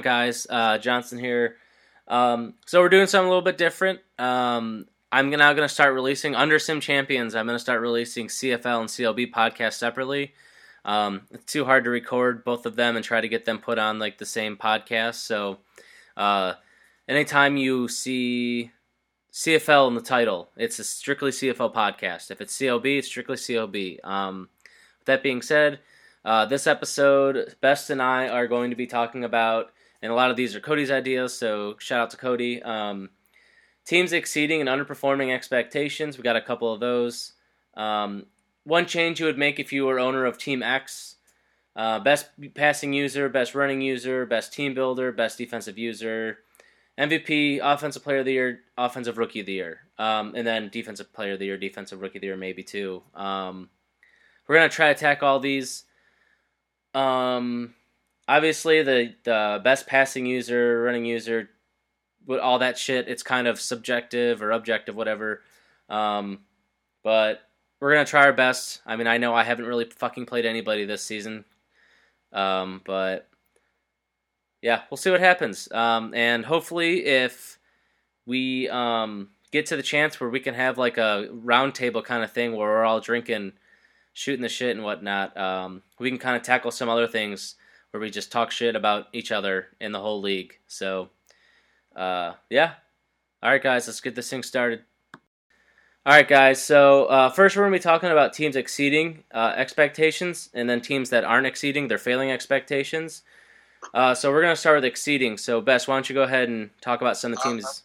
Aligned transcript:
On, 0.00 0.02
guys? 0.02 0.46
Uh, 0.48 0.78
Johnson 0.78 1.18
here. 1.18 1.56
Um, 2.08 2.54
so 2.64 2.80
we're 2.80 2.88
doing 2.88 3.06
something 3.06 3.26
a 3.26 3.28
little 3.28 3.44
bit 3.44 3.58
different. 3.58 4.00
Um, 4.18 4.86
I'm 5.12 5.28
now 5.28 5.52
going 5.52 5.68
to 5.68 5.72
start 5.72 5.92
releasing 5.92 6.34
under 6.34 6.58
Sim 6.58 6.80
Champions. 6.80 7.34
I'm 7.34 7.44
going 7.44 7.56
to 7.56 7.62
start 7.62 7.82
releasing 7.82 8.28
CFL 8.28 8.80
and 8.80 8.88
CLB 8.88 9.30
podcasts 9.30 9.74
separately. 9.74 10.32
Um, 10.86 11.26
it's 11.32 11.52
too 11.52 11.66
hard 11.66 11.84
to 11.84 11.90
record 11.90 12.44
both 12.44 12.64
of 12.64 12.76
them 12.76 12.96
and 12.96 13.04
try 13.04 13.20
to 13.20 13.28
get 13.28 13.44
them 13.44 13.58
put 13.58 13.78
on 13.78 13.98
like 13.98 14.16
the 14.16 14.24
same 14.24 14.56
podcast. 14.56 15.16
So, 15.16 15.58
uh, 16.16 16.54
anytime 17.06 17.58
you 17.58 17.86
see 17.86 18.70
CFL 19.34 19.88
in 19.88 19.94
the 19.96 20.00
title, 20.00 20.48
it's 20.56 20.78
a 20.78 20.84
strictly 20.84 21.30
CFL 21.30 21.74
podcast. 21.74 22.30
If 22.30 22.40
it's 22.40 22.56
CLB, 22.56 22.98
it's 22.98 23.08
strictly 23.08 23.36
CLB. 23.36 24.02
Um, 24.02 24.48
with 24.98 25.06
that 25.06 25.22
being 25.22 25.42
said, 25.42 25.80
uh, 26.24 26.46
this 26.46 26.66
episode, 26.66 27.54
Best 27.60 27.90
and 27.90 28.00
I 28.00 28.28
are 28.28 28.46
going 28.46 28.70
to 28.70 28.76
be 28.76 28.86
talking 28.86 29.24
about, 29.24 29.72
and 30.02 30.10
a 30.10 30.14
lot 30.14 30.30
of 30.30 30.36
these 30.36 30.54
are 30.54 30.60
Cody's 30.60 30.90
ideas, 30.90 31.36
so 31.36 31.76
shout 31.78 32.00
out 32.00 32.10
to 32.10 32.16
Cody. 32.16 32.62
Um, 32.62 33.10
teams 33.84 34.12
exceeding 34.12 34.60
and 34.60 34.68
underperforming 34.68 35.34
expectations. 35.34 36.16
We 36.16 36.22
got 36.22 36.36
a 36.36 36.40
couple 36.40 36.72
of 36.72 36.80
those. 36.80 37.32
Um, 37.74 38.26
one 38.64 38.86
change 38.86 39.20
you 39.20 39.26
would 39.26 39.38
make 39.38 39.58
if 39.58 39.72
you 39.72 39.86
were 39.86 39.98
owner 39.98 40.26
of 40.26 40.38
Team 40.38 40.62
X. 40.62 41.16
Uh, 41.76 41.98
best 42.00 42.28
passing 42.54 42.92
user, 42.92 43.28
best 43.28 43.54
running 43.54 43.80
user, 43.80 44.26
best 44.26 44.52
team 44.52 44.74
builder, 44.74 45.12
best 45.12 45.38
defensive 45.38 45.78
user, 45.78 46.38
MVP, 46.98 47.60
offensive 47.62 48.02
player 48.02 48.18
of 48.18 48.26
the 48.26 48.32
year, 48.32 48.60
offensive 48.76 49.18
rookie 49.18 49.40
of 49.40 49.46
the 49.46 49.52
year, 49.52 49.80
um, 49.96 50.34
and 50.34 50.46
then 50.46 50.68
defensive 50.68 51.12
player 51.12 51.34
of 51.34 51.38
the 51.38 51.46
year, 51.46 51.56
defensive 51.56 52.00
rookie 52.00 52.18
of 52.18 52.20
the 52.20 52.26
year, 52.26 52.36
maybe 52.36 52.62
too. 52.62 53.02
Um, 53.14 53.70
we're 54.46 54.56
gonna 54.56 54.68
try 54.68 54.86
to 54.86 54.98
attack 54.98 55.22
all 55.22 55.38
these. 55.38 55.84
Um, 56.92 57.74
obviously, 58.30 58.82
the 58.82 59.14
the 59.24 59.60
best 59.62 59.86
passing 59.86 60.24
user, 60.24 60.82
running 60.82 61.04
user, 61.04 61.50
with 62.26 62.38
all 62.38 62.60
that 62.60 62.78
shit, 62.78 63.08
it's 63.08 63.22
kind 63.22 63.48
of 63.48 63.60
subjective 63.60 64.40
or 64.40 64.52
objective, 64.52 64.94
whatever. 64.94 65.42
Um, 65.88 66.40
but 67.02 67.40
we're 67.80 67.92
gonna 67.92 68.06
try 68.06 68.24
our 68.24 68.32
best. 68.32 68.80
I 68.86 68.96
mean, 68.96 69.08
I 69.08 69.18
know 69.18 69.34
I 69.34 69.42
haven't 69.42 69.66
really 69.66 69.84
fucking 69.84 70.26
played 70.26 70.46
anybody 70.46 70.84
this 70.84 71.04
season, 71.04 71.44
um, 72.32 72.82
but 72.84 73.28
yeah, 74.62 74.82
we'll 74.90 74.98
see 74.98 75.10
what 75.10 75.20
happens. 75.20 75.70
Um, 75.72 76.14
and 76.14 76.44
hopefully, 76.44 77.04
if 77.06 77.58
we 78.26 78.68
um, 78.68 79.30
get 79.50 79.66
to 79.66 79.76
the 79.76 79.82
chance 79.82 80.20
where 80.20 80.30
we 80.30 80.40
can 80.40 80.54
have 80.54 80.78
like 80.78 80.98
a 80.98 81.28
roundtable 81.32 82.04
kind 82.04 82.22
of 82.22 82.30
thing 82.30 82.54
where 82.54 82.68
we're 82.68 82.84
all 82.84 83.00
drinking, 83.00 83.54
shooting 84.12 84.42
the 84.42 84.48
shit 84.48 84.76
and 84.76 84.84
whatnot, 84.84 85.36
um, 85.36 85.82
we 85.98 86.10
can 86.10 86.18
kind 86.18 86.36
of 86.36 86.42
tackle 86.42 86.70
some 86.70 86.88
other 86.88 87.08
things 87.08 87.56
where 87.90 88.00
we 88.00 88.10
just 88.10 88.32
talk 88.32 88.50
shit 88.50 88.76
about 88.76 89.06
each 89.12 89.32
other 89.32 89.68
in 89.80 89.92
the 89.92 90.00
whole 90.00 90.20
league. 90.20 90.58
So, 90.66 91.10
uh, 91.94 92.34
yeah. 92.48 92.74
All 93.42 93.50
right, 93.50 93.62
guys, 93.62 93.86
let's 93.86 94.00
get 94.00 94.14
this 94.14 94.28
thing 94.28 94.42
started. 94.42 94.82
All 96.06 96.14
right, 96.14 96.26
guys. 96.26 96.62
So 96.62 97.04
uh, 97.06 97.28
first, 97.28 97.56
we're 97.56 97.64
gonna 97.64 97.76
be 97.76 97.78
talking 97.78 98.10
about 98.10 98.32
teams 98.32 98.56
exceeding 98.56 99.24
uh, 99.32 99.52
expectations, 99.54 100.48
and 100.54 100.68
then 100.68 100.80
teams 100.80 101.10
that 101.10 101.24
aren't 101.24 101.46
exceeding, 101.46 101.88
they're 101.88 101.98
failing 101.98 102.30
expectations. 102.30 103.22
Uh, 103.92 104.14
so 104.14 104.30
we're 104.30 104.40
gonna 104.40 104.56
start 104.56 104.76
with 104.76 104.86
exceeding. 104.86 105.36
So, 105.36 105.60
Bess, 105.60 105.86
why 105.86 105.96
don't 105.96 106.08
you 106.08 106.14
go 106.14 106.22
ahead 106.22 106.48
and 106.48 106.70
talk 106.80 107.02
about 107.02 107.18
some 107.18 107.32
of 107.32 107.38
the 107.38 107.44
teams? 107.44 107.82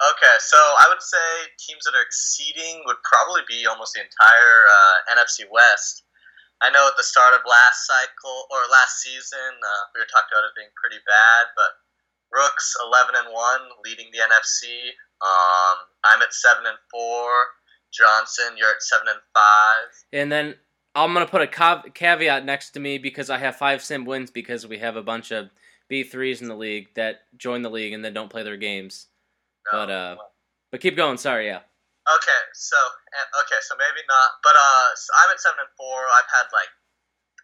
Okay, 0.00 0.36
so 0.40 0.56
I 0.56 0.86
would 0.88 1.02
say 1.02 1.16
teams 1.58 1.84
that 1.84 1.94
are 1.94 2.02
exceeding 2.02 2.82
would 2.86 2.96
probably 3.02 3.42
be 3.46 3.66
almost 3.66 3.94
the 3.94 4.00
entire 4.00 4.66
uh, 4.68 5.14
NFC 5.14 5.44
West. 5.50 6.04
I 6.62 6.70
know 6.70 6.88
at 6.88 6.96
the 6.96 7.04
start 7.04 7.34
of 7.34 7.40
last 7.44 7.86
cycle 7.86 8.48
or 8.50 8.58
last 8.72 9.00
season, 9.02 9.52
uh, 9.60 9.82
we 9.94 10.00
were 10.00 10.08
talking 10.08 10.32
about 10.32 10.48
it 10.48 10.56
being 10.56 10.72
pretty 10.76 11.02
bad, 11.04 11.52
but 11.54 11.72
Rooks 12.32 12.74
eleven 12.84 13.14
and 13.14 13.32
one, 13.32 13.60
leading 13.84 14.06
the 14.12 14.24
NFC. 14.24 14.92
Um, 15.20 15.76
I'm 16.04 16.22
at 16.22 16.32
seven 16.32 16.66
and 16.66 16.78
four. 16.90 17.28
Johnson, 17.92 18.56
you're 18.56 18.70
at 18.70 18.82
seven 18.82 19.08
and 19.08 19.20
five. 19.32 19.88
And 20.12 20.32
then 20.32 20.54
I'm 20.94 21.12
gonna 21.12 21.26
put 21.26 21.42
a 21.42 21.46
cav- 21.46 21.94
caveat 21.94 22.44
next 22.44 22.70
to 22.70 22.80
me 22.80 22.98
because 22.98 23.30
I 23.30 23.38
have 23.38 23.56
five 23.56 23.82
sim 23.82 24.04
wins 24.04 24.30
because 24.30 24.66
we 24.66 24.78
have 24.78 24.96
a 24.96 25.02
bunch 25.02 25.30
of 25.30 25.50
B 25.88 26.02
threes 26.02 26.42
in 26.42 26.48
the 26.48 26.56
league 26.56 26.88
that 26.94 27.20
join 27.36 27.62
the 27.62 27.70
league 27.70 27.92
and 27.92 28.04
then 28.04 28.14
don't 28.14 28.30
play 28.30 28.42
their 28.42 28.56
games. 28.56 29.06
No, 29.72 29.78
But 29.78 29.90
uh, 29.90 30.16
but 30.70 30.80
keep 30.80 30.96
going. 30.96 31.18
Sorry, 31.18 31.46
yeah. 31.46 31.60
Okay, 32.06 32.42
so 32.54 32.78
okay, 33.42 33.58
so 33.66 33.74
maybe 33.74 33.98
not, 34.06 34.38
but 34.46 34.54
uh, 34.54 34.88
so 34.94 35.10
I'm 35.18 35.34
at 35.34 35.42
seven 35.42 35.58
and 35.58 35.74
four. 35.74 36.06
I've 36.14 36.30
had 36.30 36.46
like 36.54 36.70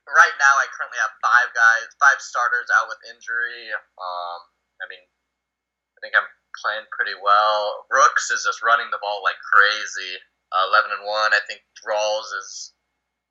right 0.06 0.36
now, 0.38 0.54
I 0.58 0.70
currently 0.70 0.98
have 1.02 1.14
five 1.22 1.50
guys, 1.54 1.90
five 1.98 2.18
starters 2.22 2.70
out 2.74 2.86
with 2.86 2.98
injury. 3.10 3.74
Um, 3.74 4.40
I 4.82 4.86
mean, 4.86 5.02
I 5.02 5.98
think 6.02 6.14
I'm 6.14 6.30
playing 6.58 6.86
pretty 6.90 7.18
well. 7.18 7.86
Rooks 7.90 8.30
is 8.30 8.46
just 8.46 8.62
running 8.62 8.90
the 8.90 9.02
ball 9.02 9.22
like 9.22 9.38
crazy. 9.42 10.18
Uh, 10.50 10.68
Eleven 10.70 10.94
and 10.94 11.04
one. 11.06 11.34
I 11.34 11.42
think 11.48 11.64
Rawls 11.82 12.28
is 12.38 12.74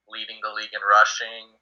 leading 0.10 0.40
the 0.44 0.52
league 0.52 0.74
in 0.74 0.84
rushing. 0.84 1.56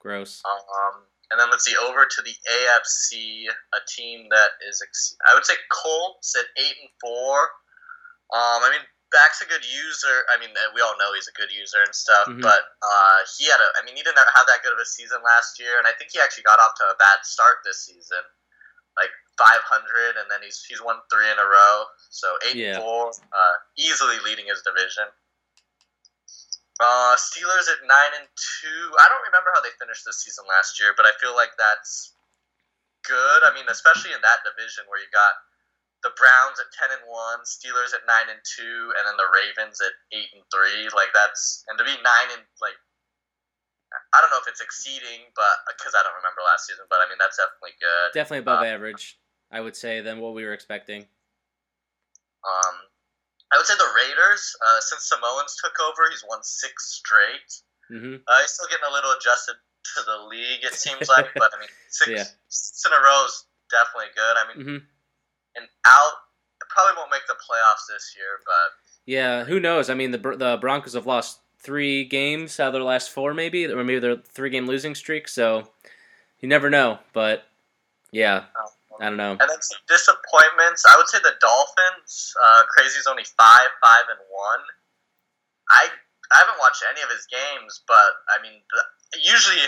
Gross. 0.00 0.42
Um, 0.44 1.06
and 1.30 1.38
then 1.38 1.50
let's 1.50 1.64
see 1.64 1.76
over 1.76 2.04
to 2.04 2.20
the 2.24 2.34
AFC, 2.34 3.48
a 3.72 3.80
team 3.86 4.28
that 4.30 4.56
is 4.68 4.80
ex- 4.82 5.16
I 5.28 5.34
would 5.34 5.44
say 5.44 5.54
Colts 5.70 6.34
at 6.36 6.48
eight 6.56 6.76
and 6.80 6.92
four. 7.00 7.36
Um, 8.32 8.60
I 8.64 8.68
mean, 8.72 8.84
Back's 9.10 9.40
a 9.40 9.48
good 9.48 9.64
user. 9.64 10.26
I 10.28 10.36
mean, 10.36 10.52
we 10.74 10.80
all 10.84 10.92
know 11.00 11.14
he's 11.16 11.28
a 11.28 11.32
good 11.32 11.48
user 11.50 11.80
and 11.80 11.94
stuff, 11.94 12.26
Mhm. 12.28 12.42
but 12.42 12.76
uh, 12.82 13.20
he 13.38 13.46
had 13.48 13.56
a. 13.60 13.68
I 13.80 13.82
mean, 13.82 13.96
he 13.96 14.02
didn't 14.02 14.18
have 14.20 14.46
that 14.46 14.62
good 14.62 14.72
of 14.72 14.78
a 14.78 14.84
season 14.84 15.22
last 15.22 15.58
year, 15.58 15.78
and 15.78 15.86
I 15.88 15.92
think 15.96 16.12
he 16.12 16.20
actually 16.20 16.44
got 16.44 16.60
off 16.60 16.74
to 16.76 16.84
a 16.92 16.96
bad 16.96 17.24
start 17.24 17.64
this 17.64 17.84
season, 17.84 18.20
like 19.00 19.10
500, 19.38 20.16
and 20.20 20.30
then 20.30 20.42
he's 20.42 20.60
he's 20.68 20.82
won 20.82 21.00
three 21.10 21.30
in 21.30 21.38
a 21.38 21.46
row. 21.46 21.86
So 22.10 22.36
eight 22.44 22.56
Yeah. 22.56 22.76
and 22.76 22.84
four, 22.84 23.12
uh, 23.32 23.54
easily 23.76 24.18
leading 24.20 24.46
his 24.46 24.60
division. 24.62 25.08
Uh, 26.80 27.16
Steelers 27.16 27.66
at 27.72 27.82
nine 27.84 28.12
and 28.20 28.28
two. 28.60 28.94
I 29.00 29.08
don't 29.08 29.24
remember 29.24 29.50
how 29.54 29.60
they 29.62 29.70
finished 29.80 30.04
this 30.04 30.22
season 30.22 30.44
last 30.46 30.78
year, 30.78 30.92
but 30.96 31.06
I 31.06 31.12
feel 31.18 31.34
like 31.34 31.56
that's 31.56 32.12
good. 33.02 33.42
I 33.44 33.54
mean, 33.54 33.64
especially 33.68 34.12
in 34.12 34.20
that 34.20 34.44
division 34.44 34.84
where 34.86 35.00
you 35.00 35.08
got 35.10 35.32
the 36.06 36.14
Browns 36.14 36.62
at 36.62 36.70
ten 36.78 36.94
and 36.94 37.04
one, 37.10 37.42
Steelers 37.42 37.90
at 37.94 38.06
nine 38.06 38.30
and 38.30 38.38
two, 38.46 38.94
and 38.94 39.02
then 39.06 39.18
the 39.18 39.26
Ravens 39.34 39.82
at 39.82 39.94
eight 40.14 40.30
and 40.34 40.46
three. 40.54 40.86
Like 40.94 41.10
that's 41.14 41.64
and 41.66 41.74
to 41.78 41.84
be 41.84 41.94
nine 41.98 42.28
and 42.38 42.44
like 42.62 42.78
I 44.12 44.20
don't 44.20 44.30
know 44.30 44.38
if 44.38 44.46
it's 44.46 44.60
exceeding, 44.60 45.26
but 45.34 45.54
because 45.74 45.96
I 45.96 46.04
don't 46.04 46.14
remember 46.14 46.44
last 46.44 46.68
season, 46.68 46.84
but 46.92 47.00
I 47.02 47.08
mean 47.10 47.18
that's 47.18 47.36
definitely 47.40 47.74
good. 47.80 48.08
Definitely 48.14 48.44
above 48.46 48.62
Uh, 48.62 48.70
average, 48.70 49.18
I 49.50 49.58
would 49.64 49.74
say, 49.74 50.00
than 50.04 50.20
what 50.20 50.34
we 50.38 50.44
were 50.44 50.52
expecting. 50.54 51.08
Um, 52.46 52.74
I 53.52 53.56
would 53.56 53.66
say 53.66 53.74
the 53.74 53.90
Raiders. 53.96 54.54
Uh, 54.60 54.80
since 54.80 55.08
Samoans 55.08 55.56
took 55.58 55.74
over, 55.80 56.06
he's 56.10 56.24
won 56.28 56.38
six 56.44 56.94
straight. 57.00 57.50
Mm-hmm. 57.90 58.20
Uh, 58.22 58.38
he's 58.44 58.52
still 58.52 58.68
getting 58.68 58.86
a 58.88 58.92
little 58.92 59.10
adjusted 59.16 59.56
to 59.96 60.00
the 60.04 60.18
league, 60.28 60.62
it 60.62 60.74
seems 60.74 61.08
like. 61.08 61.32
but 61.40 61.50
I 61.56 61.58
mean, 61.58 61.72
six, 61.88 62.10
Yeah. 62.12 62.24
six 62.48 62.84
in 62.86 62.92
a 62.92 63.00
row 63.00 63.24
is 63.24 63.44
definitely 63.72 64.12
good. 64.14 64.34
I 64.36 64.44
mean, 64.52 64.58
hmm 64.62 64.84
and 65.58 65.66
out 65.84 66.12
probably 66.70 66.94
won't 66.96 67.10
make 67.10 67.26
the 67.26 67.34
playoffs 67.34 67.86
this 67.88 68.14
year, 68.16 68.38
but 68.44 68.70
Yeah, 69.06 69.44
who 69.44 69.58
knows? 69.58 69.90
I 69.90 69.94
mean, 69.94 70.10
the 70.12 70.18
the 70.18 70.58
Broncos 70.60 70.94
have 70.94 71.06
lost 71.06 71.40
three 71.60 72.04
games 72.04 72.60
out 72.60 72.68
of 72.68 72.72
their 72.74 72.82
last 72.82 73.10
four, 73.10 73.34
maybe, 73.34 73.66
or 73.66 73.82
maybe 73.82 73.98
their 73.98 74.16
three 74.16 74.50
game 74.50 74.66
losing 74.66 74.94
streak. 74.94 75.28
So 75.28 75.68
you 76.40 76.48
never 76.48 76.70
know. 76.70 76.98
But 77.12 77.44
yeah, 78.12 78.44
I 79.00 79.04
don't 79.08 79.16
know. 79.16 79.32
and 79.32 79.48
then 79.48 79.62
some 79.62 79.82
disappointments. 79.88 80.84
I 80.86 80.96
would 80.96 81.08
say 81.08 81.18
the 81.22 81.34
Dolphins. 81.40 82.34
Uh, 82.36 82.62
Crazy's 82.68 83.06
only 83.06 83.24
five, 83.24 83.68
five, 83.82 84.04
and 84.10 84.20
one. 84.30 84.60
I 85.70 85.88
I 86.32 86.36
haven't 86.44 86.60
watched 86.60 86.84
any 86.88 87.02
of 87.02 87.08
his 87.10 87.26
games, 87.26 87.80
but 87.88 88.12
I 88.28 88.40
mean, 88.42 88.60
usually, 89.22 89.60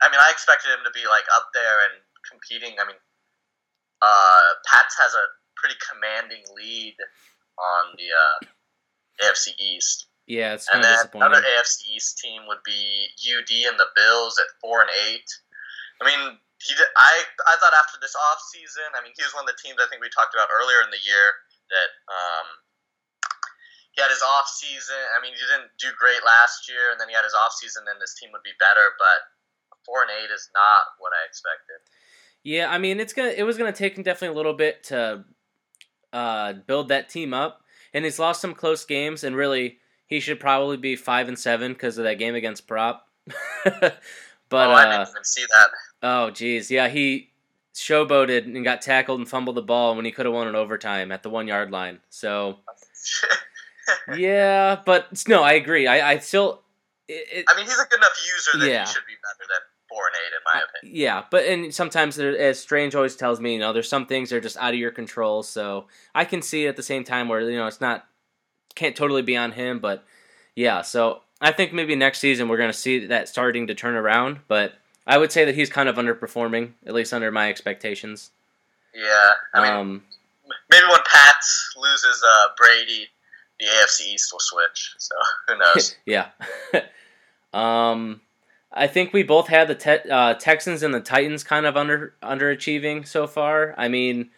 I 0.00 0.08
mean, 0.08 0.20
I 0.22 0.30
expected 0.30 0.70
him 0.70 0.80
to 0.86 0.92
be 0.94 1.06
like 1.10 1.24
up 1.34 1.50
there 1.52 1.90
and 1.90 2.00
competing. 2.28 2.78
I 2.80 2.86
mean, 2.86 2.96
uh, 4.02 4.58
Pats 4.66 4.98
has 4.98 5.14
a 5.14 5.24
pretty 5.56 5.78
commanding 5.78 6.42
lead 6.58 6.98
on 7.58 7.94
the 7.94 8.10
uh, 8.10 8.38
AFC 9.22 9.54
East. 9.62 10.10
Yeah, 10.26 10.54
it's 10.54 10.66
And 10.70 10.82
then 10.82 10.98
another 11.14 11.42
AFC 11.42 11.94
East 11.94 12.18
team 12.18 12.46
would 12.46 12.62
be 12.66 13.10
UD 13.18 13.50
and 13.70 13.78
the 13.78 13.90
Bills 13.94 14.38
at 14.38 14.50
four 14.60 14.82
and 14.82 14.90
eight. 15.10 15.26
I 16.02 16.06
mean, 16.06 16.38
he 16.62 16.74
did, 16.78 16.86
I 16.94 17.26
I 17.46 17.54
thought 17.58 17.74
after 17.74 17.98
this 17.98 18.14
offseason, 18.14 18.86
I 18.94 19.02
mean, 19.02 19.14
he 19.18 19.22
was 19.22 19.34
one 19.34 19.46
of 19.46 19.50
the 19.50 19.58
teams 19.58 19.82
I 19.82 19.90
think 19.90 19.98
we 19.98 20.10
talked 20.10 20.34
about 20.34 20.50
earlier 20.50 20.82
in 20.82 20.94
the 20.94 21.02
year 21.02 21.42
that 21.74 21.90
um, 22.06 22.46
he 23.94 23.98
had 23.98 24.14
his 24.14 24.22
off 24.22 24.46
season. 24.46 24.98
I 25.10 25.18
mean, 25.18 25.34
he 25.34 25.42
didn't 25.42 25.74
do 25.82 25.90
great 25.98 26.22
last 26.22 26.70
year, 26.70 26.94
and 26.94 27.02
then 27.02 27.10
he 27.10 27.18
had 27.18 27.26
his 27.26 27.34
off 27.34 27.58
season, 27.58 27.82
and 27.90 27.98
this 27.98 28.14
team 28.14 28.30
would 28.30 28.46
be 28.46 28.54
better. 28.62 28.94
But 28.96 29.26
four 29.82 30.06
and 30.06 30.14
eight 30.14 30.30
is 30.30 30.48
not 30.54 30.94
what 31.02 31.10
I 31.10 31.26
expected. 31.26 31.82
Yeah, 32.44 32.70
I 32.70 32.78
mean, 32.78 32.98
it's 33.00 33.12
gonna 33.12 33.30
it 33.36 33.44
was 33.44 33.56
gonna 33.56 33.72
take 33.72 33.96
him 33.96 34.02
definitely 34.02 34.34
a 34.34 34.36
little 34.36 34.54
bit 34.54 34.84
to 34.84 35.24
uh, 36.12 36.52
build 36.66 36.88
that 36.88 37.08
team 37.08 37.32
up, 37.32 37.62
and 37.94 38.04
he's 38.04 38.18
lost 38.18 38.40
some 38.40 38.54
close 38.54 38.84
games, 38.84 39.24
and 39.24 39.36
really 39.36 39.78
he 40.06 40.20
should 40.20 40.40
probably 40.40 40.76
be 40.76 40.96
five 40.96 41.28
and 41.28 41.38
seven 41.38 41.72
because 41.72 41.98
of 41.98 42.04
that 42.04 42.18
game 42.18 42.34
against 42.34 42.66
Prop. 42.66 43.06
but 43.64 44.00
oh, 44.50 44.56
I 44.58 44.84
uh, 44.84 44.90
didn't 44.98 45.08
even 45.10 45.24
see 45.24 45.44
that. 45.48 45.68
oh, 46.02 46.30
geez, 46.30 46.70
yeah, 46.70 46.88
he 46.88 47.30
showboated 47.74 48.44
and 48.44 48.64
got 48.64 48.82
tackled 48.82 49.18
and 49.18 49.28
fumbled 49.28 49.56
the 49.56 49.62
ball 49.62 49.96
when 49.96 50.04
he 50.04 50.10
could 50.10 50.26
have 50.26 50.34
won 50.34 50.46
an 50.48 50.54
overtime 50.56 51.10
at 51.12 51.22
the 51.22 51.30
one 51.30 51.46
yard 51.46 51.70
line. 51.70 52.00
So 52.10 52.58
yeah, 54.16 54.80
but 54.84 55.26
no, 55.28 55.42
I 55.42 55.52
agree. 55.52 55.86
I, 55.86 56.12
I 56.12 56.18
still. 56.18 56.62
It, 57.08 57.44
I 57.48 57.56
mean, 57.56 57.66
he's 57.66 57.78
a 57.78 57.84
good 57.86 57.98
enough 57.98 58.16
user 58.26 58.58
that 58.58 58.68
Yeah. 58.70 58.84
he 58.86 58.92
should 58.92 59.06
be 59.06 59.14
better 59.14 59.48
than 59.48 59.60
and 59.96 60.34
in 60.34 60.42
my 60.44 60.62
opinion. 60.62 60.96
Yeah, 60.96 61.24
but 61.30 61.44
and 61.44 61.74
sometimes 61.74 62.16
there, 62.16 62.36
as 62.36 62.58
Strange 62.58 62.94
always 62.94 63.16
tells 63.16 63.40
me, 63.40 63.54
you 63.54 63.58
know, 63.58 63.72
there's 63.72 63.88
some 63.88 64.06
things 64.06 64.30
that 64.30 64.36
are 64.36 64.40
just 64.40 64.56
out 64.56 64.74
of 64.74 64.80
your 64.80 64.90
control. 64.90 65.42
So 65.42 65.86
I 66.14 66.24
can 66.24 66.42
see 66.42 66.66
at 66.66 66.76
the 66.76 66.82
same 66.82 67.04
time 67.04 67.28
where 67.28 67.40
you 67.40 67.56
know 67.56 67.66
it's 67.66 67.80
not 67.80 68.06
can't 68.74 68.96
totally 68.96 69.22
be 69.22 69.36
on 69.36 69.52
him, 69.52 69.78
but 69.78 70.04
yeah. 70.54 70.82
So 70.82 71.22
I 71.40 71.52
think 71.52 71.72
maybe 71.72 71.94
next 71.96 72.20
season 72.20 72.48
we're 72.48 72.56
going 72.56 72.70
to 72.72 72.78
see 72.78 73.06
that 73.06 73.28
starting 73.28 73.66
to 73.66 73.74
turn 73.74 73.94
around. 73.94 74.40
But 74.48 74.74
I 75.06 75.18
would 75.18 75.32
say 75.32 75.44
that 75.44 75.54
he's 75.54 75.70
kind 75.70 75.88
of 75.88 75.96
underperforming, 75.96 76.72
at 76.86 76.94
least 76.94 77.12
under 77.12 77.30
my 77.30 77.48
expectations. 77.48 78.30
Yeah, 78.94 79.30
I 79.54 79.62
mean, 79.62 79.72
um, 79.72 80.02
maybe 80.70 80.86
when 80.86 81.00
Pats 81.10 81.74
loses 81.76 82.22
uh, 82.26 82.48
Brady, 82.56 83.08
the 83.58 83.66
AFC 83.66 84.14
East 84.14 84.32
will 84.32 84.40
switch. 84.40 84.94
So 84.98 85.14
who 85.48 85.58
knows? 85.58 85.96
yeah. 86.06 86.28
um, 87.52 88.20
I 88.74 88.86
think 88.86 89.12
we 89.12 89.22
both 89.22 89.48
had 89.48 89.68
the 89.68 89.74
te- 89.74 90.08
uh, 90.10 90.34
Texans 90.34 90.82
and 90.82 90.94
the 90.94 91.00
Titans 91.00 91.44
kind 91.44 91.66
of 91.66 91.76
under 91.76 92.14
underachieving 92.22 93.06
so 93.06 93.26
far. 93.26 93.74
I 93.76 93.88
mean, 93.88 94.30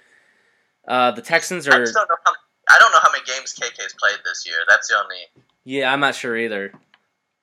uh, 0.88 1.12
the 1.12 1.22
Texans 1.22 1.68
I 1.68 1.76
are. 1.76 1.80
just 1.84 1.94
don't 1.94 2.08
know 2.08 2.16
how. 2.24 2.32
I 2.68 2.78
don't 2.78 2.92
know 2.92 2.98
how 3.00 3.12
many 3.12 3.22
games 3.24 3.54
KK's 3.54 3.94
played 3.98 4.18
this 4.24 4.44
year. 4.46 4.56
That's 4.68 4.88
the 4.88 4.96
only. 4.96 5.16
Yeah, 5.64 5.92
I'm 5.92 6.00
not 6.00 6.14
sure 6.14 6.36
either. 6.36 6.72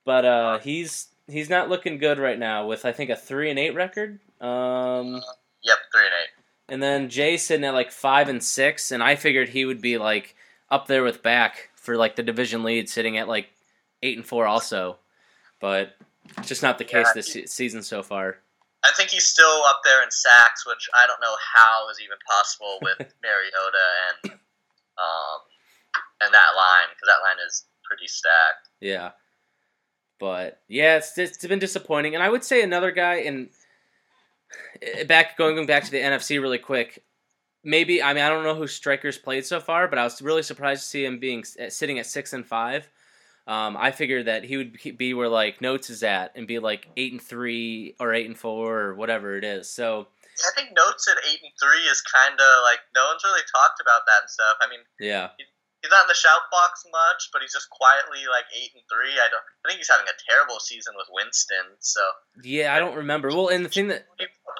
But 0.05 0.25
uh, 0.25 0.59
he's 0.59 1.07
he's 1.27 1.49
not 1.49 1.69
looking 1.69 1.97
good 1.97 2.17
right 2.19 2.37
now 2.39 2.65
with 2.67 2.85
I 2.85 2.91
think 2.91 3.09
a 3.09 3.15
three 3.15 3.49
and 3.49 3.59
eight 3.59 3.75
record. 3.75 4.19
Um, 4.41 5.21
Yep, 5.63 5.77
three 5.93 6.01
and 6.05 6.13
eight. 6.23 6.73
and 6.73 6.81
then 6.83 7.07
Jay 7.09 7.37
sitting 7.37 7.63
at 7.65 7.75
like 7.75 7.91
five 7.91 8.27
and 8.29 8.43
six, 8.43 8.91
and 8.91 9.03
I 9.03 9.15
figured 9.15 9.49
he 9.49 9.63
would 9.65 9.79
be 9.81 9.97
like 9.99 10.35
up 10.71 10.87
there 10.87 11.03
with 11.03 11.21
back 11.21 11.69
for 11.75 11.95
like 11.97 12.15
the 12.15 12.23
division 12.23 12.63
lead, 12.63 12.89
sitting 12.89 13.17
at 13.17 13.27
like 13.27 13.49
eight 14.01 14.17
and 14.17 14.25
four 14.25 14.47
also. 14.47 14.97
But 15.59 15.95
it's 16.37 16.47
just 16.47 16.63
not 16.63 16.77
the 16.77 16.83
case 16.85 17.07
Yeah, 17.07 17.13
this 17.15 17.33
he- 17.33 17.47
season 17.47 17.81
so 17.83 18.03
far. 18.03 18.37
I 18.83 18.89
think 18.97 19.09
he's 19.11 19.25
still 19.27 19.63
up 19.67 19.81
there 19.85 20.01
in 20.03 20.09
sacks, 20.09 20.65
which 20.65 20.89
I 20.95 21.05
don't 21.05 21.21
know 21.21 21.35
how 21.55 21.87
is 21.89 21.99
even 22.03 22.17
possible 22.27 22.79
with 22.81 22.97
Mariota 23.23 23.87
and 24.23 24.31
um 24.97 25.39
and 26.21 26.33
that 26.33 26.51
line 26.55 26.87
because 26.89 27.07
that 27.07 27.23
line 27.23 27.37
is 27.47 27.65
pretty 27.83 28.07
stacked. 28.07 28.69
Yeah. 28.79 29.11
But 30.19 30.61
yeah, 30.67 30.97
it's 30.97 31.17
it's 31.17 31.45
been 31.45 31.59
disappointing, 31.59 32.13
and 32.15 32.23
I 32.23 32.29
would 32.29 32.43
say 32.43 32.61
another 32.63 32.91
guy 32.91 33.15
and 33.21 33.49
back 35.07 35.37
going 35.37 35.65
back 35.65 35.83
to 35.85 35.91
the 35.91 35.97
NFC 35.99 36.41
really 36.41 36.57
quick. 36.59 37.03
Maybe 37.63 38.01
I 38.01 38.13
mean 38.13 38.23
I 38.23 38.29
don't 38.29 38.43
know 38.43 38.55
who 38.55 38.67
strikers 38.67 39.17
played 39.17 39.45
so 39.45 39.59
far, 39.59 39.87
but 39.87 39.99
I 39.99 40.03
was 40.03 40.21
really 40.21 40.43
surprised 40.43 40.83
to 40.83 40.89
see 40.89 41.05
him 41.05 41.19
being 41.19 41.43
sitting 41.43 41.99
at 41.99 42.05
six 42.05 42.33
and 42.33 42.45
five. 42.45 42.87
Um, 43.47 43.75
I 43.75 43.91
figured 43.91 44.27
that 44.27 44.43
he 44.43 44.57
would 44.57 44.77
be 44.97 45.13
where 45.13 45.29
like 45.29 45.61
Notes 45.61 45.89
is 45.89 46.03
at 46.03 46.31
and 46.35 46.47
be 46.47 46.59
like 46.59 46.87
eight 46.95 47.11
and 47.11 47.21
three 47.21 47.95
or 47.99 48.13
eight 48.13 48.27
and 48.27 48.37
four 48.37 48.79
or 48.79 48.95
whatever 48.95 49.37
it 49.37 49.43
is. 49.43 49.69
So 49.69 50.07
I 50.47 50.51
think 50.55 50.75
notes 50.75 51.07
at 51.07 51.17
eight 51.29 51.39
and 51.43 51.51
three 51.61 51.85
is 51.89 52.01
kind 52.01 52.33
of 52.33 52.51
like 52.63 52.79
no 52.95 53.05
one's 53.07 53.23
really 53.23 53.45
talked 53.51 53.81
about 53.81 54.05
that 54.07 54.23
and 54.23 54.29
stuff. 54.29 54.57
I 54.61 54.69
mean, 54.69 54.79
yeah, 54.99 55.29
he's 55.37 55.91
not 55.91 56.03
in 56.03 56.07
the 56.07 56.13
shout 56.13 56.49
box 56.51 56.83
much, 56.91 57.29
but 57.33 57.41
he's 57.41 57.53
just 57.53 57.69
quietly 57.69 58.25
like 58.29 58.45
eight 58.55 58.71
and 58.73 58.83
three. 58.89 59.13
I 59.13 59.27
don't. 59.29 59.43
I 59.65 59.69
think 59.69 59.79
he's 59.79 59.89
having 59.89 60.07
a 60.07 60.17
terrible 60.29 60.59
season 60.59 60.93
with 60.95 61.07
Winston. 61.11 61.77
So 61.79 62.01
yeah, 62.43 62.73
I 62.73 62.79
don't 62.79 62.95
remember. 62.95 63.29
Well, 63.29 63.49
and 63.49 63.65
the 63.65 63.69
thing 63.69 63.87
that 63.87 64.05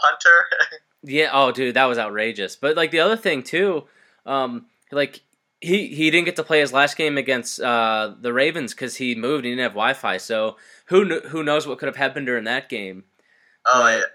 punter. 0.02 0.46
Yeah. 1.04 1.32
Oh, 1.34 1.52
dude, 1.52 1.74
that 1.74 1.86
was 1.86 1.98
outrageous. 1.98 2.56
But 2.56 2.78
like 2.78 2.92
the 2.92 3.00
other 3.00 3.18
thing 3.18 3.42
too, 3.42 3.86
um, 4.28 4.68
like 4.92 5.22
he 5.62 5.88
he 5.88 6.10
didn't 6.12 6.26
get 6.26 6.36
to 6.36 6.44
play 6.44 6.60
his 6.60 6.74
last 6.74 6.98
game 6.98 7.18
against 7.18 7.60
uh, 7.62 8.14
the 8.20 8.34
Ravens 8.34 8.74
because 8.74 8.96
he 8.98 9.16
moved. 9.16 9.46
and 9.46 9.46
He 9.46 9.52
didn't 9.52 9.64
have 9.64 9.72
Wi-Fi. 9.74 10.18
So 10.18 10.58
who 10.88 11.08
kn- 11.08 11.28
who 11.30 11.44
knows 11.44 11.66
what 11.68 11.78
could 11.78 11.88
have 11.88 11.96
happened 11.96 12.26
during 12.26 12.44
that 12.46 12.68
game? 12.68 13.06
oh 13.68 13.82
But- 13.82 13.98
yeah. 14.00 14.06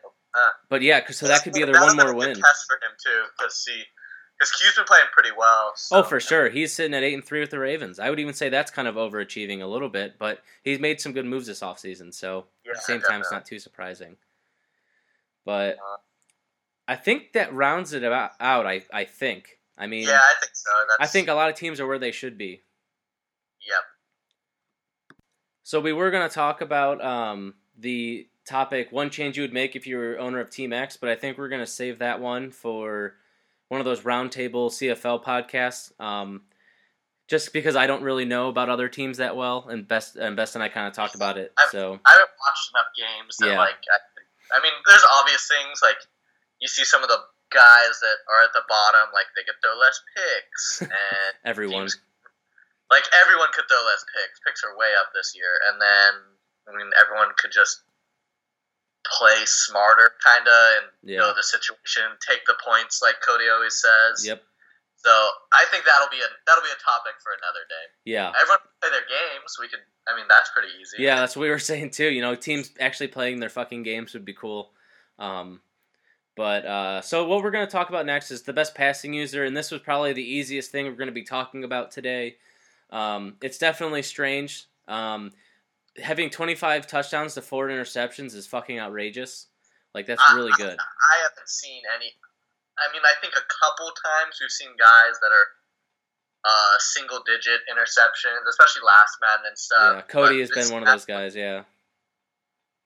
But 0.69 0.83
yeah, 0.83 1.01
'cause- 1.01 1.17
so 1.17 1.27
that 1.29 1.43
could 1.45 1.55
be 1.55 1.65
their 1.65 1.81
one 1.81 1.97
more 1.97 2.15
win. 2.15 2.35
Test 2.35 2.67
for 2.67 2.75
him 2.77 2.93
too, 3.03 3.23
because 3.39 3.65
he, 3.67 3.83
because 4.39 4.53
Q's 4.53 4.75
been 4.77 4.85
playing 4.85 5.07
pretty 5.13 5.31
well. 5.35 5.73
So. 5.77 5.97
Oh, 5.97 6.03
for 6.03 6.21
sure. 6.21 6.51
He's 6.51 6.75
sitting 6.75 6.93
at 6.93 7.03
eight 7.03 7.15
and 7.15 7.25
three 7.25 7.41
with 7.41 7.49
the 7.51 7.59
Ravens. 7.59 7.99
I 7.99 8.11
would 8.11 8.21
even 8.21 8.35
say 8.35 8.51
that's 8.51 8.71
kind 8.71 8.87
of 8.87 8.97
overachieving 8.97 9.63
a 9.63 9.67
little 9.67 9.89
bit, 9.89 10.19
but 10.19 10.43
he's 10.63 10.79
made 10.79 11.01
some 11.01 11.13
good 11.15 11.25
moves 11.25 11.47
this 11.47 11.61
offseason. 11.61 12.13
So 12.13 12.49
Yeah, 12.67 12.73
at 12.73 12.77
the 12.77 12.83
same 12.83 13.01
time, 13.01 13.21
it's 13.23 13.33
not 13.33 13.47
too 13.47 13.59
surprising. 13.59 14.19
But 15.47 15.77
Uh, 15.79 15.97
I 16.89 16.97
think 16.97 17.33
that 17.33 17.55
rounds 17.55 17.95
it 17.95 18.03
about 18.05 18.33
out. 18.39 18.67
I 18.67 18.85
I 18.93 19.05
think. 19.05 19.56
I 19.79 19.87
mean, 19.87 20.05
Yeah, 20.09 20.21
I 20.21 20.35
think 20.41 20.53
so. 20.55 20.71
That's, 20.99 21.09
I 21.09 21.13
think 21.13 21.29
a 21.29 21.35
lot 21.35 21.49
of 21.51 21.55
teams 21.57 21.81
are 21.81 21.87
where 21.87 21.99
they 21.99 22.13
should 22.13 22.39
be. 22.39 22.63
Yep. 23.67 23.83
So 25.63 25.81
we 25.81 25.93
were 25.93 26.11
going 26.11 26.29
to 26.29 26.35
talk 26.35 26.61
about 26.61 27.03
um, 27.05 27.55
the 27.79 28.29
topic 28.49 28.93
one 28.93 29.11
change 29.11 29.37
you 29.37 29.43
would 29.43 29.53
make 29.53 29.75
if 29.75 29.87
you 29.87 29.97
were 29.99 30.19
owner 30.19 30.39
of 30.41 30.51
Team 30.51 30.73
X, 30.73 30.97
but 30.97 31.09
I 31.11 31.17
think 31.17 31.37
we're 31.39 31.49
going 31.49 31.61
to 31.63 31.67
save 31.67 31.99
that 31.99 32.21
one 32.21 32.51
for 32.53 33.15
one 33.69 33.81
of 33.81 33.85
those 33.85 34.03
roundtable 34.03 34.71
CFL 34.71 35.25
podcasts. 35.25 35.99
Um, 36.01 36.43
just 37.29 37.53
because 37.53 37.75
I 37.75 37.89
don't 37.89 38.05
really 38.05 38.25
know 38.25 38.49
about 38.49 38.69
other 38.69 38.89
teams 38.89 39.19
that 39.19 39.35
well, 39.35 39.67
and 39.69 39.89
best 39.89 40.15
and 40.15 40.37
best 40.37 40.55
and 40.55 40.63
I 40.63 40.69
kind 40.69 40.87
of 40.87 40.93
talked 40.93 41.17
about 41.17 41.37
it. 41.37 41.53
I've- 41.59 41.71
So 41.73 41.99
I 42.05 42.11
haven't 42.13 42.31
watched 42.39 42.71
enough 42.73 42.87
games 42.97 43.37
that 43.39 43.49
Yeah. 43.49 43.59
like. 43.59 43.75
I, 43.93 44.57
I 44.57 44.63
mean, 44.63 44.71
there's 44.87 45.05
obvious 45.21 45.49
things 45.49 45.81
like 45.83 45.97
you 46.61 46.69
see 46.69 46.85
some 46.85 47.03
of 47.03 47.09
the 47.09 47.19
guys 47.51 47.95
that 48.03 48.19
are 48.31 48.43
at 48.45 48.53
the 48.53 48.63
bottom, 48.69 49.13
like 49.15 49.27
they 49.37 49.43
could 49.47 49.59
throw 49.63 49.77
less 49.79 49.99
picks, 50.17 50.81
and 50.83 51.33
everyone, 51.45 51.87
teams- 51.91 51.99
like 52.91 53.05
everyone 53.23 53.49
could 53.55 53.67
throw 53.69 53.83
less 53.87 54.05
picks. 54.15 54.41
Picks 54.47 54.63
are 54.65 54.77
way 54.79 54.91
up 54.99 55.11
this 55.15 55.35
year, 55.35 55.59
and 55.71 55.81
then 55.81 56.11
I 56.67 56.77
mean 56.77 56.91
everyone 57.01 57.31
could 57.39 57.53
just 57.53 57.83
play 59.19 59.43
smarter, 59.47 60.11
kind 60.25 60.47
of, 60.47 60.61
and 60.83 60.87
Yeah. 61.03 61.19
know 61.21 61.33
the 61.35 61.43
situation, 61.43 62.03
take 62.27 62.45
the 62.47 62.57
points, 62.65 63.01
like 63.03 63.21
Cody 63.23 63.49
always 63.49 63.75
says. 63.79 64.27
yep, 64.27 64.43
So 64.97 65.11
I 65.55 65.65
think 65.71 65.85
that'll 65.85 66.11
be 66.11 66.19
a 66.19 66.29
that'll 66.47 66.65
be 66.65 66.75
a 66.75 66.83
topic 66.83 67.15
for 67.23 67.31
another 67.39 67.63
day. 67.71 67.87
yeah. 68.05 68.33
Everyone 68.35 68.59
can 68.59 68.71
play 68.83 68.91
their 68.91 69.07
games. 69.07 69.57
We 69.61 69.69
could. 69.69 69.81
I 70.09 70.15
mean, 70.17 70.27
that's 70.29 70.51
pretty 70.51 70.69
easy. 70.81 71.03
Yeah, 71.03 71.17
that's 71.17 71.35
what 71.37 71.43
we 71.43 71.51
were 71.51 71.59
saying 71.71 71.91
too. 71.91 72.09
You 72.11 72.21
know, 72.23 72.35
teams 72.35 72.71
actually 72.81 73.09
playing 73.09 73.39
their 73.41 73.49
fucking 73.51 73.83
games 73.85 74.13
would 74.15 74.25
be 74.25 74.35
cool. 74.35 74.73
Um, 75.19 75.61
but 76.37 76.67
uh, 76.67 77.01
so 77.01 77.27
what 77.27 77.43
we're 77.43 77.51
going 77.51 77.67
to 77.67 77.71
talk 77.71 77.89
about 77.89 78.05
next 78.05 78.31
is 78.31 78.43
the 78.43 78.53
best 78.53 78.75
passing 78.75 79.15
user, 79.15 79.45
and 79.45 79.57
this 79.57 79.71
was 79.71 79.81
probably 79.81 80.13
the 80.13 80.23
easiest 80.23 80.71
thing 80.71 80.85
we're 80.85 80.93
going 80.93 81.09
to 81.09 81.13
be 81.13 81.25
talking 81.25 81.65
about 81.65 81.91
today. 81.91 82.37
Um, 82.91 83.37
it's 83.43 83.57
definitely 83.57 84.03
strange. 84.03 84.67
Um, 84.87 85.33
having 85.97 86.29
25 86.29 86.87
touchdowns 86.87 87.35
to 87.35 87.43
four 87.43 87.69
interceptions 87.69 88.35
is 88.35 88.47
fucking 88.47 88.79
outrageous. 88.79 89.47
Like 89.95 90.05
that's 90.05 90.23
really 90.35 90.53
good. 90.59 90.77
I 90.77 91.17
haven't 91.25 91.49
seen 91.49 91.81
any. 91.97 92.13
I 92.77 92.93
mean, 92.93 93.01
I 93.03 93.17
think 93.23 93.33
a 93.33 93.47
couple 93.49 93.87
times 93.97 94.37
we've 94.39 94.51
seen 94.51 94.77
guys 94.79 95.17
that 95.25 95.33
are 95.33 95.49
uh, 96.45 96.77
single 96.79 97.21
digit 97.25 97.65
interceptions, 97.65 98.45
especially 98.47 98.83
last 98.85 99.17
Madden 99.23 99.47
and 99.49 99.59
stuff. 99.59 99.95
Yeah, 99.97 100.03
Cody 100.03 100.37
But 100.37 100.41
has 100.41 100.51
been 100.53 100.75
one 100.75 100.83
of 100.83 100.93
those 100.93 101.07
guys. 101.07 101.35
Yeah, 101.35 101.65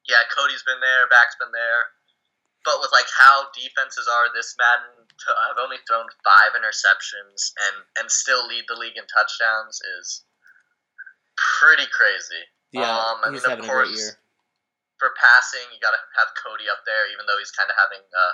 Yeah, 0.08 0.22
Cody's 0.30 0.62
been 0.62 0.78
there. 0.78 1.10
Back's 1.10 1.34
been 1.34 1.50
there. 1.50 1.90
But 2.64 2.76
with 2.80 2.92
like 2.92 3.08
how 3.16 3.48
defenses 3.56 4.04
are 4.06 4.28
this 4.34 4.54
Madden, 4.60 5.08
to 5.08 5.30
have 5.48 5.56
only 5.60 5.76
thrown 5.88 6.06
five 6.24 6.52
interceptions 6.56 7.52
and 7.56 7.76
and 8.00 8.06
still 8.10 8.46
lead 8.46 8.64
the 8.68 8.76
league 8.76 8.96
in 8.96 9.04
touchdowns 9.08 9.80
is 10.00 10.24
pretty 11.36 11.88
crazy. 11.92 12.44
yeah, 12.72 12.84
Um, 12.88 13.24
I 13.24 13.32
he's 13.32 13.42
mean, 13.42 13.52
of 13.52 13.64
having 13.64 13.64
a 13.64 13.72
great 13.72 13.96
year. 13.96 14.12
for 15.00 15.12
passing, 15.16 15.64
you 15.72 15.80
got 15.80 15.92
to 15.96 16.02
have 16.20 16.28
Cody 16.36 16.68
up 16.68 16.84
there, 16.84 17.08
even 17.12 17.24
though 17.26 17.38
he's 17.40 17.50
kind 17.52 17.68
of 17.72 17.76
having 17.80 18.04
a, 18.04 18.26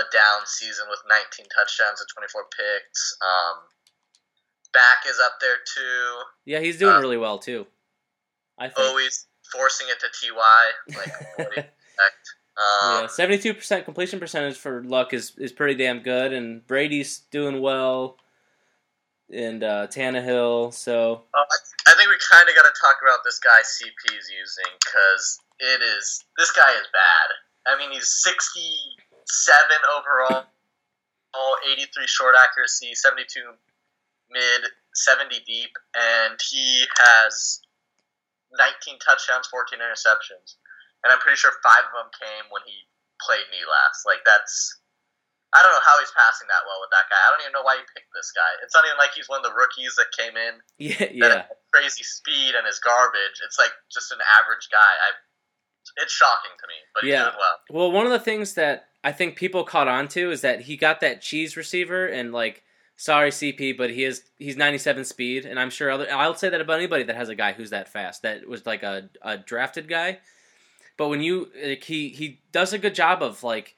a 0.00 0.02
down 0.12 0.44
season 0.48 0.86
with 0.88 1.00
19 1.08 1.46
touchdowns 1.52 2.00
and 2.00 2.08
24 2.08 2.48
picks. 2.56 3.16
Um, 3.20 3.56
back 4.72 5.04
is 5.08 5.20
up 5.20 5.36
there 5.40 5.60
too. 5.64 6.04
Yeah, 6.44 6.60
he's 6.60 6.78
doing 6.78 6.96
uh, 6.96 7.00
really 7.00 7.20
well 7.20 7.38
too. 7.38 7.66
I 8.58 8.68
think. 8.68 8.80
Always 8.80 9.26
forcing 9.52 9.86
it 9.92 10.00
to 10.00 10.08
Ty. 10.08 10.96
Like 10.96 11.12
what 11.36 11.52
do 11.52 11.60
you 11.60 11.68
expect? 11.92 12.24
Um, 12.58 13.02
yeah, 13.02 13.06
seventy-two 13.06 13.54
percent 13.54 13.84
completion 13.84 14.18
percentage 14.18 14.56
for 14.56 14.82
Luck 14.82 15.12
is 15.12 15.32
is 15.36 15.52
pretty 15.52 15.74
damn 15.74 16.00
good, 16.00 16.32
and 16.32 16.66
Brady's 16.66 17.18
doing 17.30 17.60
well, 17.60 18.16
and 19.32 19.62
uh, 19.62 19.86
Tannehill. 19.88 20.72
So 20.72 21.22
Oh, 21.34 21.44
I, 21.86 21.94
think 21.94 22.08
we 22.08 22.16
kind 22.30 22.48
of 22.48 22.54
got 22.54 22.62
to 22.62 22.80
talk 22.80 22.96
about 23.02 23.20
this 23.24 23.38
guy 23.38 23.60
CP's 23.60 24.30
using 24.30 24.72
because 24.84 25.38
it 25.60 25.82
is 25.82 26.24
this 26.38 26.50
guy 26.52 26.72
is 26.72 26.86
bad. 26.92 27.28
I 27.66 27.76
mean, 27.78 27.90
he's 27.92 28.08
67 28.22 29.66
overall, 29.98 30.46
all 31.34 31.56
83 31.70 32.06
short 32.06 32.34
accuracy, 32.38 32.94
72 32.94 33.40
mid, 34.30 34.70
70 34.94 35.40
deep, 35.46 35.70
and 35.94 36.38
he 36.50 36.84
has 36.96 37.60
19 38.56 38.98
touchdowns, 39.00 39.46
14 39.48 39.78
interceptions, 39.78 40.56
and 41.04 41.12
I'm 41.12 41.20
pretty 41.20 41.36
sure 41.36 41.52
five 41.64 41.84
of 41.88 41.94
them 41.96 42.10
came 42.16 42.46
when 42.54 42.62
he 42.64 42.86
played 43.20 43.46
me 43.52 43.60
last. 43.64 44.04
Like 44.06 44.22
that's 44.24 44.80
I 45.54 45.62
don't 45.62 45.72
know 45.72 45.86
how 45.86 45.96
he's 46.00 46.12
passing 46.12 46.48
that 46.52 46.66
well 46.68 46.82
with 46.84 46.92
that 46.92 47.08
guy. 47.08 47.16
I 47.16 47.30
don't 47.32 47.40
even 47.48 47.54
know 47.56 47.64
why 47.64 47.80
he 47.80 47.84
picked 47.94 48.12
this 48.12 48.28
guy. 48.36 48.50
It's 48.60 48.74
not 48.74 48.84
even 48.84 48.98
like 48.98 49.14
he's 49.16 49.28
one 49.30 49.40
of 49.40 49.46
the 49.46 49.56
rookies 49.56 49.96
that 49.96 50.10
came 50.12 50.36
in 50.36 50.60
Yeah, 50.78 51.08
yeah. 51.12 51.42
crazy 51.72 52.02
speed 52.04 52.52
and 52.58 52.66
his 52.66 52.78
garbage. 52.80 53.40
It's 53.44 53.56
like 53.58 53.72
just 53.88 54.12
an 54.12 54.18
average 54.36 54.68
guy. 54.68 54.78
I, 54.84 55.08
it's 56.02 56.12
shocking 56.12 56.50
to 56.60 56.66
me, 56.66 56.78
but 56.92 57.04
Yeah. 57.04 57.32
well. 57.38 57.56
Well, 57.70 57.92
one 57.92 58.04
of 58.06 58.12
the 58.12 58.20
things 58.20 58.54
that 58.54 58.88
I 59.04 59.12
think 59.12 59.36
people 59.36 59.64
caught 59.64 59.88
on 59.88 60.08
to 60.08 60.30
is 60.30 60.40
that 60.42 60.62
he 60.62 60.76
got 60.76 61.00
that 61.00 61.22
cheese 61.22 61.56
receiver 61.56 62.06
and 62.06 62.32
like 62.32 62.64
sorry 62.96 63.30
CP, 63.30 63.78
but 63.78 63.90
he 63.90 64.04
is 64.04 64.24
he's 64.36 64.56
97 64.56 65.04
speed 65.04 65.46
and 65.46 65.60
I'm 65.60 65.70
sure 65.70 65.90
other 65.90 66.06
I'll 66.12 66.34
say 66.34 66.48
that 66.48 66.60
about 66.60 66.78
anybody 66.78 67.04
that 67.04 67.16
has 67.16 67.28
a 67.28 67.34
guy 67.36 67.52
who's 67.52 67.70
that 67.70 67.88
fast. 67.88 68.22
That 68.22 68.46
was 68.48 68.66
like 68.66 68.82
a, 68.82 69.08
a 69.22 69.38
drafted 69.38 69.88
guy. 69.88 70.18
But 70.96 71.08
when 71.08 71.20
you 71.20 71.50
like, 71.62 71.84
he 71.84 72.08
he 72.10 72.40
does 72.52 72.72
a 72.72 72.78
good 72.78 72.94
job 72.94 73.22
of 73.22 73.42
like 73.42 73.76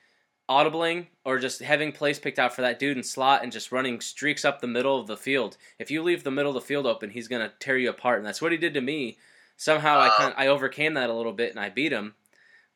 audibling 0.49 1.07
or 1.25 1.39
just 1.39 1.61
having 1.61 1.93
plays 1.93 2.19
picked 2.19 2.39
out 2.39 2.55
for 2.55 2.63
that 2.63 2.79
dude 2.79 2.97
in 2.97 3.03
slot 3.03 3.43
and 3.43 3.53
just 3.53 3.71
running 3.71 4.01
streaks 4.01 4.45
up 4.45 4.61
the 4.61 4.67
middle 4.67 4.99
of 4.99 5.07
the 5.07 5.17
field. 5.17 5.59
If 5.79 5.91
you 5.91 6.03
leave 6.03 6.25
the 6.25 6.31
middle 6.31 6.51
of 6.51 6.55
the 6.55 6.67
field 6.67 6.87
open, 6.87 7.11
he's 7.11 7.29
going 7.29 7.43
to 7.47 7.53
tear 7.59 7.77
you 7.77 7.91
apart 7.91 8.19
and 8.19 8.27
that's 8.27 8.41
what 8.41 8.53
he 8.53 8.59
did 8.59 8.75
to 8.75 8.81
me. 8.81 9.19
Somehow 9.57 9.99
I 9.99 10.09
Wow. 10.09 10.15
kind 10.17 10.35
I 10.39 10.47
overcame 10.47 10.95
that 10.95 11.11
a 11.11 11.15
little 11.15 11.33
bit 11.35 11.51
and 11.51 11.61
I 11.61 11.69
beat 11.69 11.93
him. 11.93 12.15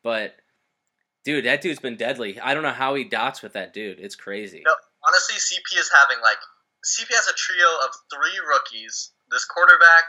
But 0.03 0.35
dude, 1.23 1.45
that 1.45 1.61
dude's 1.61 1.79
been 1.79 1.95
deadly. 1.95 2.39
I 2.39 2.53
don't 2.53 2.63
know 2.63 2.71
how 2.71 2.93
he 2.95 3.05
dots 3.05 3.41
with 3.41 3.53
that 3.53 3.73
dude. 3.73 3.99
It's 3.99 4.15
crazy. 4.15 4.61
No. 4.65 4.73
Honestly, 5.07 5.35
CP 5.35 5.79
is 5.79 5.89
having 5.91 6.21
like 6.21 6.37
CP 6.85 7.07
has 7.15 7.27
a 7.27 7.33
trio 7.33 7.67
of 7.85 7.95
three 8.13 8.39
rookies. 8.47 9.11
This 9.31 9.45
quarterback, 9.45 10.03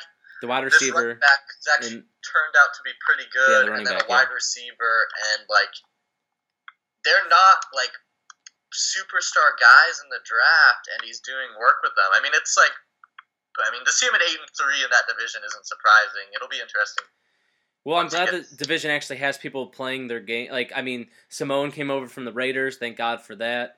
The 0.45 0.53
wide 0.53 0.69
receiver 0.69 1.17
back 1.17 1.41
has 1.49 1.67
actually 1.73 2.05
and 2.05 2.13
turned 2.21 2.55
out 2.61 2.77
to 2.77 2.83
be 2.85 2.93
pretty 3.01 3.25
Yeah, 3.33 3.65
the 3.65 3.65
good, 3.65 3.81
and 3.81 3.87
then 3.89 3.97
back, 3.97 4.05
a 4.05 4.13
wide 4.13 4.29
receiver, 4.29 5.09
and 5.33 5.49
like 5.49 5.73
they're 7.05 7.29
not 7.33 7.65
like 7.73 7.97
superstar 8.77 9.57
guys 9.57 10.05
in 10.05 10.09
the 10.13 10.21
draft, 10.25 10.85
and 10.93 11.01
he's 11.05 11.21
doing 11.21 11.49
work 11.57 11.81
with 11.83 11.97
them. 11.97 12.11
I 12.13 12.21
mean, 12.21 12.33
it's 12.35 12.57
like, 12.61 12.73
I 13.65 13.71
mean, 13.73 13.85
to 13.85 13.93
see 13.93 14.05
him 14.07 14.15
at 14.15 14.21
eight 14.21 14.37
and 14.37 14.51
three 14.53 14.85
in 14.85 14.91
that 14.91 15.09
division 15.09 15.41
isn't 15.47 15.65
surprising. 15.67 16.29
It'll 16.37 16.49
be 16.49 16.61
interesting. 16.61 17.05
Well, 17.85 17.99
I'm 17.99 18.09
glad 18.09 18.29
the 18.31 18.45
division 18.57 18.91
actually 18.91 19.19
has 19.19 19.37
people 19.37 19.69
playing 19.69 20.09
their 20.09 20.21
game. 20.21 20.51
Like, 20.51 20.73
I 20.75 20.81
mean, 20.83 21.09
Simone 21.29 21.71
came 21.71 21.91
over 21.91 22.09
from 22.09 22.25
the 22.25 22.33
Raiders. 22.33 22.79
Thank 22.79 22.97
God 22.97 23.21
for 23.21 23.37
that. 23.37 23.77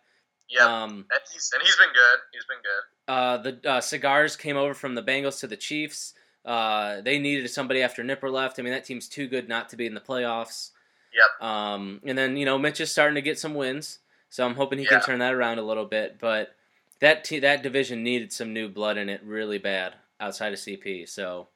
Yeah, 0.48 0.64
Um, 0.64 1.06
and 1.10 1.20
he's 1.32 1.50
and 1.52 1.62
he's 1.62 1.76
been 1.76 1.92
good. 1.92 2.18
He's 2.32 2.44
been 2.46 2.62
good. 2.62 3.12
uh, 3.12 3.36
the 3.38 3.70
uh, 3.70 3.80
Cigars 3.80 4.36
came 4.36 4.56
over 4.56 4.74
from 4.74 4.94
the 4.94 5.02
Bengals 5.02 5.40
to 5.40 5.46
the 5.48 5.56
Chiefs. 5.56 6.14
Uh, 6.46 7.00
they 7.00 7.18
needed 7.18 7.50
somebody 7.50 7.82
after 7.82 8.04
Nipper 8.04 8.30
left. 8.30 8.58
I 8.58 8.62
mean, 8.62 8.72
that 8.72 8.84
team's 8.84 9.08
too 9.08 9.26
good 9.26 9.48
not 9.48 9.68
to 9.70 9.76
be 9.76 9.84
in 9.84 9.94
the 9.94 10.00
playoffs. 10.00 10.70
Yep. 11.12 11.48
Um, 11.48 12.00
and 12.04 12.16
then 12.16 12.36
you 12.36 12.44
know 12.44 12.56
Mitch 12.56 12.80
is 12.80 12.90
starting 12.92 13.16
to 13.16 13.22
get 13.22 13.38
some 13.38 13.54
wins, 13.54 13.98
so 14.30 14.46
I'm 14.46 14.54
hoping 14.54 14.78
he 14.78 14.84
Yeah. 14.84 14.90
can 14.90 15.00
turn 15.02 15.18
that 15.18 15.34
around 15.34 15.58
a 15.58 15.62
little 15.62 15.86
bit. 15.86 16.18
But 16.20 16.54
that 17.00 17.24
te- 17.24 17.40
that 17.40 17.62
division 17.62 18.02
needed 18.04 18.32
some 18.32 18.52
new 18.52 18.68
blood 18.68 18.96
in 18.96 19.08
it 19.08 19.22
really 19.24 19.58
bad 19.58 19.94
outside 20.20 20.52
of 20.52 20.58
CP. 20.58 21.08
So, 21.08 21.48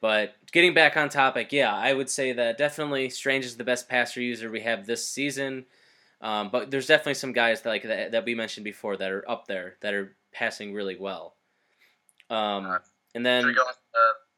but 0.00 0.34
getting 0.52 0.72
back 0.74 0.96
on 0.96 1.08
topic, 1.08 1.52
yeah, 1.52 1.74
I 1.74 1.92
would 1.92 2.08
say 2.10 2.32
that 2.32 2.58
definitely 2.58 3.10
Strange 3.10 3.44
is 3.44 3.56
the 3.56 3.64
best 3.64 3.88
passer 3.88 4.20
user 4.20 4.50
we 4.50 4.60
have 4.60 4.86
this 4.86 5.06
season. 5.06 5.66
Um, 6.20 6.50
but 6.50 6.70
there's 6.70 6.86
definitely 6.86 7.14
some 7.14 7.32
guys 7.32 7.62
that, 7.62 7.68
like 7.70 7.82
that, 7.82 8.12
that 8.12 8.24
we 8.24 8.34
mentioned 8.36 8.62
before 8.62 8.96
that 8.98 9.10
are 9.10 9.28
up 9.28 9.46
there 9.48 9.74
that 9.80 9.92
are 9.94 10.14
passing 10.32 10.72
really 10.74 10.96
well. 10.96 11.34
Um. 12.30 12.78
And 13.14 13.24
then 13.24 13.44
the 13.44 13.54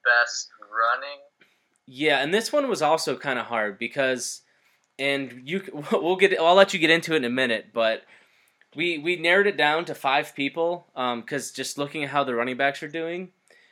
best 0.05 0.51
running? 0.71 1.21
yeah, 1.87 2.23
and 2.23 2.33
this 2.33 2.53
one 2.53 2.69
was 2.69 2.83
also 2.83 3.17
kind 3.17 3.39
of 3.39 3.47
hard 3.47 3.79
because, 3.79 4.43
and 4.99 5.43
you, 5.45 5.63
we'll 5.93 6.17
get, 6.17 6.39
I'll 6.39 6.55
let 6.55 6.73
you 6.73 6.81
get 6.81 6.91
into 6.91 7.15
it 7.15 7.19
in 7.19 7.25
a 7.25 7.31
minute, 7.31 7.67
but 7.73 8.03
we 8.75 8.99
we 8.99 9.17
narrowed 9.17 9.47
it 9.47 9.57
down 9.57 9.85
to 9.85 9.95
five 9.95 10.35
people 10.35 10.87
because 10.95 11.53
just 11.53 11.79
looking 11.79 12.05
at 12.05 12.11
how 12.11 12.25
the 12.25 12.35
running 12.35 12.57
backs 12.57 12.83
are 12.83 12.89
doing, 12.89 13.31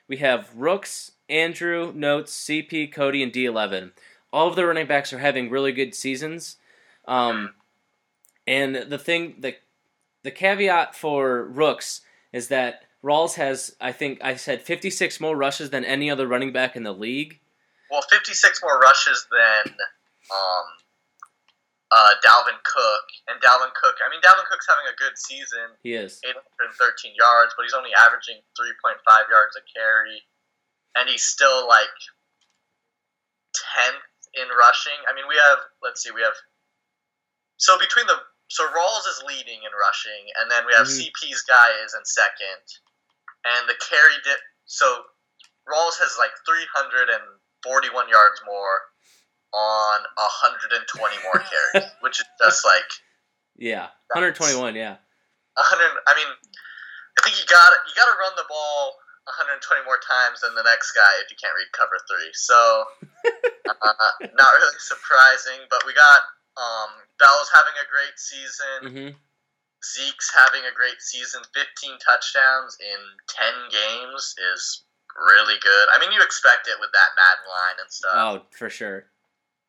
we 0.09 0.19
have 0.19 0.51
Rooks, 0.55 1.13
Andrew, 1.29 1.93
Notes, 1.95 2.33
CP, 2.33 2.93
Cody, 2.93 3.23
and 3.23 3.33
D11. 3.33 3.93
All 4.33 4.49
of 4.49 4.57
the 4.57 4.67
running 4.67 4.87
backs 4.87 5.13
are 5.13 5.19
having 5.19 5.51
really 5.51 5.73
good 5.73 5.95
seasons, 5.95 6.57
um, 7.07 7.55
and 8.47 8.77
the 8.77 8.99
thing, 8.99 9.37
the 9.41 9.57
the 10.23 10.31
caveat 10.31 10.95
for 10.95 11.45
Rooks 11.45 12.03
is 12.33 12.49
that 12.49 12.85
Rawls 13.05 13.35
has, 13.35 13.75
I 13.81 13.93
think, 13.93 14.21
I 14.23 14.37
said 14.37 14.63
56 14.63 15.21
more 15.21 15.37
rushes 15.37 15.71
than 15.71 15.85
any 15.85 16.11
other 16.11 16.27
running 16.29 16.53
back 16.53 16.77
in 16.77 16.83
the 16.85 16.93
league. 16.95 17.41
Well, 17.91 18.03
56 18.03 18.63
more 18.63 18.79
rushes 18.79 19.27
than 19.31 19.75
um, 20.31 20.65
uh, 21.91 22.15
Dalvin 22.25 22.57
Cook. 22.63 23.07
And 23.29 23.41
Dalvin 23.43 23.75
Cook, 23.75 23.97
I 24.07 24.09
mean, 24.11 24.21
Dalvin 24.23 24.47
Cook's 24.51 24.67
having 24.69 24.87
a 24.87 24.97
good 24.97 25.19
season, 25.19 25.75
He 25.83 25.95
is. 25.95 26.21
813 26.25 27.13
yards, 27.19 27.53
but 27.57 27.65
he's 27.65 27.75
only 27.75 27.91
averaging 27.99 28.37
3.5 28.59 28.97
yards 29.29 29.57
a 29.59 29.63
carry. 29.77 30.23
And 30.95 31.09
he's 31.09 31.25
still 31.25 31.67
like 31.69 31.91
10th 33.57 34.07
in 34.41 34.49
rushing. 34.57 34.97
I 35.11 35.15
mean, 35.15 35.25
we 35.29 35.37
have, 35.37 35.59
let's 35.83 36.03
see, 36.03 36.11
we 36.13 36.23
have. 36.23 36.37
So 37.57 37.79
between 37.79 38.07
the. 38.07 38.15
So 38.49 38.69
Rawls 38.69 39.09
is 39.09 39.23
leading 39.27 39.65
in 39.65 39.73
rushing, 39.81 40.29
and 40.41 40.51
then 40.51 40.67
we 40.67 40.75
have 40.75 40.85
Mhm. 40.87 41.09
CP's 41.09 41.41
guy 41.49 41.71
is 41.85 41.95
in 41.95 42.05
second. 42.05 42.61
And 43.45 43.69
the 43.69 43.75
carry 43.83 44.15
dip. 44.25 44.39
So 44.67 44.87
Rawls 45.67 45.99
has 45.99 46.15
like 46.19 46.31
341 46.47 48.09
yards 48.09 48.39
more 48.47 48.77
on 49.53 49.99
120 50.17 50.79
more 51.23 51.41
carries, 51.51 51.91
which 52.01 52.21
is 52.21 52.29
just 52.41 52.65
like 52.65 52.89
Yeah, 53.57 53.93
121. 54.15 54.75
Yeah, 54.75 54.97
100. 55.55 56.03
I 56.07 56.13
mean, 56.17 56.31
I 56.31 57.21
think 57.23 57.37
you 57.39 57.47
got 57.47 57.71
you 57.87 57.95
got 57.95 58.09
to 58.09 58.17
run 58.19 58.33
the 58.37 58.49
ball 58.49 58.97
120 59.31 59.87
more 59.87 60.01
times 60.03 60.43
than 60.43 60.55
the 60.59 60.67
next 60.67 60.93
guy 60.93 61.13
if 61.23 61.31
you 61.31 61.39
can't 61.39 61.55
read 61.55 61.71
cover 61.71 61.95
three. 62.11 62.31
So, 62.35 62.59
uh, 63.71 64.11
not 64.35 64.51
really 64.59 64.81
surprising. 64.83 65.63
But 65.71 65.87
we 65.87 65.95
got 65.95 66.21
um, 66.59 66.91
Bell's 67.19 67.51
having 67.53 67.77
a 67.79 67.87
great 67.87 68.17
season. 68.19 68.79
hmm 68.83 69.13
Zeke's 69.85 70.31
having 70.31 70.63
a 70.63 70.75
great 70.75 71.03
season. 71.03 71.43
15 71.55 71.99
touchdowns 71.99 72.79
in 72.79 73.01
10 73.29 73.71
games 73.71 74.35
is 74.55 74.85
really 75.19 75.59
good. 75.61 75.87
I 75.93 75.99
mean, 75.99 76.13
you 76.13 76.23
expect 76.23 76.69
it 76.69 76.79
with 76.81 76.91
that 76.93 77.13
Madden 77.19 77.47
line 77.51 77.79
and 77.83 77.91
stuff. 77.91 78.15
Oh, 78.15 78.47
for 78.57 78.71
sure. 78.71 79.11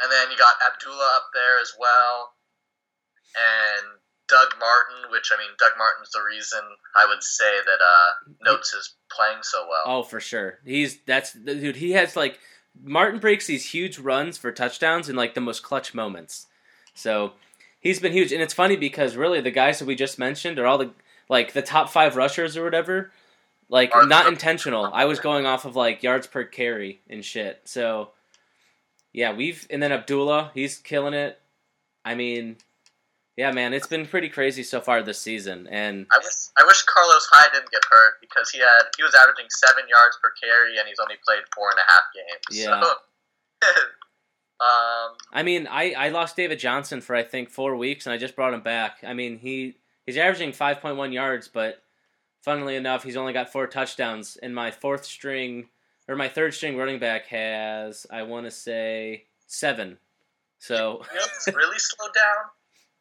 And 0.02 0.12
then 0.12 0.32
you 0.32 0.38
got 0.38 0.56
Abdullah 0.66 1.12
up 1.16 1.30
there 1.34 1.60
as 1.62 1.74
well. 1.80 2.34
And 3.36 4.00
Doug 4.30 4.54
Martin, 4.60 5.12
which, 5.12 5.32
I 5.34 5.38
mean, 5.38 5.52
Doug 5.58 5.74
Martin's 5.78 6.12
the 6.12 6.22
reason 6.22 6.60
I 6.96 7.06
would 7.08 7.24
say 7.24 7.60
that 7.66 7.82
uh, 7.82 8.10
Notes 8.44 8.74
is 8.74 8.96
playing 9.12 9.42
so 9.42 9.66
well. 9.68 9.84
Oh, 9.86 10.04
for 10.04 10.20
sure. 10.20 10.60
He's 10.66 11.02
that's 11.06 11.34
dude. 11.34 11.76
He 11.76 11.92
has 11.92 12.16
like 12.16 12.40
Martin 12.82 13.20
breaks 13.20 13.48
these 13.48 13.72
huge 13.72 14.00
runs 14.00 14.38
for 14.38 14.52
touchdowns 14.52 15.10
in 15.10 15.16
like 15.16 15.34
the 15.34 15.42
most 15.42 15.64
clutch 15.64 15.94
moments. 15.94 16.48
So 16.94 17.34
he's 17.84 18.00
been 18.00 18.14
huge, 18.14 18.32
and 18.32 18.42
it's 18.42 18.54
funny 18.54 18.76
because 18.76 19.16
really 19.16 19.42
the 19.42 19.52
guys 19.52 19.78
that 19.78 19.86
we 19.86 19.94
just 19.94 20.18
mentioned 20.18 20.58
are 20.58 20.66
all 20.66 20.80
the 20.80 20.92
like 21.30 21.54
the 21.54 21.62
top 21.62 21.90
five 21.90 22.16
rushers 22.16 22.58
or 22.58 22.64
whatever. 22.64 23.12
Like 23.70 23.92
not 24.08 24.28
intentional. 24.28 24.90
I 24.94 25.06
was 25.06 25.20
going 25.20 25.46
off 25.46 25.66
of 25.66 25.76
like 25.76 26.04
yards 26.04 26.28
per 26.28 26.44
carry 26.44 27.02
and 27.10 27.24
shit. 27.24 27.62
So 27.66 28.12
yeah, 29.12 29.34
we've 29.34 29.68
and 29.70 29.82
then 29.82 29.92
Abdullah, 29.92 30.52
he's 30.54 30.78
killing 30.78 31.14
it. 31.14 31.40
I 32.06 32.16
mean, 32.16 32.58
yeah, 33.38 33.52
man, 33.52 33.74
it's 33.74 33.88
been 33.88 34.06
pretty 34.06 34.30
crazy 34.30 34.62
so 34.64 34.82
far 34.82 35.02
this 35.02 35.20
season, 35.20 35.68
and 35.68 36.06
I 36.12 36.18
wish 36.18 36.34
I 36.58 36.66
wish 36.66 36.84
Carlos 36.84 37.28
Hyde 37.32 37.52
didn't 37.54 37.72
get 37.72 37.84
hurt 37.90 38.16
because 38.22 38.50
he 38.52 38.60
had 38.60 38.84
he 38.96 39.04
was 39.04 39.16
averaging 39.16 39.48
seven 39.50 39.86
yards 39.90 40.18
per 40.22 40.32
carry 40.42 40.78
and 40.78 40.88
he's 40.88 41.00
only 41.00 41.16
played 41.26 41.42
four 41.56 41.70
and 41.72 41.80
a 41.80 41.92
half 41.92 42.04
games. 42.14 42.60
Yeah. 42.60 42.82
So, 42.82 42.94
um, 44.64 45.16
I 45.34 45.44
mean, 45.44 45.68
I, 45.68 45.94
I 45.94 46.10
lost 46.10 46.36
David 46.36 46.60
Johnson 46.60 47.02
for 47.02 47.16
I 47.16 47.24
think 47.24 47.50
four 47.50 47.76
weeks, 47.76 48.06
and 48.06 48.14
I 48.14 48.18
just 48.18 48.36
brought 48.36 48.54
him 48.54 48.62
back. 48.62 48.98
I 49.06 49.14
mean, 49.14 49.40
he 49.40 49.76
he's 50.06 50.18
averaging 50.18 50.54
five 50.54 50.80
point 50.80 50.96
one 50.98 51.12
yards, 51.12 51.48
but 51.48 51.82
funnily 52.42 52.76
enough, 52.76 53.04
he's 53.04 53.18
only 53.18 53.34
got 53.34 53.52
four 53.52 53.68
touchdowns. 53.68 54.38
And 54.42 54.54
my 54.56 54.72
fourth 54.72 55.06
string 55.06 55.70
or 56.08 56.16
my 56.16 56.30
third 56.30 56.54
string 56.54 56.78
running 56.78 57.00
back 57.00 57.28
has 57.28 58.06
I 58.12 58.24
want 58.24 58.46
to 58.46 58.52
say 58.52 59.26
seven. 59.48 59.98
So 60.60 61.04
you 61.12 61.20
know 61.20 61.26
who's 61.46 61.56
really 61.56 61.80
slowed 61.80 62.14
down? 62.14 62.46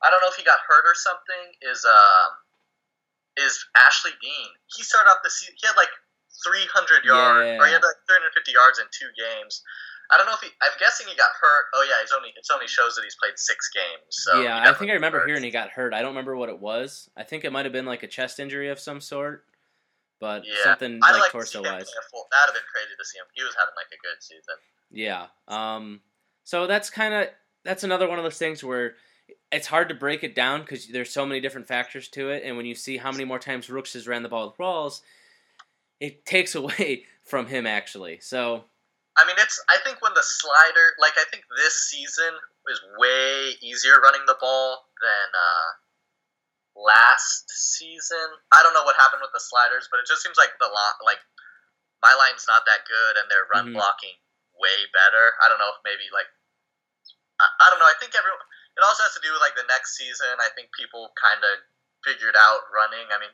I 0.03 0.11
don't 0.11 0.21
know 0.21 0.29
if 0.29 0.37
he 0.37 0.43
got 0.45 0.59
hurt 0.67 0.85
or 0.85 0.95
something. 0.95 1.55
Is 1.71 1.85
um 1.85 2.33
is 3.37 3.65
Ashley 3.77 4.13
Dean? 4.21 4.51
He 4.77 4.83
started 4.83 5.09
off 5.11 5.19
the 5.25 5.31
season. 5.31 5.55
He 5.61 5.67
had 5.67 5.77
like 5.77 5.89
300 6.45 7.05
yards, 7.05 7.47
Yeah. 7.47 7.57
or 7.63 7.67
he 7.67 7.73
had 7.73 7.81
like 7.85 7.97
350 8.09 8.53
yards 8.53 8.79
in 8.79 8.87
two 8.91 9.09
games. 9.17 9.63
I 10.13 10.19
don't 10.19 10.27
know 10.27 10.35
if 10.35 10.41
he. 10.41 10.49
I'm 10.61 10.71
guessing 10.79 11.07
he 11.09 11.17
got 11.17 11.31
hurt. 11.41 11.65
Oh 11.75 11.85
yeah, 11.89 11.95
he's 12.03 12.13
only. 12.13 12.29
It's 12.37 12.51
only 12.51 12.67
shows 12.67 12.95
that 12.97 13.03
he's 13.03 13.17
played 13.17 13.39
six 13.39 13.71
games. 13.75 14.05
So 14.11 14.43
yeah, 14.43 14.61
I 14.69 14.75
think 14.75 14.91
I 14.91 14.95
remember 14.95 15.21
hurt. 15.21 15.29
hearing 15.29 15.43
he 15.43 15.51
got 15.51 15.71
hurt. 15.71 15.95
I 15.95 16.01
don't 16.01 16.11
remember 16.11 16.37
what 16.37 16.49
it 16.51 16.61
was. 16.61 17.09
I 17.17 17.23
think 17.23 17.45
it 17.45 17.53
might 17.53 17.65
have 17.65 17.73
been 17.73 17.87
like 17.87 18.03
a 18.03 18.07
chest 18.09 18.39
injury 18.39 18.69
of 18.69 18.79
some 18.79 19.01
sort, 19.01 19.45
but 20.21 20.45
Yeah, 20.47 20.65
something 20.65 21.01
I 21.03 21.13
like 21.13 21.21
like 21.23 21.33
torso 21.33 21.63
wise. 21.63 21.91
full. 22.11 22.27
That'd 22.31 22.47
have 22.49 22.55
been 22.55 22.63
crazy 22.73 22.95
to 22.99 23.05
see 23.05 23.19
him. 23.19 23.25
He 23.35 23.43
was 23.43 23.55
having 23.59 23.75
like 23.75 23.87
a 23.87 24.01
good 24.03 24.23
season. 24.23 24.55
Yeah. 24.91 25.27
Um, 25.49 26.01
so 26.45 26.67
that's 26.67 26.91
kind 26.91 27.15
of 27.15 27.29
that's 27.65 27.85
another 27.85 28.09
one 28.09 28.19
of 28.19 28.25
those 28.25 28.39
things 28.39 28.63
where 28.63 28.95
it's 29.51 29.67
hard 29.67 29.89
to 29.89 29.95
break 29.95 30.25
it 30.25 30.35
down 30.35 30.61
because 30.61 30.89
there's 30.89 31.11
so 31.11 31.25
many 31.25 31.41
different 31.41 31.69
factors 31.69 32.09
to 32.09 32.29
it, 32.31 32.43
and 32.45 32.57
when 32.57 32.67
you 32.67 32.75
see 32.75 32.99
how 32.99 33.11
many 33.13 33.25
more 33.25 33.39
times 33.39 33.71
Rooks 33.71 33.95
has 33.95 34.07
ran 34.07 34.23
the 34.23 34.29
ball 34.29 34.49
with 34.49 34.59
Rawls, 34.59 35.01
it 36.01 36.27
takes 36.27 36.55
away 36.63 37.05
from 37.25 37.47
him 37.47 37.67
actually. 37.67 38.19
So 38.21 38.65
I 39.17 39.27
mean, 39.29 39.37
it's. 39.39 39.61
I 39.69 39.77
think 39.85 40.01
when 40.01 40.15
the 40.15 40.25
slider, 40.25 40.97
like, 40.99 41.13
I 41.21 41.25
think 41.29 41.45
this 41.57 41.89
season 41.93 42.33
is 42.73 42.81
way 42.97 43.53
easier 43.61 44.01
running 44.01 44.25
the 44.27 44.37
ball 44.41 44.89
than 45.05 45.29
uh, 45.37 45.69
last 46.77 47.45
season. 47.51 48.41
I 48.53 48.65
don't 48.65 48.73
know 48.73 48.85
what 48.89 48.97
happened 48.97 49.21
with 49.21 49.35
the 49.37 49.43
sliders, 49.43 49.89
but 49.93 50.01
it 50.01 50.07
just 50.09 50.25
seems 50.25 50.41
like 50.41 50.57
the 50.57 50.69
lot, 50.73 50.97
like, 51.05 51.21
my 52.01 52.13
line's 52.17 52.49
not 52.49 52.65
that 52.67 52.89
good, 52.89 53.15
and 53.21 53.29
their 53.31 53.45
run 53.53 53.71
Mhm. 53.71 53.75
blocking 53.77 54.17
way 54.57 54.87
better. 54.97 55.37
I 55.45 55.49
don't 55.49 55.59
know 55.61 55.71
if 55.71 55.81
maybe 55.85 56.09
like, 56.13 56.27
I, 57.39 57.47
I 57.61 57.71
don't 57.71 57.79
know. 57.79 57.87
I 57.87 57.95
think 58.01 58.15
everyone. 58.17 58.41
It 58.77 58.83
also 58.83 59.03
has 59.05 59.13
to 59.15 59.21
do 59.21 59.31
with 59.31 59.41
like 59.45 59.55
the 59.55 59.69
next 59.69 59.97
season. 60.01 60.33
I 60.41 60.49
think 60.57 60.73
people 60.73 61.13
kind 61.21 61.45
of 61.45 61.61
figured 62.05 62.35
out 62.35 62.61
running. 62.73 63.05
I 63.13 63.21
mean, 63.21 63.31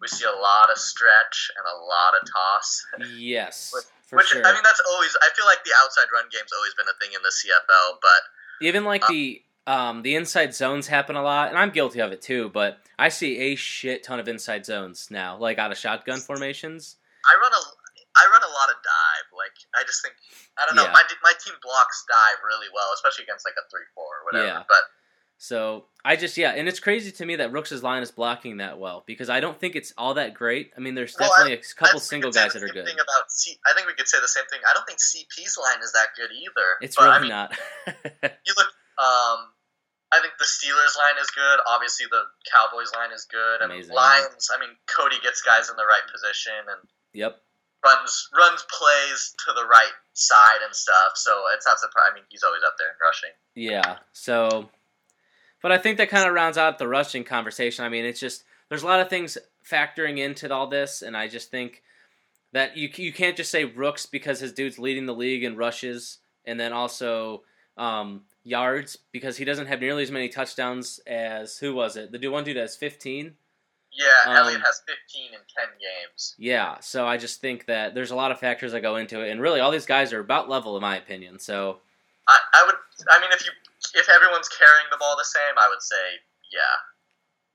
we 0.00 0.08
see 0.08 0.24
a 0.24 0.32
lot 0.32 0.70
of 0.72 0.78
stretch 0.78 1.50
and 1.56 1.66
a 1.68 1.76
lot 1.84 2.14
of 2.16 2.24
toss. 2.24 2.68
yes, 3.20 3.70
Which- 3.74 3.84
for 4.10 4.16
Which 4.18 4.26
sure. 4.34 4.44
I 4.44 4.52
mean, 4.52 4.62
that's 4.66 4.82
always. 4.90 5.14
I 5.22 5.30
feel 5.36 5.46
like 5.46 5.62
the 5.62 5.70
outside 5.78 6.10
run 6.12 6.26
game's 6.34 6.50
always 6.52 6.74
been 6.74 6.86
a 6.90 6.96
thing 6.98 7.14
in 7.14 7.22
the 7.22 7.30
CFL, 7.30 7.98
but 8.02 8.22
Even 8.60 8.84
like 8.84 9.04
Uh, 9.04 9.08
the 9.08 9.42
um, 9.66 10.02
the 10.02 10.16
inside 10.16 10.52
zones 10.52 10.88
happen 10.88 11.14
a 11.14 11.22
lot, 11.22 11.48
and 11.48 11.56
I'm 11.58 11.70
guilty 11.70 12.00
of 12.00 12.10
it 12.10 12.20
too. 12.20 12.50
But 12.50 12.82
I 12.98 13.08
see 13.08 13.38
a 13.38 13.54
shit 13.54 14.02
ton 14.02 14.18
of 14.18 14.26
inside 14.26 14.66
zones 14.66 15.08
now, 15.10 15.38
like 15.38 15.58
out 15.58 15.70
of 15.70 15.78
shotgun 15.78 16.18
formations. 16.18 16.96
I 17.24 17.38
run 17.40 17.52
a. 17.54 17.62
I 18.10 18.26
run 18.26 18.42
a 18.42 18.52
lot 18.52 18.68
of 18.74 18.76
dive. 18.82 19.26
Like 19.30 19.54
I 19.78 19.86
just 19.86 20.02
think 20.02 20.18
I 20.58 20.66
don't 20.66 20.74
know. 20.74 20.90
Yeah. 20.90 20.92
My 20.92 21.06
my 21.22 21.32
team 21.38 21.54
blocks 21.62 22.04
dive 22.10 22.42
really 22.42 22.66
well, 22.74 22.90
especially 22.92 23.22
against 23.24 23.46
like 23.46 23.54
a 23.54 23.64
three 23.70 23.86
four 23.94 24.10
or 24.10 24.22
whatever. 24.26 24.46
Yeah. 24.50 24.62
But 24.66 24.90
So 25.40 25.86
I 26.04 26.16
just 26.16 26.36
yeah, 26.36 26.50
and 26.50 26.68
it's 26.68 26.80
crazy 26.80 27.10
to 27.12 27.24
me 27.24 27.36
that 27.36 27.50
Rooks' 27.50 27.82
line 27.82 28.02
is 28.02 28.10
blocking 28.10 28.58
that 28.58 28.78
well 28.78 29.04
because 29.06 29.30
I 29.30 29.40
don't 29.40 29.58
think 29.58 29.74
it's 29.74 29.90
all 29.96 30.12
that 30.20 30.34
great. 30.34 30.70
I 30.76 30.80
mean, 30.80 30.94
there's 30.94 31.16
Well, 31.18 31.30
definitely 31.30 31.54
a 31.54 31.60
I 31.64 31.80
couple 31.80 31.98
single 31.98 32.30
guys 32.30 32.52
that 32.52 32.62
are 32.62 32.68
good. 32.68 32.86
C, 33.28 33.56
I 33.64 33.72
think 33.72 33.86
we 33.86 33.94
could 33.94 34.06
say 34.06 34.20
the 34.20 34.28
same 34.28 34.44
thing. 34.52 34.60
I 34.68 34.74
don't 34.74 34.84
think 34.84 34.98
CP's 35.00 35.56
line 35.56 35.80
is 35.82 35.92
that 35.92 36.08
good 36.14 36.28
either. 36.28 36.76
It's 36.82 36.94
but, 36.94 37.04
really 37.04 37.16
I 37.16 37.20
mean, 37.20 37.30
not. 37.30 37.56
You 38.44 38.52
look. 38.52 38.68
Um, 39.00 39.48
I 40.12 40.20
think 40.20 40.36
the 40.38 40.44
Steelers 40.44 40.92
line 41.00 41.16
is 41.18 41.30
good. 41.32 41.58
Obviously, 41.66 42.04
the 42.10 42.20
Cowboys 42.52 42.92
line 42.92 43.10
is 43.10 43.24
good. 43.24 43.64
And 43.64 43.72
Amazing. 43.72 43.96
Lions. 43.96 44.52
I 44.52 44.60
mean, 44.60 44.76
Cody 44.92 45.16
gets 45.24 45.40
guys 45.40 45.70
in 45.70 45.76
the 45.76 45.88
right 45.88 46.04
position 46.12 46.68
and 46.68 46.84
yep. 47.14 47.40
runs 47.80 48.28
runs 48.36 48.60
plays 48.68 49.32
to 49.46 49.56
the 49.56 49.64
right 49.64 49.96
side 50.12 50.60
and 50.66 50.76
stuff. 50.76 51.16
So 51.16 51.32
it's 51.56 51.64
not 51.64 51.80
surprising. 51.80 52.12
I 52.12 52.14
mean, 52.20 52.28
he's 52.28 52.44
always 52.44 52.60
up 52.60 52.76
there 52.76 52.92
rushing. 53.00 53.32
Yeah. 53.56 54.04
So, 54.12 54.68
but 55.62 55.72
I 55.72 55.78
think 55.78 55.98
that 55.98 56.08
kind 56.10 56.26
of 56.26 56.34
rounds 56.34 56.58
out 56.58 56.78
the 56.78 56.88
rushing 56.88 57.24
conversation. 57.24 57.84
I 57.84 57.88
mean, 57.88 58.04
it's 58.04 58.20
just 58.20 58.44
there's 58.68 58.82
a 58.82 58.86
lot 58.86 59.00
of 59.00 59.08
things 59.08 59.36
factoring 59.68 60.18
into 60.18 60.52
all 60.52 60.66
this, 60.66 61.02
and 61.02 61.16
I 61.16 61.28
just 61.28 61.50
think 61.50 61.82
that 62.52 62.76
you 62.76 62.88
you 62.96 63.12
can't 63.12 63.36
just 63.36 63.50
say 63.50 63.64
Rooks 63.64 64.06
because 64.06 64.40
his 64.40 64.52
dude's 64.52 64.78
leading 64.78 65.06
the 65.06 65.14
league 65.14 65.44
in 65.44 65.56
rushes, 65.56 66.18
and 66.44 66.58
then 66.58 66.72
also 66.72 67.42
um, 67.76 68.22
yards 68.44 68.96
because 69.12 69.36
he 69.36 69.44
doesn't 69.44 69.66
have 69.66 69.80
nearly 69.80 70.02
as 70.02 70.10
many 70.10 70.28
touchdowns 70.28 71.00
as 71.06 71.58
who 71.58 71.74
was 71.74 71.96
it? 71.96 72.12
The 72.12 72.18
dude 72.18 72.32
one 72.32 72.44
dude 72.44 72.56
has 72.56 72.76
15. 72.76 73.34
Yeah, 73.92 74.06
Um, 74.26 74.36
Elliott 74.36 74.60
has 74.60 74.82
15 74.86 75.32
in 75.32 75.32
10 75.32 75.64
games. 75.80 76.36
Yeah. 76.38 76.78
So 76.78 77.08
I 77.08 77.16
just 77.16 77.40
think 77.40 77.66
that 77.66 77.92
there's 77.92 78.12
a 78.12 78.16
lot 78.16 78.30
of 78.30 78.38
factors 78.38 78.70
that 78.70 78.82
go 78.82 78.94
into 78.96 79.20
it, 79.20 79.30
and 79.30 79.40
really 79.40 79.58
all 79.58 79.72
these 79.72 79.86
guys 79.86 80.12
are 80.12 80.20
about 80.20 80.48
level 80.48 80.76
in 80.76 80.82
my 80.82 80.96
opinion. 80.96 81.38
So 81.40 81.78
I, 82.30 82.38
I 82.54 82.66
would. 82.66 82.76
I 83.10 83.20
mean, 83.20 83.30
if 83.32 83.44
you 83.44 83.52
if 83.94 84.08
everyone's 84.08 84.48
carrying 84.48 84.86
the 84.90 84.96
ball 84.98 85.16
the 85.16 85.24
same, 85.24 85.58
I 85.58 85.68
would 85.68 85.82
say 85.82 85.96
yeah. 86.52 86.76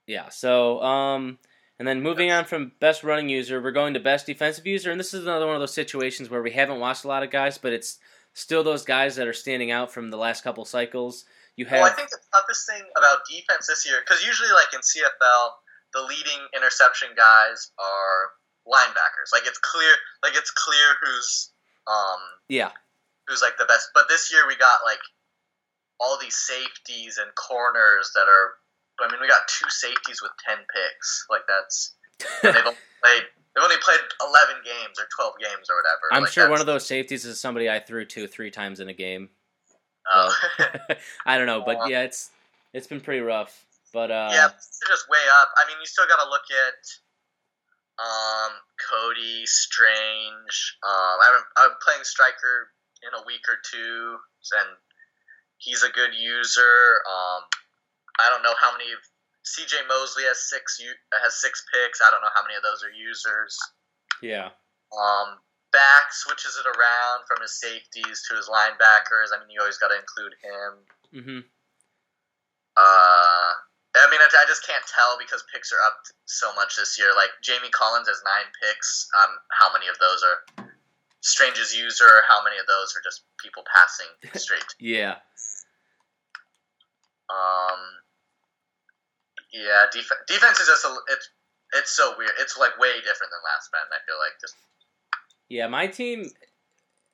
Yeah. 0.06 0.28
So, 0.28 0.80
um, 0.82 1.38
and 1.78 1.86
then 1.86 2.02
moving 2.02 2.30
on 2.30 2.44
from 2.44 2.72
best 2.80 3.02
running 3.02 3.28
user, 3.28 3.60
we're 3.60 3.72
going 3.72 3.94
to 3.94 4.00
best 4.00 4.26
defensive 4.26 4.66
user, 4.66 4.90
and 4.90 5.00
this 5.00 5.14
is 5.14 5.22
another 5.22 5.46
one 5.46 5.56
of 5.56 5.60
those 5.60 5.74
situations 5.74 6.30
where 6.30 6.42
we 6.42 6.52
haven't 6.52 6.80
watched 6.80 7.04
a 7.04 7.08
lot 7.08 7.22
of 7.22 7.30
guys, 7.30 7.58
but 7.58 7.72
it's 7.72 7.98
still 8.34 8.62
those 8.62 8.84
guys 8.84 9.16
that 9.16 9.26
are 9.26 9.32
standing 9.32 9.70
out 9.70 9.90
from 9.90 10.10
the 10.10 10.16
last 10.16 10.44
couple 10.44 10.64
cycles. 10.64 11.24
You 11.56 11.64
have, 11.66 11.80
Well, 11.80 11.90
I 11.90 11.94
think 11.94 12.10
the 12.10 12.18
toughest 12.32 12.68
thing 12.68 12.82
about 12.96 13.20
defense 13.28 13.66
this 13.66 13.86
year, 13.86 14.00
because 14.00 14.24
usually 14.24 14.50
like 14.50 14.72
in 14.74 14.80
CFL, 14.80 15.48
the 15.94 16.02
leading 16.02 16.44
interception 16.54 17.08
guys 17.16 17.70
are 17.78 18.30
linebackers. 18.68 19.32
Like 19.32 19.46
it's 19.46 19.58
clear, 19.58 19.90
like 20.22 20.36
it's 20.36 20.50
clear 20.50 20.96
who's 21.02 21.50
um 21.86 22.20
yeah, 22.48 22.70
who's 23.28 23.42
like 23.42 23.56
the 23.58 23.64
best. 23.66 23.90
But 23.94 24.08
this 24.08 24.32
year 24.32 24.46
we 24.46 24.56
got 24.56 24.80
like 24.84 25.00
all 26.00 26.18
these 26.20 26.36
safeties 26.36 27.18
and 27.18 27.30
corners 27.34 28.10
that 28.14 28.26
are. 28.28 28.54
I 29.00 29.12
mean, 29.12 29.20
we 29.20 29.28
got 29.28 29.42
two 29.48 29.68
safeties 29.68 30.22
with 30.22 30.32
ten 30.46 30.58
picks. 30.58 31.26
Like 31.28 31.42
that's 31.48 31.94
they've 32.42 32.54
only 32.54 32.76
played. 33.02 33.22
They've 33.54 33.64
only 33.64 33.76
played 33.80 34.00
eleven 34.20 34.56
games 34.64 34.98
or 34.98 35.06
twelve 35.14 35.34
games 35.40 35.68
or 35.70 35.76
whatever. 35.76 36.12
I'm 36.12 36.22
Like, 36.24 36.32
sure 36.32 36.48
one 36.50 36.60
of 36.60 36.66
those 36.66 36.86
safeties 36.86 37.24
is 37.24 37.40
somebody 37.40 37.68
I 37.70 37.80
threw 37.80 38.04
to 38.04 38.26
three 38.26 38.50
times 38.50 38.80
in 38.80 38.88
a 38.88 38.94
game. 38.94 39.30
oh. 40.14 40.34
I 41.26 41.36
don't 41.38 41.46
know, 41.46 41.62
but 41.64 41.78
yeah, 41.88 42.02
it's 42.02 42.30
it's 42.72 42.86
been 42.86 43.00
pretty 43.00 43.20
rough. 43.20 43.64
But 43.92 44.10
uh, 44.10 44.28
yeah, 44.32 44.48
just 44.88 45.08
way 45.08 45.18
up. 45.40 45.48
I 45.56 45.66
mean, 45.68 45.76
you 45.80 45.86
still 45.86 46.06
got 46.06 46.22
to 46.22 46.28
look 46.28 46.44
at 46.52 48.04
um, 48.04 48.52
Cody 48.90 49.46
Strange. 49.46 50.76
Um, 50.84 51.16
I 51.22 51.24
haven't- 51.26 51.46
I'm 51.56 51.70
playing 51.82 52.04
striker 52.04 52.70
in 53.04 53.12
a 53.12 53.22
week 53.26 53.44
or 53.48 53.58
two, 53.60 54.16
and 54.56 54.76
he's 55.58 55.82
a 55.82 55.90
good 55.90 56.14
user. 56.14 57.00
Um, 57.08 57.42
I 58.20 58.28
don't 58.30 58.42
know 58.42 58.54
how 58.60 58.72
many. 58.72 58.90
of 58.92 59.00
CJ 59.46 59.86
Mosley 59.86 60.24
has 60.24 60.40
six 60.50 60.80
has 61.22 61.34
six 61.40 61.62
picks. 61.72 62.00
I 62.02 62.10
don't 62.10 62.20
know 62.22 62.34
how 62.34 62.42
many 62.42 62.56
of 62.56 62.62
those 62.66 62.82
are 62.82 62.90
users. 62.90 63.54
yeah, 64.22 64.50
Um, 64.90 65.38
back 65.70 66.10
switches 66.10 66.58
it 66.58 66.66
around 66.66 67.22
from 67.28 67.38
his 67.42 67.54
safeties 67.60 68.26
to 68.26 68.34
his 68.34 68.48
linebackers. 68.50 69.30
I 69.30 69.38
mean, 69.38 69.50
you 69.54 69.60
always 69.60 69.78
got 69.78 69.94
to 69.94 69.98
include 70.02 70.34
him. 70.42 70.70
hmm 71.12 71.40
Uh, 72.76 73.50
I 73.96 74.04
mean, 74.10 74.20
I, 74.20 74.28
I 74.28 74.44
just 74.48 74.66
can't 74.66 74.84
tell 74.92 75.16
because 75.18 75.44
picks 75.52 75.72
are 75.72 75.80
up 75.86 75.96
so 76.26 76.52
much 76.54 76.76
this 76.76 76.98
year. 76.98 77.14
Like 77.16 77.30
Jamie 77.42 77.70
Collins 77.72 78.08
has 78.08 78.20
nine 78.26 78.50
picks. 78.60 79.08
Um, 79.16 79.30
how 79.56 79.72
many 79.72 79.88
of 79.88 79.96
those 79.98 80.20
are 80.26 80.66
Strange's 81.26 81.74
user? 81.74 82.22
How 82.28 82.42
many 82.44 82.56
of 82.58 82.66
those 82.70 82.94
are 82.94 83.02
just 83.02 83.22
people 83.42 83.64
passing 83.66 84.06
straight? 84.38 84.62
yeah, 84.78 85.18
um, 87.30 87.80
yeah, 89.52 89.86
def- 89.92 90.22
defense 90.26 90.60
is 90.60 90.68
just 90.68 90.84
a, 90.84 90.94
it's 91.10 91.28
it's 91.74 91.90
so 91.90 92.14
weird. 92.16 92.30
It's 92.38 92.56
like 92.56 92.78
way 92.78 92.94
different 93.02 93.34
than 93.34 93.42
last 93.42 93.70
man. 93.74 93.82
I 93.90 93.98
feel 94.06 94.18
like 94.22 94.38
just 94.40 94.54
yeah. 95.48 95.66
My 95.66 95.86
team, 95.90 96.30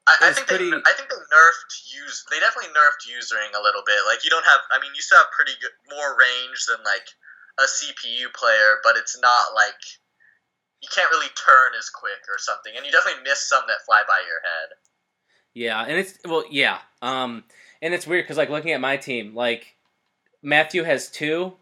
I, 0.06 0.28
I 0.28 0.32
think 0.32 0.46
pretty- 0.46 0.68
they 0.70 0.76
I 0.76 0.92
think 0.92 1.08
they 1.08 1.16
nerfed 1.32 1.72
use 1.96 2.24
they 2.30 2.38
definitely 2.40 2.72
nerfed 2.76 3.08
usering 3.08 3.48
a 3.56 3.62
little 3.64 3.82
bit. 3.86 3.96
Like 4.06 4.24
you 4.24 4.30
don't 4.30 4.44
have 4.44 4.60
I 4.70 4.80
mean 4.80 4.92
you 4.94 5.00
still 5.00 5.18
have 5.18 5.32
pretty 5.32 5.56
good 5.60 5.72
more 5.88 6.12
range 6.18 6.66
than 6.68 6.84
like 6.84 7.08
a 7.60 7.64
CPU 7.64 8.28
player, 8.36 8.80
but 8.84 8.96
it's 8.96 9.16
not 9.20 9.56
like 9.56 9.80
you 10.82 10.88
can't 10.94 11.10
really 11.10 11.28
turn 11.28 11.72
as 11.78 11.88
quick 11.88 12.20
or 12.28 12.38
something, 12.38 12.72
and 12.76 12.84
you 12.84 12.92
definitely 12.92 13.22
miss 13.22 13.48
some 13.48 13.62
that 13.68 13.84
fly 13.86 14.02
by 14.06 14.20
your 14.26 14.40
head. 14.42 14.74
Yeah, 15.54 15.82
and 15.82 15.98
it's 15.98 16.18
well, 16.24 16.44
yeah. 16.50 16.78
Um, 17.00 17.44
and 17.80 17.94
it's 17.94 18.06
weird 18.06 18.24
because 18.24 18.36
like 18.36 18.50
looking 18.50 18.72
at 18.72 18.80
my 18.80 18.96
team, 18.96 19.34
like 19.34 19.76
Matthew 20.42 20.82
has 20.82 21.08
two 21.08 21.54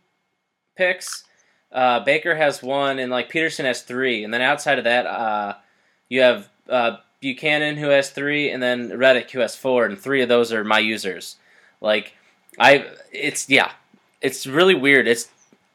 picks, 0.76 1.24
uh, 1.72 2.00
Baker 2.00 2.34
has 2.34 2.62
one, 2.62 2.98
and 2.98 3.10
like 3.10 3.28
Peterson 3.28 3.66
has 3.66 3.82
three, 3.82 4.24
and 4.24 4.32
then 4.32 4.40
outside 4.40 4.78
of 4.78 4.84
that, 4.84 5.06
uh, 5.06 5.54
you 6.08 6.22
have 6.22 6.48
uh, 6.68 6.96
Buchanan 7.20 7.76
who 7.76 7.88
has 7.88 8.10
three, 8.10 8.50
and 8.50 8.62
then 8.62 8.96
Reddick 8.96 9.30
who 9.30 9.40
has 9.40 9.54
four, 9.54 9.84
and 9.84 9.98
three 9.98 10.22
of 10.22 10.28
those 10.28 10.52
are 10.52 10.64
my 10.64 10.78
users. 10.78 11.36
Like 11.82 12.14
I, 12.58 12.86
it's 13.12 13.50
yeah, 13.50 13.72
it's 14.22 14.46
really 14.46 14.74
weird. 14.74 15.06
It's 15.06 15.28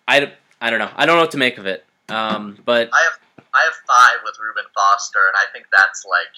I, 0.08 0.34
I 0.60 0.69
don't 0.71 0.79
know. 0.79 0.91
I 0.95 1.05
don't 1.05 1.17
know 1.17 1.23
what 1.23 1.31
to 1.31 1.38
make 1.38 1.58
of 1.58 1.65
it. 1.65 1.86
Um, 2.10 2.58
but 2.65 2.89
I 2.93 3.03
have 3.03 3.19
I 3.55 3.63
have 3.65 3.77
five 3.87 4.19
with 4.27 4.35
Reuben 4.37 4.67
Foster, 4.75 5.23
and 5.31 5.35
I 5.39 5.47
think 5.55 5.65
that's 5.71 6.03
like 6.03 6.33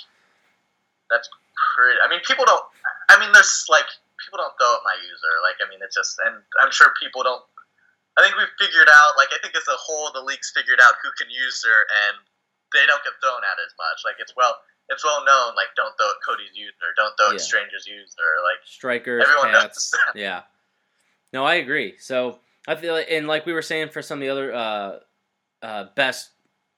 that's 1.09 1.27
pretty. 1.75 1.97
I 2.03 2.07
mean, 2.09 2.21
people 2.23 2.45
don't. 2.45 2.63
I 3.09 3.17
mean, 3.19 3.31
there's 3.33 3.65
like 3.67 3.87
people 4.21 4.37
don't 4.37 4.53
throw 4.61 4.77
at 4.77 4.83
my 4.85 4.95
user. 5.01 5.33
Like, 5.41 5.57
I 5.61 5.69
mean, 5.69 5.79
it's 5.81 5.95
just, 5.95 6.17
and 6.25 6.41
I'm 6.61 6.69
sure 6.73 6.91
people 7.01 7.23
don't. 7.23 7.41
I 8.17 8.25
think 8.25 8.33
we've 8.33 8.49
figured 8.57 8.89
out, 8.89 9.13
like, 9.15 9.29
I 9.29 9.37
think 9.45 9.53
as 9.53 9.67
a 9.69 9.77
whole, 9.77 10.09
the 10.11 10.25
league's 10.25 10.49
figured 10.49 10.81
out 10.81 10.97
who 11.05 11.13
can 11.21 11.29
use 11.29 11.61
user, 11.61 11.85
and 12.09 12.17
they 12.73 12.81
don't 12.89 13.01
get 13.05 13.13
thrown 13.21 13.45
at 13.45 13.57
as 13.61 13.71
much. 13.77 14.01
Like, 14.03 14.17
it's 14.17 14.33
well, 14.35 14.57
it's 14.89 15.05
well 15.05 15.21
known. 15.23 15.53
Like, 15.55 15.69
don't 15.77 15.93
throw 16.01 16.09
at 16.09 16.17
Cody's 16.25 16.49
user, 16.57 16.97
don't 16.97 17.13
throw 17.15 17.27
at 17.29 17.33
Yeah. 17.37 17.45
Stranger's 17.45 17.85
user. 17.85 18.29
Like, 18.41 18.59
strikers, 18.65 19.21
Everyone 19.23 19.51
Pats. 19.53 19.93
knows. 19.93 20.15
yeah. 20.17 20.41
No, 21.31 21.45
I 21.45 21.55
agree. 21.61 21.95
So 21.99 22.39
I 22.67 22.73
feel 22.75 22.93
like, 22.93 23.07
and 23.11 23.27
like 23.27 23.45
we 23.45 23.53
were 23.53 23.61
saying 23.61 23.89
for 23.89 24.01
some 24.01 24.17
of 24.17 24.21
the 24.25 24.29
other 24.29 24.49
uh, 24.53 24.99
uh, 25.61 25.83
best, 25.95 26.31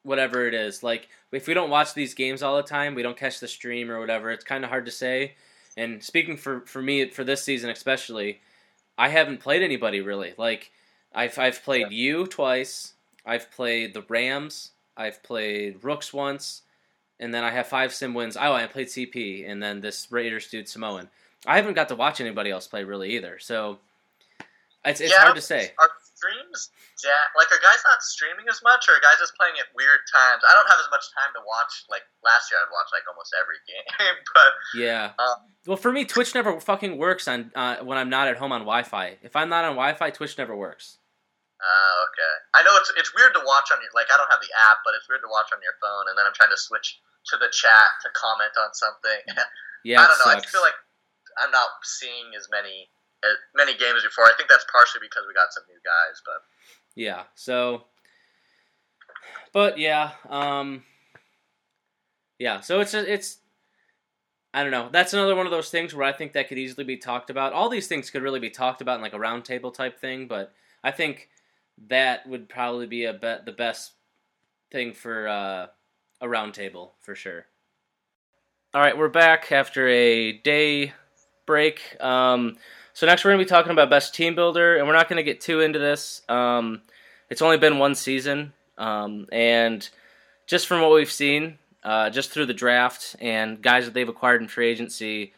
whatever 0.09 0.47
it 0.47 0.53
is, 0.55 0.83
like 0.83 1.07
if 1.31 1.47
we 1.47 1.53
don't 1.53 1.69
watch 1.69 1.93
these 1.93 2.13
games 2.15 2.43
all 2.43 2.57
the 2.57 2.63
time, 2.63 2.95
we 2.95 3.03
don't 3.03 3.17
catch 3.17 3.39
the 3.39 3.47
stream 3.47 3.91
or 3.91 3.99
whatever. 4.01 4.31
It's 4.31 4.43
kind 4.43 4.63
of 4.65 4.69
hard 4.71 4.85
to 4.87 4.91
say. 4.91 5.35
And 5.77 6.03
speaking 6.03 6.37
for 6.37 6.61
for 6.61 6.81
me 6.81 7.09
for 7.11 7.23
this 7.23 7.43
season 7.43 7.69
especially, 7.69 8.41
I 8.97 9.09
haven't 9.09 9.39
played 9.39 9.63
anybody 9.63 10.01
really. 10.01 10.33
Like 10.37 10.71
I've 11.13 11.37
I've 11.39 11.63
played 11.63 11.91
you 11.91 12.27
twice. 12.27 12.93
I've 13.25 13.51
played 13.51 13.93
the 13.93 14.03
Rams. 14.09 14.71
I've 14.97 15.23
played 15.23 15.83
Rooks 15.83 16.13
once, 16.13 16.63
and 17.19 17.33
then 17.33 17.43
I 17.45 17.51
have 17.51 17.67
five 17.67 17.93
sim 17.93 18.13
wins. 18.13 18.35
Oh, 18.35 18.53
I 18.53 18.67
played 18.67 18.87
CP, 18.87 19.49
and 19.49 19.63
then 19.63 19.81
this 19.81 20.11
Raiders 20.11 20.49
dude 20.49 20.67
Samoan. 20.67 21.09
I 21.45 21.55
haven't 21.55 21.75
got 21.75 21.87
to 21.89 21.95
watch 21.95 22.19
anybody 22.19 22.51
else 22.51 22.67
play 22.67 22.83
really 22.83 23.15
either. 23.15 23.39
So 23.39 23.79
it's 24.83 25.01
it's 25.01 25.13
Yeah, 25.13 25.21
hard 25.21 25.35
to 25.35 25.41
say. 25.41 25.71
Streams 26.19 26.69
ja- 26.99 27.31
like 27.39 27.47
are 27.55 27.63
guys 27.63 27.79
not 27.87 28.03
streaming 28.03 28.51
as 28.51 28.59
much, 28.59 28.91
or 28.91 28.99
are 28.99 29.03
guys 29.03 29.15
just 29.23 29.35
playing 29.39 29.55
at 29.55 29.71
weird 29.71 30.03
times? 30.11 30.43
I 30.43 30.51
don't 30.51 30.67
have 30.67 30.83
as 30.83 30.91
much 30.91 31.07
time 31.15 31.31
to 31.39 31.41
watch. 31.47 31.87
Like 31.87 32.03
last 32.27 32.51
year, 32.51 32.59
I'd 32.59 32.67
watch 32.75 32.91
like 32.91 33.07
almost 33.07 33.31
every 33.39 33.59
game, 33.63 34.17
but 34.35 34.51
Yeah. 34.75 35.15
Um, 35.15 35.47
well, 35.65 35.79
for 35.79 35.91
me, 35.95 36.03
Twitch 36.03 36.35
never 36.35 36.59
fucking 36.59 36.97
works 36.99 37.27
on 37.27 37.51
uh, 37.55 37.79
when 37.87 37.97
I'm 37.97 38.09
not 38.11 38.27
at 38.27 38.35
home 38.35 38.51
on 38.51 38.61
Wi-Fi. 38.67 39.17
If 39.23 39.35
I'm 39.35 39.47
not 39.49 39.63
on 39.63 39.79
Wi-Fi, 39.79 40.09
Twitch 40.11 40.35
never 40.37 40.55
works. 40.55 40.99
uh, 41.59 41.95
okay. 42.11 42.33
I 42.55 42.63
know 42.67 42.75
it's 42.75 42.91
it's 42.99 43.11
weird 43.15 43.33
to 43.35 43.43
watch 43.47 43.71
on 43.71 43.79
your 43.79 43.91
like 43.95 44.07
I 44.11 44.17
don't 44.19 44.31
have 44.31 44.43
the 44.43 44.51
app, 44.67 44.83
but 44.83 44.91
it's 44.99 45.07
weird 45.07 45.23
to 45.23 45.31
watch 45.31 45.49
on 45.55 45.59
your 45.63 45.75
phone, 45.79 46.11
and 46.11 46.15
then 46.19 46.27
I'm 46.27 46.35
trying 46.35 46.51
to 46.51 46.59
switch 46.59 46.99
to 47.31 47.37
the 47.37 47.47
chat 47.51 47.89
to 48.03 48.09
comment 48.15 48.53
on 48.59 48.73
something. 48.75 49.23
Yeah, 49.87 50.01
I 50.03 50.07
don't 50.11 50.19
know. 50.19 50.35
I 50.35 50.43
feel 50.43 50.59
like 50.59 50.75
I'm 51.39 51.51
not 51.55 51.69
seeing 51.87 52.35
as 52.35 52.49
many 52.51 52.89
as 53.23 53.37
many 53.55 53.73
games 53.73 54.03
before. 54.03 54.25
I 54.25 54.33
think 54.37 54.49
that's 54.49 54.65
partially 54.71 55.01
because 55.01 55.23
we 55.27 55.33
got 55.33 55.53
some 55.53 55.63
new 55.67 55.79
guys, 55.83 56.21
but 56.25 56.41
Yeah. 56.95 57.23
So, 57.35 57.85
but 59.53 59.77
yeah, 59.77 60.11
um, 60.29 60.83
yeah. 62.37 62.61
So 62.61 62.79
it's 62.79 62.93
it's. 62.93 63.39
I 64.51 64.63
don't 64.63 64.71
know. 64.71 64.89
That's 64.91 65.13
another 65.13 65.35
one 65.35 65.45
of 65.45 65.51
those 65.51 65.69
things 65.69 65.93
where 65.93 66.07
I 66.07 66.11
think 66.11 66.33
that 66.33 66.47
could 66.47 66.57
easily 66.57 66.83
be 66.83 66.97
talked 66.97 67.29
about. 67.29 67.53
All 67.53 67.69
these 67.69 67.87
things 67.87 68.09
could 68.09 68.23
really 68.23 68.39
be 68.39 68.49
talked 68.49 68.81
about 68.81 68.95
in 68.95 69.03
like 69.03 69.13
a 69.13 69.19
roundtable 69.19 69.71
type 69.71 69.99
thing, 69.99 70.27
but 70.27 70.53
I 70.83 70.89
think 70.89 71.29
that 71.87 72.27
would 72.27 72.49
probably 72.49 72.87
be 72.87 73.05
a 73.05 73.13
bet 73.13 73.45
the 73.45 73.51
best 73.51 73.91
thing 74.71 74.93
for 74.93 75.27
uh, 75.27 75.67
a 76.21 76.25
roundtable 76.25 76.91
for 77.01 77.13
sure. 77.13 77.45
All 78.73 78.81
right, 78.81 78.97
we're 78.97 79.07
back 79.09 79.51
after 79.51 79.87
a 79.87 80.31
day 80.31 80.93
break. 81.45 81.81
Um, 81.99 82.57
so 82.99 83.05
next 83.05 83.23
we're 83.23 83.31
gonna 83.31 83.41
be 83.41 83.47
talking 83.47 83.71
about 83.71 83.89
best 83.89 84.13
team 84.13 84.35
builder, 84.35 84.75
and 84.75 84.85
we're 84.85 84.93
not 84.93 85.07
gonna 85.07 85.23
get 85.23 85.39
too 85.39 85.61
into 85.61 85.79
this. 85.79 86.21
Um, 86.27 86.81
it's 87.29 87.41
only 87.41 87.57
been 87.57 87.77
one 87.79 87.95
season, 87.95 88.51
um, 88.77 89.25
and 89.31 89.87
just 90.47 90.67
from 90.67 90.81
what 90.81 90.91
we've 90.91 91.09
seen, 91.09 91.57
uh, 91.81 92.09
just 92.09 92.31
through 92.31 92.47
the 92.47 92.53
draft 92.53 93.15
and 93.21 93.61
guys 93.61 93.85
that 93.85 93.93
they've 93.93 94.09
acquired 94.09 94.41
in 94.41 94.49
free 94.49 94.67
agency, 94.67 95.31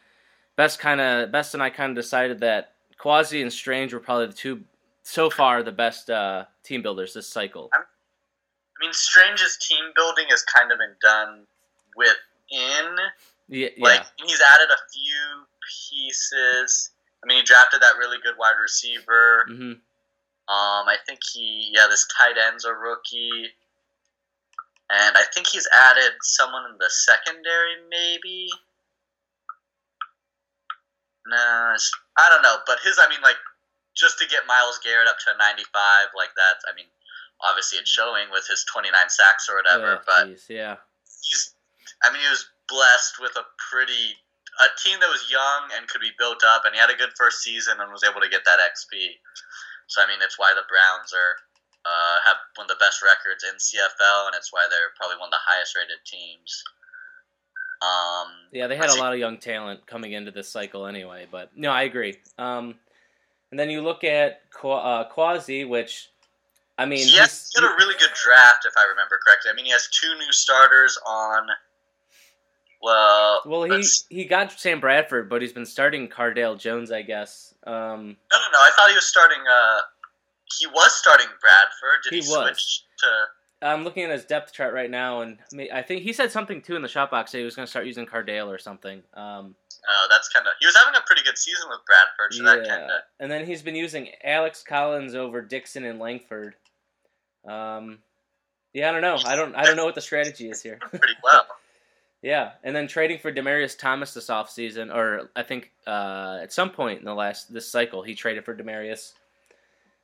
best 0.55 0.79
kind 0.79 0.99
of 0.99 1.31
best 1.31 1.53
and 1.53 1.61
I 1.61 1.69
kind 1.69 1.91
of 1.91 2.03
decided 2.03 2.39
that 2.39 2.73
Quasi 2.97 3.43
and 3.43 3.53
Strange 3.53 3.93
were 3.93 3.99
probably 3.99 4.25
the 4.25 4.33
two 4.33 4.63
so 5.03 5.29
far 5.29 5.61
the 5.61 5.71
best 5.71 6.09
uh, 6.09 6.45
team 6.63 6.81
builders 6.81 7.13
this 7.13 7.27
cycle. 7.27 7.69
I 7.75 7.83
mean, 8.79 8.91
Strange's 8.91 9.57
team 9.57 9.91
building 9.95 10.25
has 10.31 10.41
kind 10.41 10.71
of 10.71 10.79
been 10.79 10.95
done 10.99 11.41
within. 11.95 12.95
Yeah, 13.49 13.67
Like 13.77 14.01
he's 14.15 14.41
added 14.51 14.69
a 14.71 14.81
few 14.91 15.45
pieces. 15.91 16.89
I 17.23 17.27
mean, 17.27 17.37
he 17.37 17.43
drafted 17.43 17.81
that 17.81 17.97
really 17.99 18.17
good 18.23 18.37
wide 18.37 18.55
receiver. 18.61 19.45
hmm 19.47 19.71
Um, 19.71 20.83
I 20.89 20.97
think 21.05 21.19
he, 21.31 21.69
yeah, 21.73 21.87
this 21.89 22.07
tight 22.17 22.35
end's 22.37 22.65
a 22.65 22.73
rookie, 22.73 23.47
and 24.89 25.15
I 25.15 25.23
think 25.33 25.47
he's 25.47 25.67
added 25.71 26.11
someone 26.21 26.65
in 26.71 26.77
the 26.79 26.89
secondary, 26.89 27.75
maybe. 27.89 28.49
Nah, 31.27 31.77
I 32.17 32.29
don't 32.29 32.41
know, 32.41 32.57
but 32.65 32.79
his, 32.83 32.97
I 32.99 33.07
mean, 33.07 33.21
like, 33.21 33.37
just 33.95 34.17
to 34.19 34.27
get 34.27 34.47
Myles 34.47 34.79
Garrett 34.83 35.07
up 35.07 35.19
to 35.25 35.31
a 35.35 35.37
95, 35.37 35.67
like 36.17 36.33
that, 36.35 36.57
I 36.67 36.73
mean, 36.75 36.87
obviously 37.41 37.77
it's 37.77 37.89
showing 37.89 38.25
with 38.31 38.47
his 38.47 38.65
29 38.65 38.91
sacks 39.09 39.47
or 39.47 39.55
whatever, 39.55 40.01
Oh, 40.01 40.03
but 40.05 40.27
jeez, 40.27 40.49
yeah, 40.49 40.77
he's, 41.21 41.53
I 42.03 42.11
mean, 42.11 42.21
he 42.23 42.29
was 42.29 42.49
blessed 42.67 43.21
with 43.21 43.35
a 43.37 43.45
pretty, 43.69 44.17
a 44.61 44.69
team 44.77 45.01
that 45.01 45.09
was 45.09 45.25
young 45.29 45.73
and 45.75 45.87
could 45.89 46.01
be 46.01 46.13
built 46.17 46.45
up, 46.45 46.63
and 46.65 46.73
he 46.73 46.79
had 46.79 46.93
a 46.93 46.97
good 46.97 47.11
first 47.17 47.41
season 47.41 47.81
and 47.81 47.91
was 47.91 48.05
able 48.05 48.21
to 48.21 48.29
get 48.29 48.45
that 48.45 48.61
XP. 48.61 49.17
So 49.87 50.01
I 50.01 50.07
mean, 50.07 50.21
it's 50.21 50.37
why 50.37 50.53
the 50.53 50.63
Browns 50.69 51.11
are 51.11 51.35
uh, 51.85 52.17
have 52.25 52.37
one 52.55 52.65
of 52.65 52.69
the 52.69 52.79
best 52.79 53.01
records 53.01 53.43
in 53.43 53.57
CFL, 53.57 54.29
and 54.29 54.35
it's 54.37 54.53
why 54.53 54.67
they're 54.69 54.93
probably 54.97 55.17
one 55.17 55.27
of 55.27 55.35
the 55.35 55.43
highest 55.43 55.75
rated 55.75 55.99
teams. 56.05 56.63
Um, 57.81 58.29
yeah. 58.51 58.67
They 58.67 58.77
had 58.77 58.89
a 58.89 58.99
lot 59.01 59.13
of 59.13 59.19
young 59.19 59.37
talent 59.37 59.85
coming 59.87 60.13
into 60.13 60.29
this 60.29 60.47
cycle 60.47 60.85
anyway, 60.85 61.25
but 61.31 61.49
no, 61.55 61.71
I 61.71 61.83
agree. 61.83 62.15
Um, 62.37 62.75
and 63.49 63.59
then 63.59 63.69
you 63.69 63.81
look 63.81 64.03
at 64.03 64.41
uh, 64.63 65.05
Quasi, 65.05 65.65
which 65.65 66.09
I 66.77 66.85
mean, 66.85 67.07
he, 67.07 67.17
has, 67.17 67.49
he 67.53 67.61
had 67.61 67.69
a 67.69 67.75
really 67.75 67.95
good 67.99 68.13
draft, 68.13 68.65
if 68.65 68.73
I 68.77 68.85
remember 68.89 69.19
correctly. 69.25 69.51
I 69.51 69.55
mean, 69.55 69.65
he 69.65 69.71
has 69.71 69.87
two 69.89 70.13
new 70.17 70.31
starters 70.31 70.97
on. 71.07 71.47
Well, 72.81 73.41
Well, 73.45 73.63
he 73.63 73.83
he 74.09 74.25
got 74.25 74.51
Sam 74.59 74.79
Bradford, 74.79 75.29
but 75.29 75.41
he's 75.41 75.53
been 75.53 75.65
starting 75.65 76.07
Cardale 76.09 76.57
Jones, 76.59 76.91
I 76.91 77.01
guess. 77.03 77.53
Um, 77.65 77.73
no, 77.73 78.37
no, 78.37 78.47
no. 78.53 78.59
I 78.59 78.71
thought 78.75 78.89
he 78.89 78.95
was 78.95 79.05
starting. 79.05 79.37
Uh, 79.39 79.79
he 80.59 80.67
was 80.67 80.91
starting 80.95 81.27
Bradford. 81.39 82.03
Did 82.03 82.13
He 82.13 82.21
he, 82.21 82.31
was. 82.31 82.47
switch 82.47 82.83
to? 82.99 83.07
I'm 83.67 83.83
looking 83.83 84.01
at 84.03 84.09
his 84.09 84.25
depth 84.25 84.53
chart 84.53 84.73
right 84.73 84.89
now, 84.89 85.21
and 85.21 85.37
I, 85.71 85.83
think 85.83 86.01
he 86.01 86.13
said 86.13 86.31
something 86.31 86.63
too 86.63 86.75
in 86.75 86.81
the 86.81 86.87
shot 86.87 87.11
box 87.11 87.31
that 87.31 87.37
he 87.37 87.43
was 87.43 87.55
going 87.55 87.67
to 87.67 87.69
start 87.69 87.85
using 87.85 88.07
Cardale 88.07 88.47
or 88.47 88.57
something. 88.57 89.03
Um, 89.13 89.53
Uh, 89.87 90.07
that's 90.09 90.29
kind 90.29 90.47
of. 90.47 90.53
He 90.59 90.65
was 90.65 90.75
having 90.75 90.95
a 90.95 91.03
pretty 91.05 91.21
good 91.21 91.37
season 91.37 91.69
with 91.69 91.79
Bradford, 91.85 92.33
so 92.33 92.43
that 92.43 92.67
kind 92.67 92.83
of. 92.85 93.01
and 93.19 93.31
then 93.31 93.45
he's 93.45 93.61
been 93.61 93.75
using 93.75 94.09
Alex 94.23 94.63
Collins 94.67 95.13
over 95.13 95.43
Dixon 95.43 95.85
and 95.85 95.99
Langford. 95.99 96.55
Um, 97.47 97.99
yeah, 98.73 98.89
I 98.89 98.91
don't 98.93 99.01
know. 99.01 99.17
I 99.25 99.35
don't. 99.35 99.55
I 99.55 99.63
don't 99.65 99.75
know 99.75 99.85
what 99.85 99.95
the 99.95 100.01
strategy 100.01 100.49
is 100.49 100.63
here. 100.63 100.79
pretty 100.89 101.13
well. 101.23 101.45
yeah, 102.21 102.51
and 102.63 102.75
then 102.75 102.87
trading 102.87 103.19
for 103.19 103.31
Demaryius 103.31 103.77
Thomas 103.77 104.13
this 104.13 104.27
offseason, 104.27 104.93
or 104.93 105.29
I 105.35 105.43
think 105.43 105.71
uh, 105.87 106.39
at 106.41 106.53
some 106.53 106.69
point 106.69 106.99
in 106.99 107.05
the 107.05 107.13
last 107.15 107.51
this 107.53 107.67
cycle 107.69 108.01
he 108.03 108.13
traded 108.15 108.45
for 108.45 108.55
Demaryius. 108.55 109.13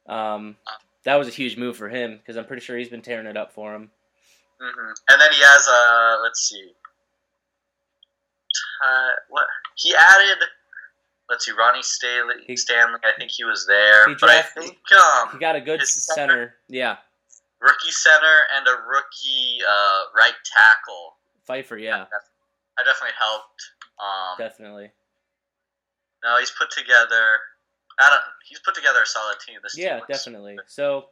Um, 0.08 0.56
that 1.04 1.16
was 1.16 1.28
a 1.28 1.32
huge 1.32 1.58
move 1.58 1.78
for 1.78 1.90
him 1.90 2.18
because 2.18 2.38
I'm 2.38 2.46
pretty 2.46 2.62
sure 2.64 2.78
he's 2.78 2.90
been 2.90 3.02
tearing 3.02 3.28
it 3.28 3.38
up 3.38 3.52
for 3.52 3.74
him. 3.76 3.92
hmm 4.60 4.92
And 5.10 5.22
then 5.22 5.32
he 5.32 5.42
has 5.42 5.68
uh, 5.68 6.22
let's 6.24 6.48
see, 6.50 6.72
uh, 8.84 9.10
what 9.30 9.46
he 9.76 9.94
added. 9.96 10.38
Let's 11.30 11.46
see, 11.46 11.52
Ronnie 11.52 11.84
Staley, 11.84 12.36
He- 12.48 12.56
Stanley. 12.56 13.00
I 13.04 13.12
think 13.20 13.32
he 13.32 13.44
was 13.44 13.66
there, 13.68 14.08
He 14.08 14.16
but 14.20 14.30
I 14.30 14.42
think 14.42 14.78
um, 14.94 15.30
He 15.34 15.40
got 15.40 15.58
a 15.58 15.62
good 15.62 15.82
center. 15.86 16.16
center- 16.16 16.56
Yeah, 16.70 16.98
rookie 17.60 17.92
center 17.92 18.38
and 18.56 18.66
a 18.68 18.72
rookie 18.88 19.58
uh, 19.68 20.00
right 20.16 20.34
tackle. 20.46 21.17
Pfeiffer. 21.48 21.78
Yeah, 21.78 22.06
I 22.78 22.84
definitely 22.84 23.16
helped. 23.18 23.62
Um, 24.00 24.38
definitely. 24.38 24.92
no, 26.24 26.38
he's 26.40 26.52
put 26.52 26.70
together. 26.72 27.40
I 28.00 28.10
don't. 28.10 28.22
He's 28.48 28.60
put 28.60 28.76
together 28.76 29.00
a 29.02 29.06
solid 29.06 29.38
team. 29.46 29.58
This 29.64 29.78
Yeah, 29.78 29.98
team 29.98 30.06
definitely. 30.10 30.58
So, 30.68 31.08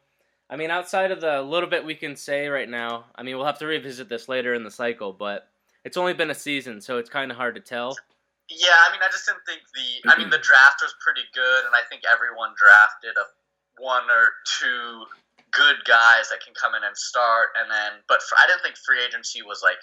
I 0.49 0.55
mean, 0.55 0.69
outside 0.69 1.11
of 1.11 1.21
the 1.21 1.41
little 1.41 1.69
bit 1.69 1.83
we 1.83 1.95
can 1.95 2.15
say 2.15 2.47
right 2.47 2.69
now, 2.69 3.05
I 3.15 3.23
mean, 3.23 3.37
we'll 3.37 3.47
have 3.47 3.57
to 3.59 3.65
revisit 3.65 4.09
this 4.09 4.29
later 4.29 4.53
in 4.53 4.63
the 4.63 4.69
cycle, 4.69 5.11
but 5.13 5.47
it's 5.83 5.97
only 5.97 6.13
been 6.13 6.29
a 6.29 6.35
season, 6.35 6.81
so 6.81 6.97
it's 6.97 7.09
kind 7.09 7.31
of 7.31 7.37
hard 7.37 7.55
to 7.55 7.61
tell. 7.61 7.97
Yeah, 8.49 8.77
I 8.87 8.91
mean, 8.91 9.01
I 9.01 9.09
just 9.09 9.25
didn't 9.25 9.41
think 9.47 9.61
the. 9.73 10.11
I 10.11 10.17
mean, 10.19 10.29
the 10.29 10.37
draft 10.37 10.81
was 10.83 10.93
pretty 11.01 11.25
good, 11.33 11.65
and 11.65 11.73
I 11.73 11.81
think 11.89 12.03
everyone 12.05 12.51
drafted 12.55 13.15
a 13.17 13.25
one 13.81 14.03
or 14.03 14.29
two 14.59 15.05
good 15.49 15.77
guys 15.85 16.29
that 16.29 16.41
can 16.45 16.53
come 16.53 16.75
in 16.75 16.83
and 16.83 16.95
start, 16.95 17.49
and 17.57 17.71
then. 17.71 18.03
But 18.07 18.21
for, 18.21 18.37
I 18.37 18.45
didn't 18.45 18.61
think 18.61 18.75
free 18.85 19.01
agency 19.03 19.41
was 19.41 19.61
like 19.63 19.81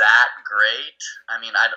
that 0.00 0.28
great. 0.48 1.00
I 1.28 1.36
mean, 1.40 1.52
I. 1.54 1.68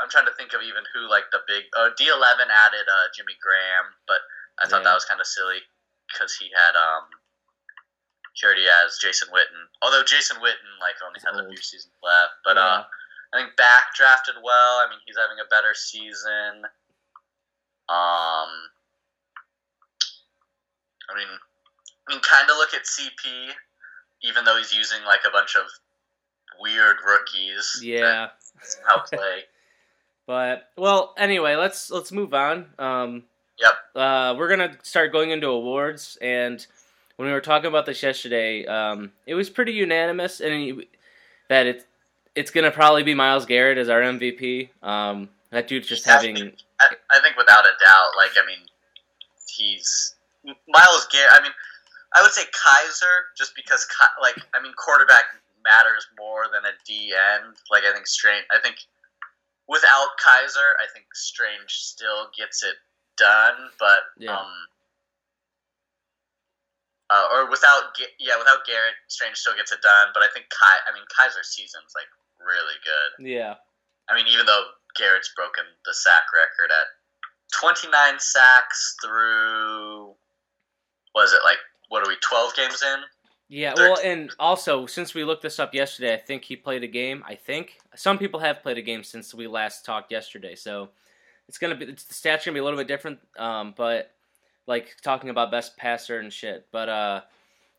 I'm 0.00 0.08
trying 0.10 0.26
to 0.26 0.34
think 0.34 0.50
of 0.52 0.62
even 0.66 0.82
who 0.92 1.06
like 1.08 1.30
the 1.30 1.40
big. 1.46 1.64
Uh, 1.78 1.90
D11 1.94 2.48
added 2.50 2.86
uh, 2.90 3.06
Jimmy 3.14 3.36
Graham, 3.40 3.92
but 4.08 4.18
I 4.58 4.66
thought 4.66 4.82
Yeah. 4.82 4.90
that 4.90 4.98
was 4.98 5.04
kind 5.06 5.20
of 5.20 5.26
silly 5.28 5.62
because 6.10 6.34
he 6.36 6.50
had 6.52 6.74
um. 6.76 7.06
He 8.34 8.46
already 8.48 8.64
has 8.64 8.96
Jason 8.98 9.28
Witten, 9.28 9.68
although 9.84 10.02
Jason 10.02 10.38
Witten 10.40 10.72
like 10.80 10.96
only 11.04 11.20
He's 11.20 11.28
has 11.28 11.36
a 11.36 11.46
few 11.48 11.60
seasons 11.60 11.94
left, 12.02 12.34
but 12.44 12.56
uh. 12.58 12.84
I 13.32 13.40
think 13.40 13.56
back 13.56 13.94
drafted 13.96 14.36
well. 14.44 14.84
I 14.84 14.88
mean, 14.92 15.00
he's 15.08 15.16
having 15.16 15.40
a 15.40 15.48
better 15.48 15.72
season. 15.72 16.68
Um, 17.88 18.50
I 21.08 21.16
mean, 21.16 21.28
I 22.08 22.12
mean, 22.12 22.20
kind 22.20 22.48
of 22.50 22.56
look 22.56 22.74
at 22.74 22.84
CP, 22.84 23.52
even 24.22 24.44
though 24.44 24.56
he's 24.58 24.72
using 24.72 25.00
like 25.04 25.20
a 25.26 25.30
bunch 25.32 25.56
of 25.56 25.64
weird 26.62 26.96
rookies. 27.06 27.80
yeah. 27.82 28.28
somehow 28.62 29.02
play. 29.04 29.40
But 30.24 30.70
well, 30.76 31.14
anyway, 31.18 31.56
let's 31.56 31.90
let's 31.90 32.12
move 32.12 32.32
on. 32.32 32.66
Um, 32.78 33.24
Yep. 33.62 33.74
Uh, 33.94 34.34
we're 34.36 34.48
gonna 34.48 34.76
start 34.82 35.12
going 35.12 35.30
into 35.30 35.46
awards, 35.48 36.18
and 36.20 36.64
when 37.16 37.28
we 37.28 37.32
were 37.32 37.40
talking 37.40 37.68
about 37.68 37.86
this 37.86 38.02
yesterday, 38.02 38.66
um, 38.66 39.12
it 39.26 39.34
was 39.34 39.50
pretty 39.50 39.72
unanimous, 39.72 40.40
and 40.40 40.84
that 41.48 41.66
it 41.66 41.86
it's 42.34 42.50
gonna 42.50 42.70
probably 42.70 43.02
be 43.02 43.14
Myles 43.14 43.46
Garrett 43.46 43.78
as 43.78 43.88
our 43.88 44.00
MVP. 44.00 44.70
Um, 44.82 45.28
that 45.50 45.68
dude's 45.68 45.86
just 45.86 46.06
having 46.06 46.36
I, 46.80 46.88
I 47.10 47.20
think 47.20 47.36
without 47.36 47.64
a 47.64 47.84
doubt, 47.84 48.10
like 48.16 48.32
I 48.42 48.46
mean, 48.46 48.66
he's 49.46 50.14
Myles 50.44 51.06
Garrett. 51.12 51.32
I 51.32 51.42
mean, 51.42 51.52
I 52.16 52.22
would 52.22 52.32
say 52.32 52.42
Kizer, 52.42 53.36
just 53.36 53.54
because 53.54 53.86
like 54.20 54.36
I 54.54 54.62
mean 54.62 54.72
quarterback 54.76 55.24
matters 55.64 56.06
more 56.18 56.46
than 56.52 56.64
a 56.64 56.74
D 56.86 57.14
end. 57.14 57.56
Like 57.70 57.84
I 57.84 57.92
think 57.92 58.06
Strange. 58.06 58.44
I 58.50 58.58
think 58.58 58.76
without 59.68 60.18
Kizer, 60.20 60.76
I 60.82 60.86
think 60.92 61.06
Strange 61.14 61.70
still 61.70 62.28
gets 62.36 62.62
it 62.62 62.76
done, 63.16 63.70
but 63.78 64.10
yeah. 64.18 64.36
um. 64.36 64.52
Uh, 67.12 67.28
or 67.28 67.50
without, 67.50 67.92
yeah, 68.16 68.40
without 68.40 68.64
Garrett, 68.64 68.96
Strange 69.08 69.36
still 69.36 69.52
gets 69.52 69.70
it 69.70 69.82
done. 69.82 70.08
But 70.14 70.22
I 70.22 70.32
think 70.32 70.48
Kai, 70.48 70.80
I 70.88 70.96
mean, 70.96 71.04
Kizer's 71.12 71.52
season's 71.52 71.92
like 71.92 72.08
really 72.40 72.80
good. 72.80 73.28
Yeah. 73.28 73.60
I 74.08 74.16
mean, 74.16 74.26
even 74.32 74.46
though 74.46 74.64
Garrett's 74.96 75.30
broken 75.36 75.64
the 75.84 75.92
sack 75.92 76.32
record 76.32 76.72
at 76.72 76.88
29 77.60 77.92
sacks 78.18 78.96
through, 79.04 80.14
was 81.14 81.32
it 81.32 81.40
like 81.44 81.58
what 81.88 82.00
are 82.00 82.08
we 82.08 82.16
12 82.22 82.56
games 82.56 82.82
in? 82.82 83.00
Yeah, 83.48 83.74
well, 83.76 83.98
and 84.02 84.30
also 84.38 84.86
since 84.86 85.14
we 85.14 85.24
looked 85.24 85.42
this 85.42 85.58
up 85.58 85.74
yesterday, 85.74 86.14
I 86.14 86.18
think 86.18 86.44
he 86.44 86.56
played 86.56 86.82
a 86.82 86.88
game. 86.88 87.22
I 87.26 87.34
think 87.34 87.78
some 87.94 88.16
people 88.16 88.40
have 88.40 88.62
played 88.62 88.78
a 88.78 88.82
game 88.82 89.04
since 89.04 89.34
we 89.34 89.46
last 89.46 89.84
talked 89.84 90.10
yesterday, 90.10 90.54
so 90.54 90.88
it's 91.48 91.58
gonna 91.58 91.74
be 91.74 91.84
it's, 91.86 92.04
the 92.04 92.14
stats 92.14 92.42
are 92.42 92.46
gonna 92.46 92.54
be 92.54 92.60
a 92.60 92.64
little 92.64 92.78
bit 92.78 92.88
different. 92.88 93.18
Um, 93.38 93.74
but 93.76 94.12
like 94.66 94.96
talking 95.02 95.30
about 95.30 95.50
best 95.50 95.76
passer 95.76 96.18
and 96.18 96.32
shit. 96.32 96.66
But 96.72 96.88
uh, 96.88 97.20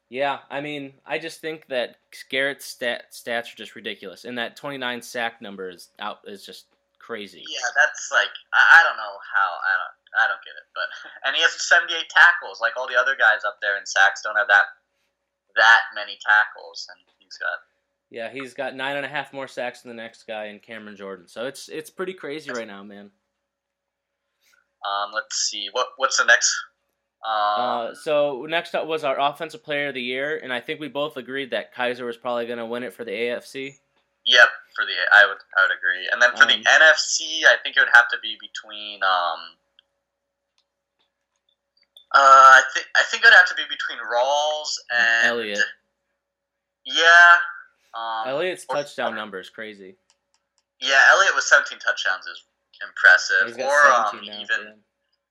yeah, 0.09 0.39
I 0.49 0.61
mean, 0.61 0.93
I 1.05 1.17
just 1.17 1.41
think 1.41 1.67
that 1.67 1.97
Garrett's 2.29 2.65
stat, 2.65 3.05
stats 3.11 3.53
are 3.53 3.57
just 3.57 3.75
ridiculous, 3.75 4.25
and 4.25 4.37
that 4.37 4.55
29 4.55 5.01
sack 5.01 5.41
number 5.41 5.69
is 5.69 5.89
out 5.99 6.19
is 6.25 6.45
just 6.45 6.65
crazy. 6.99 7.43
Yeah, 7.49 7.67
that's 7.75 8.09
like 8.11 8.31
I, 8.53 8.79
I 8.79 8.83
don't 8.83 8.97
know 8.97 9.15
how 9.33 9.49
I 9.57 9.73
don't 9.81 9.95
I 10.13 10.27
don't 10.27 10.43
get 10.45 10.53
it, 10.53 10.67
but 10.75 10.85
and 11.25 11.35
he 11.35 11.41
has 11.41 11.57
78 11.67 12.09
tackles, 12.09 12.61
like 12.61 12.73
all 12.77 12.87
the 12.87 12.99
other 12.99 13.15
guys 13.17 13.41
up 13.45 13.57
there 13.61 13.77
in 13.77 13.85
sacks 13.85 14.21
don't 14.21 14.37
have 14.37 14.47
that 14.47 14.77
that 15.55 15.81
many 15.95 16.17
tackles, 16.25 16.87
and 16.89 16.99
he's 17.19 17.37
got. 17.37 17.59
Yeah, 18.09 18.31
he's 18.31 18.53
got 18.53 18.75
nine 18.75 18.95
and 18.95 19.05
a 19.05 19.09
half 19.09 19.33
more 19.33 19.47
sacks 19.47 19.81
than 19.81 19.89
the 19.89 20.01
next 20.01 20.27
guy 20.27 20.45
in 20.45 20.59
Cameron 20.59 20.95
Jordan. 20.95 21.27
So 21.27 21.45
it's 21.47 21.67
it's 21.69 21.89
pretty 21.89 22.13
crazy 22.13 22.51
right 22.51 22.67
now, 22.67 22.83
man. 22.83 23.09
Um, 24.85 25.11
let's 25.13 25.35
see 25.49 25.69
what 25.71 25.87
what's 25.97 26.17
the 26.17 26.25
next. 26.25 26.53
Um, 27.25 27.31
uh, 27.57 27.95
so 27.95 28.45
next 28.49 28.75
up 28.75 28.85
was 28.85 29.03
our 29.03 29.19
offensive 29.19 29.63
player 29.63 29.87
of 29.87 29.93
the 29.95 30.01
year, 30.01 30.39
and 30.43 30.51
I 30.51 30.59
think 30.59 30.79
we 30.79 30.89
both 30.89 31.15
agreed 31.15 31.51
that 31.51 31.73
Kizer 31.73 32.05
was 32.05 32.17
probably 32.17 32.45
going 32.45 32.59
to 32.59 32.65
win 32.65 32.83
it 32.83 32.93
for 32.93 33.05
the 33.05 33.11
AFC. 33.11 33.75
Yep, 34.25 34.49
for 34.75 34.85
the 34.85 34.93
I 35.13 35.25
would 35.25 35.37
I 35.57 35.63
would 35.63 35.75
agree, 35.75 36.07
and 36.11 36.21
then 36.21 36.31
for 36.35 36.43
um, 36.43 36.49
the 36.49 36.63
NFC, 36.69 37.45
I 37.45 37.55
think 37.63 37.77
it 37.77 37.79
would 37.79 37.93
have 37.93 38.09
to 38.09 38.17
be 38.21 38.37
between 38.39 39.01
um, 39.03 39.39
uh, 42.13 42.19
I 42.19 42.61
think 42.73 42.85
I 42.95 43.03
think 43.03 43.23
it'd 43.23 43.35
have 43.35 43.47
to 43.47 43.55
be 43.55 43.63
between 43.63 43.99
Rawls 43.99 44.77
and 44.91 45.27
Elliott. 45.27 45.59
Yeah. 46.85 47.35
Um, 47.95 48.27
touchdown 48.69 49.13
or, 49.13 49.15
number 49.15 49.39
is 49.39 49.49
crazy. 49.49 49.95
Yeah, 50.81 50.99
Elliott 51.11 51.35
with 51.35 51.45
17 51.45 51.79
touchdowns 51.79 52.25
is 52.25 52.43
impressive. 52.81 53.57
or 53.57 53.87
um, 53.91 54.25
now, 54.25 54.41
even 54.41 54.75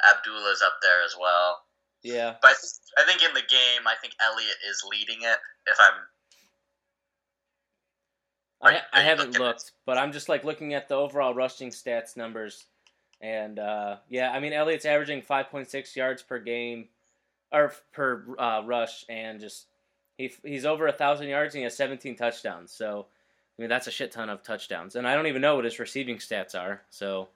Abdullah's 0.09 0.63
up 0.63 0.75
there 0.81 1.03
as 1.05 1.15
well. 1.21 1.63
Yeah. 2.03 2.35
But 2.41 2.53
I, 2.53 2.55
th- 2.55 2.99
I 2.99 3.05
think 3.05 3.23
in 3.23 3.35
the 3.35 3.47
game, 3.47 3.87
I 3.87 3.95
think 4.01 4.15
Elliott 4.21 4.59
is 4.69 4.83
leading 4.89 5.23
it. 5.23 5.39
If 5.67 5.77
I'm 5.79 6.03
I, 8.63 8.81
I 8.93 9.03
haven't 9.03 9.39
looked, 9.39 9.73
but 9.87 9.99
I'm 9.99 10.13
just 10.13 10.29
like 10.29 10.45
looking 10.45 10.73
at 10.75 10.89
the 10.89 10.95
overall 10.95 11.35
rushing 11.35 11.71
stats 11.71 12.17
numbers. 12.17 12.67
And 13.23 13.59
uh, 13.59 13.97
yeah, 14.09 14.33
I 14.33 14.41
mean 14.41 14.53
Elliott's 14.53 14.85
averaging 14.85 15.23
5.6 15.23 15.97
yards 15.97 16.23
per 16.23 16.39
game, 16.39 16.89
or 17.53 17.73
per 17.93 18.25
uh, 18.39 18.63
rush, 18.67 19.05
and 19.09 19.41
just 19.41 19.67
he 20.19 20.33
he's 20.45 20.67
over 20.67 20.89
a 20.89 20.93
thousand 20.93 21.29
yards 21.29 21.55
and 21.55 21.61
he 21.61 21.65
has 21.65 21.77
17 21.77 22.17
touchdowns. 22.17 22.73
So 22.73 23.07
I 23.59 23.63
mean 23.63 23.69
that's 23.69 23.87
a 23.87 23.93
shit 23.93 24.11
ton 24.11 24.29
of 24.29 24.43
touchdowns, 24.43 24.97
and 24.97 25.07
I 25.07 25.15
don't 25.15 25.29
even 25.29 25.41
know 25.41 25.55
what 25.55 25.65
his 25.65 25.79
receiving 25.79 26.17
stats 26.17 26.59
are. 26.59 26.83
So 26.91 27.29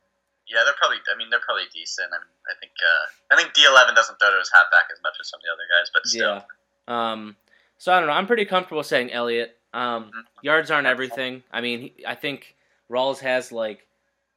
yeah, 0.48 0.60
they're 0.64 0.74
probably. 0.78 0.98
I 1.12 1.18
mean, 1.18 1.28
they're 1.30 1.40
probably 1.40 1.64
decent. 1.74 2.08
I 2.12 2.18
mean, 2.18 2.34
I 2.46 2.54
think 2.60 2.72
uh, 2.78 3.34
I 3.34 3.36
think 3.36 3.54
D11 3.54 3.94
doesn't 3.94 4.18
throw 4.18 4.30
to 4.30 4.38
his 4.38 4.50
halfback 4.52 4.84
as 4.92 5.02
much 5.02 5.14
as 5.20 5.28
some 5.28 5.38
of 5.38 5.42
the 5.42 5.52
other 5.52 5.66
guys, 5.70 5.90
but 5.92 6.06
still. 6.06 6.42
Yeah. 6.88 7.12
Um. 7.12 7.36
So 7.78 7.92
I 7.92 7.98
don't 7.98 8.08
know. 8.08 8.14
I'm 8.14 8.26
pretty 8.26 8.44
comfortable 8.44 8.82
saying 8.82 9.12
Elliott. 9.12 9.58
Um, 9.74 10.04
mm-hmm. 10.04 10.20
yards 10.42 10.70
aren't 10.70 10.86
everything. 10.86 11.42
I 11.52 11.60
mean, 11.60 11.80
he, 11.80 12.06
I 12.06 12.14
think 12.14 12.54
Rawls 12.90 13.18
has 13.20 13.50
like 13.50 13.86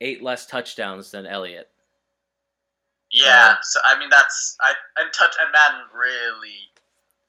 eight 0.02 0.22
less 0.22 0.46
touchdowns 0.46 1.12
than 1.12 1.26
Elliott. 1.26 1.70
Yeah, 3.12 3.56
so 3.62 3.80
I 3.86 3.98
mean 3.98 4.10
that's 4.10 4.56
I 4.62 4.74
and 5.00 5.12
touch 5.14 5.36
and 5.42 5.52
Madden 5.52 5.88
really 5.94 6.70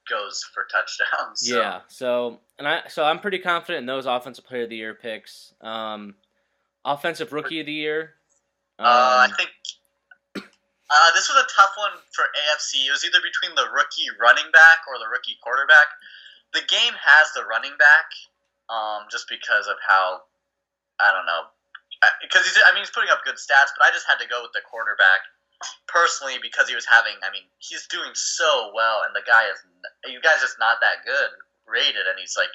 goes 0.09 0.45
for 0.53 0.67
touchdowns. 0.71 1.41
So. 1.41 1.59
Yeah, 1.59 1.81
so 1.89 2.41
and 2.59 2.69
I 2.69 2.83
so 2.89 3.05
I'm 3.05 3.19
pretty 3.19 3.39
confident 3.39 3.81
in 3.81 3.87
those 3.87 4.07
offensive 4.07 4.45
player 4.45 4.65
of 4.65 4.69
the 4.69 4.77
year 4.77 4.95
picks. 4.95 5.55
Um, 5.61 6.17
offensive 6.85 7.33
rookie 7.33 7.61
of 7.61 7.67
the 7.67 7.73
year. 7.73 8.15
Um, 8.79 8.87
uh, 8.87 8.89
I 8.89 9.25
um, 9.27 9.31
think 9.37 9.51
uh, 10.37 11.11
this 11.15 11.29
was 11.29 11.39
a 11.39 11.49
tough 11.57 11.73
one 11.79 11.97
for 12.13 12.25
AFC. 12.25 12.87
It 12.87 12.93
was 12.93 13.05
either 13.05 13.21
between 13.23 13.55
the 13.57 13.73
rookie 13.73 14.09
running 14.21 14.51
back 14.53 14.85
or 14.89 14.99
the 14.99 15.09
rookie 15.11 15.39
quarterback. 15.43 15.89
The 16.53 16.61
game 16.67 16.93
has 16.99 17.33
the 17.33 17.47
running 17.49 17.73
back, 17.79 18.11
um, 18.69 19.07
just 19.11 19.29
because 19.31 19.67
of 19.67 19.77
how 19.87 20.23
I 21.01 21.13
don't 21.13 21.25
know 21.25 21.49
because 22.23 22.45
he's 22.47 22.57
mean 22.81 22.89
he's 22.89 22.97
putting 22.97 23.13
up 23.13 23.21
good 23.29 23.37
stats, 23.37 23.77
but 23.77 23.85
I 23.85 23.93
just 23.93 24.09
had 24.09 24.17
to 24.25 24.29
go 24.29 24.41
with 24.41 24.57
the 24.57 24.65
quarterback 24.65 25.21
personally 25.85 26.41
because 26.41 26.73
he 26.73 26.75
was 26.75 26.89
having 26.89 27.21
I 27.21 27.29
mean 27.29 27.45
he's 27.61 27.85
doing 27.93 28.17
so 28.17 28.73
well, 28.73 29.05
and 29.05 29.13
the 29.13 29.21
guy 29.29 29.45
is 29.53 29.61
you 30.09 30.25
guys 30.25 30.41
just 30.41 30.57
not 30.57 30.81
that 30.81 31.05
good 31.05 31.31
rated, 31.69 32.09
and 32.09 32.17
he's 32.17 32.41
like 32.41 32.53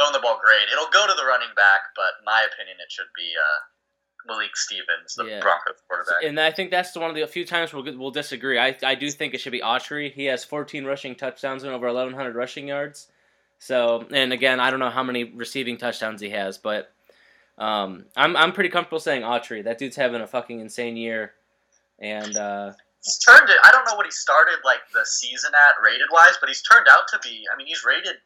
throwing 0.00 0.16
the 0.16 0.24
ball 0.24 0.40
great. 0.40 0.72
It'll 0.72 0.88
go 0.88 1.04
to 1.04 1.12
the 1.12 1.28
running 1.28 1.52
back, 1.52 1.92
but 1.92 2.24
my 2.24 2.48
opinion 2.48 2.80
it 2.80 2.88
should 2.88 3.12
be 3.12 3.36
uh, 3.36 3.60
Malik 4.24 4.56
Stevens, 4.56 5.14
the 5.16 5.24
yeah. 5.24 5.40
Broncos 5.44 5.76
quarterback. 5.84 6.24
And 6.24 6.40
I 6.40 6.50
think 6.50 6.70
that's 6.70 6.96
one 6.96 7.10
of 7.10 7.16
the 7.16 7.26
few 7.26 7.44
times 7.44 7.72
we'll, 7.72 7.84
we'll 7.98 8.10
disagree. 8.10 8.58
I, 8.58 8.76
I 8.82 8.94
do 8.94 9.10
think 9.10 9.34
it 9.34 9.40
should 9.40 9.52
be 9.52 9.60
Autry. 9.60 10.12
He 10.12 10.26
has 10.26 10.44
14 10.44 10.84
rushing 10.84 11.14
touchdowns 11.14 11.62
and 11.62 11.72
over 11.72 11.86
1,100 11.86 12.34
rushing 12.34 12.68
yards. 12.68 13.08
So, 13.58 14.06
and 14.10 14.32
again, 14.32 14.58
I 14.58 14.70
don't 14.70 14.80
know 14.80 14.90
how 14.90 15.02
many 15.02 15.24
receiving 15.24 15.76
touchdowns 15.76 16.20
he 16.20 16.30
has, 16.30 16.56
but 16.56 16.92
um, 17.60 18.06
I'm 18.16 18.36
I'm 18.36 18.52
pretty 18.52 18.70
comfortable 18.70 19.00
saying 19.00 19.22
Autry. 19.22 19.62
That 19.62 19.76
dude's 19.76 19.96
having 19.96 20.22
a 20.22 20.26
fucking 20.26 20.60
insane 20.60 20.96
year, 20.96 21.32
and 22.00 22.34
uh, 22.34 22.72
he's 23.04 23.18
turned 23.18 23.50
it. 23.50 23.56
I 23.62 23.70
don't 23.70 23.84
know 23.84 23.94
what 23.96 24.06
he 24.06 24.12
started 24.12 24.56
like 24.64 24.80
the 24.94 25.04
season 25.04 25.52
at 25.54 25.80
rated 25.84 26.08
wise, 26.10 26.38
but 26.40 26.48
he's 26.48 26.62
turned 26.62 26.86
out 26.90 27.02
to 27.12 27.18
be. 27.22 27.44
I 27.52 27.56
mean, 27.58 27.66
he's 27.66 27.84
rated 27.84 28.16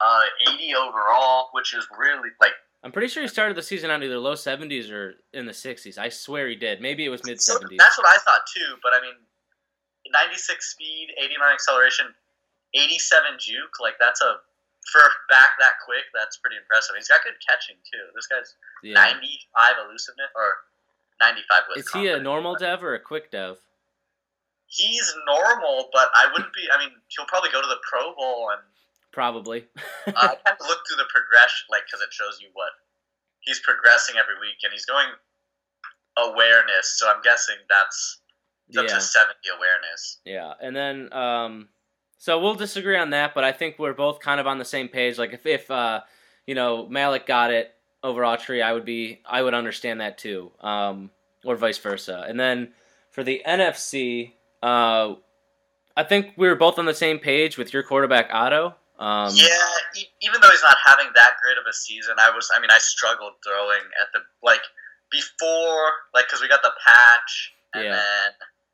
uh, 0.00 0.54
80 0.54 0.74
overall, 0.76 1.48
which 1.52 1.74
is 1.74 1.84
really 1.98 2.30
like. 2.40 2.52
I'm 2.84 2.92
pretty 2.92 3.08
sure 3.08 3.22
he 3.22 3.28
started 3.28 3.56
the 3.56 3.62
season 3.62 3.90
out 3.90 4.02
either 4.02 4.18
low 4.18 4.34
70s 4.34 4.90
or 4.90 5.14
in 5.32 5.46
the 5.46 5.52
60s. 5.52 5.98
I 5.98 6.08
swear 6.08 6.48
he 6.48 6.56
did. 6.56 6.80
Maybe 6.80 7.04
it 7.04 7.10
was 7.10 7.24
mid 7.24 7.38
70s. 7.38 7.40
So 7.42 7.58
that's 7.78 7.98
what 7.98 8.08
I 8.08 8.18
thought 8.24 8.42
too. 8.54 8.74
But 8.82 8.92
I 8.92 9.00
mean, 9.00 9.14
96 10.12 10.72
speed, 10.72 11.08
89 11.18 11.52
acceleration, 11.52 12.06
87 12.74 13.38
juke. 13.38 13.80
Like 13.80 13.94
that's 14.00 14.20
a 14.20 14.36
for 14.90 15.02
back 15.30 15.54
that 15.60 15.78
quick, 15.84 16.10
that's 16.14 16.38
pretty 16.38 16.56
impressive. 16.56 16.96
He's 16.96 17.08
got 17.08 17.22
good 17.22 17.38
catching 17.38 17.78
too. 17.86 18.04
This 18.14 18.26
guy's 18.26 18.54
yeah. 18.82 18.98
95 18.98 19.86
elusiveness 19.86 20.30
or 20.34 20.66
95 21.20 21.62
with. 21.68 21.78
Is 21.86 21.92
he 21.92 22.08
a 22.08 22.18
normal 22.18 22.56
dev 22.56 22.82
or 22.82 22.94
a 22.94 23.00
quick 23.00 23.30
dev? 23.30 23.58
He's 24.66 25.14
normal, 25.26 25.90
but 25.92 26.08
I 26.16 26.32
wouldn't 26.32 26.52
be. 26.54 26.66
I 26.72 26.78
mean, 26.80 26.90
he'll 27.08 27.28
probably 27.28 27.50
go 27.50 27.60
to 27.60 27.68
the 27.68 27.78
Pro 27.86 28.14
Bowl 28.14 28.50
and 28.50 28.62
probably. 29.12 29.68
uh, 30.08 30.12
I 30.16 30.36
have 30.46 30.58
to 30.58 30.66
look 30.66 30.80
through 30.88 30.98
the 30.98 31.10
progression, 31.12 31.68
like 31.70 31.86
because 31.86 32.00
it 32.00 32.10
shows 32.10 32.40
you 32.40 32.48
what 32.54 32.72
he's 33.40 33.60
progressing 33.60 34.16
every 34.16 34.40
week, 34.40 34.58
and 34.64 34.72
he's 34.72 34.86
going 34.86 35.06
awareness. 36.16 36.98
So 36.98 37.08
I'm 37.08 37.22
guessing 37.22 37.56
that's 37.68 38.20
up 38.76 38.88
yeah. 38.88 38.94
to 38.94 39.00
70 39.00 39.36
awareness. 39.56 40.18
Yeah, 40.24 40.54
and 40.60 40.74
then 40.74 41.12
um, 41.12 41.68
so 42.22 42.38
we'll 42.38 42.54
disagree 42.54 42.96
on 42.96 43.10
that, 43.10 43.34
but 43.34 43.42
I 43.42 43.50
think 43.50 43.80
we're 43.80 43.94
both 43.94 44.20
kind 44.20 44.38
of 44.38 44.46
on 44.46 44.58
the 44.58 44.64
same 44.64 44.86
page. 44.86 45.18
Like 45.18 45.32
if 45.32 45.44
if 45.44 45.68
uh, 45.72 46.02
you 46.46 46.54
know 46.54 46.86
Malik 46.86 47.26
got 47.26 47.50
it 47.50 47.74
over 48.00 48.22
Autry, 48.22 48.62
I 48.62 48.72
would 48.72 48.84
be 48.84 49.18
I 49.26 49.42
would 49.42 49.54
understand 49.54 50.00
that 50.00 50.18
too, 50.18 50.52
um, 50.60 51.10
or 51.44 51.56
vice 51.56 51.78
versa. 51.78 52.24
And 52.28 52.38
then 52.38 52.74
for 53.10 53.24
the 53.24 53.42
NFC, 53.44 54.34
uh, 54.62 55.14
I 55.96 56.04
think 56.04 56.34
we 56.36 56.46
were 56.46 56.54
both 56.54 56.78
on 56.78 56.86
the 56.86 56.94
same 56.94 57.18
page 57.18 57.58
with 57.58 57.72
your 57.72 57.82
quarterback 57.82 58.28
Otto. 58.30 58.76
Um, 59.00 59.32
yeah, 59.34 59.58
even 60.20 60.40
though 60.40 60.50
he's 60.50 60.62
not 60.62 60.76
having 60.86 61.08
that 61.16 61.32
great 61.42 61.58
of 61.58 61.64
a 61.68 61.72
season, 61.72 62.14
I 62.20 62.30
was. 62.30 62.52
I 62.54 62.60
mean, 62.60 62.70
I 62.70 62.78
struggled 62.78 63.32
throwing 63.44 63.82
at 64.00 64.12
the 64.14 64.20
like 64.44 64.62
before, 65.10 65.90
like 66.14 66.28
because 66.28 66.40
we 66.40 66.46
got 66.46 66.62
the 66.62 66.70
patch, 66.86 67.52
and 67.74 67.82
yeah. 67.82 67.90
then 67.90 68.32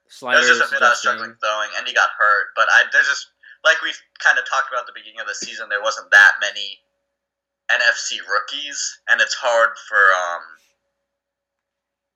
Sliders, 0.09 0.47
there's 0.47 0.59
just 0.59 0.73
a 0.73 0.77
bit 0.77 0.83
I 0.83 0.91
was 0.91 0.99
struggling 0.99 1.35
throwing, 1.41 1.69
and 1.77 1.87
he 1.87 1.95
got 1.95 2.09
hurt. 2.19 2.49
But 2.57 2.69
I 2.71 2.85
there's 2.93 3.07
just 3.07 3.29
like 3.69 3.83
we've 3.85 4.01
kind 4.25 4.39
of 4.41 4.49
talked 4.49 4.73
about 4.73 4.89
at 4.89 4.91
the 4.91 4.97
beginning 4.97 5.21
of 5.21 5.29
the 5.29 5.37
season, 5.37 5.69
there 5.69 5.83
wasn't 5.85 6.09
that 6.11 6.41
many 6.41 6.81
NFC 7.69 8.25
rookies, 8.25 8.81
and 9.13 9.21
it's 9.21 9.35
hard 9.37 9.77
for 9.89 10.01
um, 10.01 10.43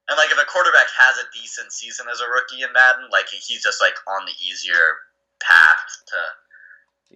And 0.09 0.17
like 0.17 0.31
if 0.33 0.39
a 0.41 0.49
quarterback 0.51 0.89
has 0.97 1.17
a 1.19 1.29
decent 1.33 1.73
season 1.73 2.07
as 2.13 2.21
a 2.21 2.29
rookie 2.29 2.63
in 2.63 2.73
Madden, 2.73 3.09
like 3.13 3.29
he's 3.29 3.63
just 3.63 3.81
like 3.81 3.95
on 4.09 4.25
the 4.27 4.33
easier 4.45 4.97
path 5.41 5.85
to 6.09 6.17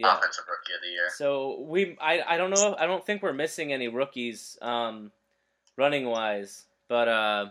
Yeah. 0.01 0.17
offensive 0.17 0.45
rookie 0.49 0.73
of 0.75 0.81
the 0.83 0.89
year. 0.89 1.09
So 1.11 1.61
we, 1.61 1.97
I, 2.01 2.23
I 2.23 2.37
don't 2.37 2.51
know. 2.51 2.77
I 2.79 2.87
don't 2.87 3.05
think 3.05 3.23
we're 3.23 3.33
missing 3.33 3.73
any 3.73 3.89
rookies, 3.89 4.59
um, 4.63 5.11
running 5.77 6.07
wise. 6.07 6.65
But 6.89 7.09
uh, 7.09 7.47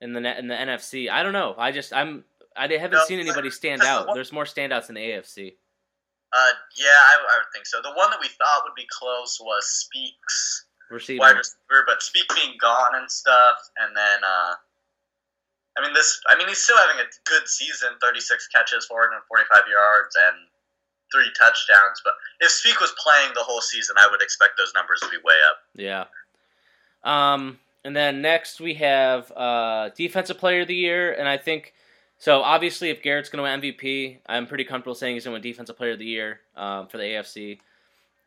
in 0.00 0.12
the 0.12 0.38
in 0.38 0.48
the 0.48 0.54
NFC, 0.54 1.10
I 1.10 1.22
don't 1.22 1.32
know. 1.34 1.54
I 1.58 1.72
just 1.72 1.92
I'm 1.92 2.24
I 2.56 2.66
haven't 2.66 2.92
No, 2.98 3.04
seen 3.04 3.20
anybody 3.20 3.50
stand 3.50 3.82
out. 3.82 4.14
There's 4.14 4.32
more 4.32 4.44
standouts 4.44 4.88
in 4.88 4.94
the 4.94 5.00
AFC. 5.02 5.54
Uh, 6.32 6.52
yeah, 6.76 6.92
I, 6.92 7.14
I 7.24 7.34
would 7.40 7.52
think 7.54 7.66
so. 7.66 7.80
The 7.82 7.92
one 7.96 8.10
that 8.10 8.20
we 8.20 8.28
thought 8.28 8.62
would 8.64 8.76
be 8.76 8.86
close 8.92 9.38
was 9.40 9.64
Speaks 9.64 10.66
Receiver. 10.90 11.20
wide 11.20 11.36
receiver, 11.36 11.84
but 11.86 12.02
Speak 12.02 12.28
being 12.34 12.56
gone 12.60 12.94
and 12.94 13.10
stuff, 13.10 13.56
and 13.78 13.96
then 13.96 14.20
uh, 14.22 14.52
I 15.78 15.82
mean 15.82 15.94
this. 15.94 16.20
I 16.28 16.36
mean 16.36 16.48
he's 16.48 16.58
still 16.58 16.76
having 16.76 17.00
a 17.00 17.08
good 17.24 17.48
season: 17.48 17.90
thirty-six 18.00 18.46
catches, 18.48 18.84
four 18.84 19.08
hundred 19.08 19.22
forty-five 19.28 19.64
yards, 19.70 20.16
and 20.28 20.36
three 21.10 21.32
touchdowns. 21.38 22.00
But 22.04 22.12
if 22.40 22.50
Speak 22.50 22.78
was 22.80 22.92
playing 23.02 23.32
the 23.34 23.42
whole 23.42 23.62
season, 23.62 23.96
I 23.98 24.08
would 24.10 24.20
expect 24.20 24.58
those 24.58 24.72
numbers 24.74 25.00
to 25.00 25.08
be 25.08 25.16
way 25.24 25.34
up. 25.48 25.56
Yeah. 25.74 26.04
Um, 27.04 27.58
and 27.84 27.96
then 27.96 28.20
next 28.20 28.60
we 28.60 28.74
have 28.74 29.32
uh, 29.32 29.90
defensive 29.96 30.36
player 30.36 30.60
of 30.60 30.68
the 30.68 30.74
year, 30.74 31.12
and 31.12 31.26
I 31.26 31.38
think 31.38 31.72
so. 32.18 32.42
Obviously, 32.42 32.90
if 32.90 33.02
Garrett's 33.02 33.28
going 33.28 33.44
to 33.44 33.50
win 33.50 33.72
MVP, 33.72 34.18
I'm 34.26 34.46
pretty 34.46 34.64
comfortable 34.64 34.94
saying 34.94 35.16
he's 35.16 35.24
going 35.24 35.32
to 35.32 35.36
win 35.36 35.42
defensive 35.42 35.76
player 35.76 35.92
of 35.92 35.98
the 35.98 36.04
year 36.06 36.40
um, 36.56 36.88
for 36.88 36.98
the 36.98 37.04
AFC. 37.04 37.58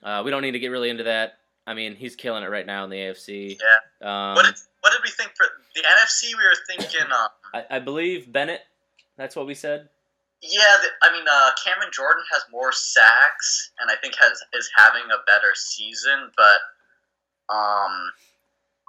Uh, 0.03 0.21
we 0.25 0.31
don't 0.31 0.41
need 0.41 0.51
to 0.51 0.59
get 0.59 0.69
really 0.69 0.89
into 0.89 1.03
that. 1.03 1.39
I 1.67 1.73
mean, 1.73 1.95
he's 1.95 2.15
killing 2.15 2.43
it 2.43 2.49
right 2.49 2.65
now 2.65 2.83
in 2.83 2.89
the 2.89 2.97
AFC. 2.97 3.57
Yeah. 3.59 4.29
Um, 4.29 4.35
what 4.35 4.45
did 4.45 4.55
what 4.81 4.91
did 4.91 5.01
we 5.03 5.11
think 5.11 5.31
for 5.35 5.45
the 5.75 5.81
NFC? 5.81 6.35
We 6.35 6.43
were 6.43 6.55
thinking. 6.67 7.11
Um, 7.11 7.29
I, 7.53 7.75
I 7.75 7.79
believe 7.79 8.31
Bennett. 8.31 8.61
That's 9.17 9.35
what 9.35 9.45
we 9.45 9.53
said. 9.53 9.89
Yeah, 10.41 10.77
th- 10.81 10.93
I 11.03 11.11
mean, 11.13 11.25
uh, 11.31 11.51
Cameron 11.63 11.89
Jordan 11.93 12.23
has 12.31 12.41
more 12.51 12.71
sacks, 12.71 13.71
and 13.79 13.91
I 13.91 13.95
think 14.01 14.15
has 14.19 14.41
is 14.53 14.69
having 14.75 15.03
a 15.03 15.23
better 15.27 15.53
season. 15.53 16.31
But 16.35 17.53
um, 17.53 18.11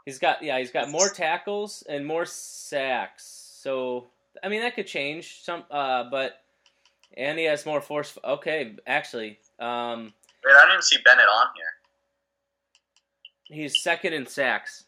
He's 0.04 0.18
got 0.18 0.42
yeah, 0.42 0.58
he's 0.58 0.70
got 0.70 0.90
more 0.90 1.08
tackles 1.08 1.84
and 1.88 2.06
more 2.06 2.24
sacks. 2.24 3.24
So 3.60 4.08
I 4.42 4.48
mean 4.48 4.62
that 4.62 4.74
could 4.74 4.86
change 4.86 5.42
some, 5.42 5.64
uh, 5.70 6.04
but 6.10 6.40
and 7.16 7.38
he 7.38 7.44
has 7.46 7.66
more 7.66 7.80
force. 7.80 8.16
Okay, 8.24 8.76
actually, 8.86 9.38
um, 9.58 10.12
wait, 10.44 10.54
I 10.54 10.60
didn't 10.60 10.72
even 10.72 10.82
see 10.82 10.98
Bennett 11.04 11.24
on 11.24 11.46
here. 11.56 13.56
he's 13.56 13.82
second 13.82 14.14
in 14.14 14.26
sacks. 14.26 14.84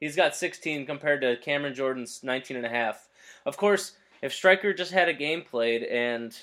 He's 0.00 0.14
got 0.14 0.36
16 0.36 0.86
compared 0.86 1.22
to 1.22 1.36
Cameron 1.38 1.74
Jordan's 1.74 2.22
19 2.22 2.56
and 2.56 2.66
a 2.66 2.68
half. 2.68 3.08
Of 3.44 3.56
course, 3.56 3.94
if 4.22 4.32
Stryker 4.32 4.72
just 4.72 4.92
had 4.92 5.08
a 5.08 5.12
game 5.12 5.42
played 5.42 5.82
and 5.82 6.36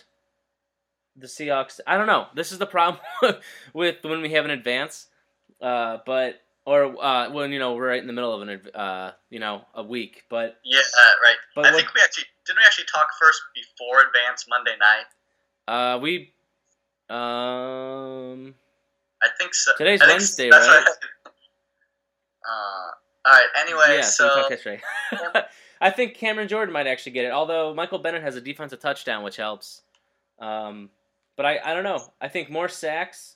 the 1.16 1.28
Seahawks, 1.28 1.80
I 1.88 1.98
don't 1.98 2.08
know. 2.08 2.28
This 2.36 2.52
is 2.52 2.58
the 2.58 2.66
problem 2.66 3.02
with 3.74 3.98
when 4.04 4.22
we 4.22 4.34
have 4.34 4.46
an 4.46 4.52
advance, 4.52 5.08
uh, 5.62 6.00
but 6.06 6.42
or 6.66 7.04
uh, 7.04 7.32
when 7.32 7.52
you 7.52 7.60
know 7.60 7.74
we're 7.76 7.88
right 7.88 8.02
in 8.02 8.08
the 8.08 8.14
middle 8.14 8.34
of 8.34 8.48
an 8.48 8.62
uh, 8.76 9.12
you 9.30 9.40
know 9.40 9.62
a 9.76 9.84
week. 9.84 10.24
But 10.30 10.58
Yeah, 10.64 10.80
right. 11.24 11.36
But 11.56 11.66
I 11.66 11.72
what- 11.72 11.78
think 11.78 11.94
we 11.94 12.02
actually 12.04 12.26
didn't 12.46 12.60
we 12.60 12.64
actually 12.66 12.86
talk 12.86 13.08
first 13.22 13.42
before 13.54 14.02
advance 14.08 14.46
Monday 14.50 14.76
night. 14.80 15.06
uh, 15.68 16.00
we 16.00 16.34
um 17.10 18.54
I 19.24 19.28
think 19.38 19.54
so. 19.54 19.72
Today's 19.78 20.00
think 20.00 20.12
Wednesday, 20.12 20.50
that's 20.50 20.68
right? 20.68 20.86
uh, 22.48 22.50
all 22.50 23.34
right. 23.34 23.48
Anyway, 23.60 23.98
yeah, 23.98 24.02
so, 24.02 24.28
so 24.28 24.36
we 24.36 24.42
talked 24.42 24.52
yesterday. 24.52 24.82
I 25.82 25.90
think 25.90 26.16
Cameron 26.16 26.48
Jordan 26.48 26.74
might 26.74 26.88
actually 26.88 27.12
get 27.14 27.26
it, 27.26 27.32
although 27.32 27.74
Michael 27.74 28.00
Bennett 28.00 28.22
has 28.24 28.36
a 28.36 28.42
defensive 28.42 28.80
touchdown, 28.80 29.24
which 29.24 29.36
helps. 29.38 29.82
Um, 30.40 30.90
but 31.38 31.46
I, 31.46 31.60
I 31.64 31.74
don't 31.74 31.84
know. 31.84 32.12
I 32.22 32.28
think 32.28 32.50
more 32.50 32.70
sacks 32.70 33.36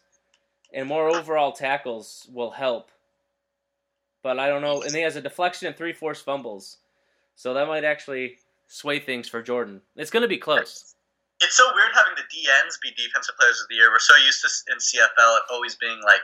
and 0.74 0.88
more 0.88 1.10
overall 1.10 1.52
tackles 1.52 2.28
will 2.32 2.52
help. 2.52 2.92
But 4.24 4.40
I 4.40 4.48
don't 4.50 4.62
know. 4.62 4.82
And 4.82 4.94
he 4.94 5.02
has 5.02 5.16
a 5.16 5.22
deflection 5.22 5.68
and 5.68 5.76
three 5.78 5.94
forced 5.94 6.26
fumbles. 6.26 6.78
So 7.36 7.54
that 7.54 7.68
might 7.68 7.84
actually 7.86 8.38
sway 8.68 9.00
things 9.00 9.30
for 9.30 9.42
Jordan. 9.42 9.82
It's 9.96 10.12
going 10.12 10.24
to 10.24 10.28
be 10.28 10.38
close. 10.38 10.96
it's 11.42 11.56
so 11.56 11.66
weird 11.74 11.92
having 11.94 12.14
the 12.16 12.24
DNs 12.24 12.76
be 12.84 12.92
defensive 13.02 13.36
players 13.40 13.62
of 13.62 13.68
the 13.70 13.76
year. 13.76 13.90
We're 13.90 14.00
so 14.00 14.16
used 14.18 14.42
to 14.42 14.50
in 14.74 14.78
CFL 14.78 15.38
it 15.38 15.44
always 15.52 15.76
being 15.76 16.02
like 16.04 16.22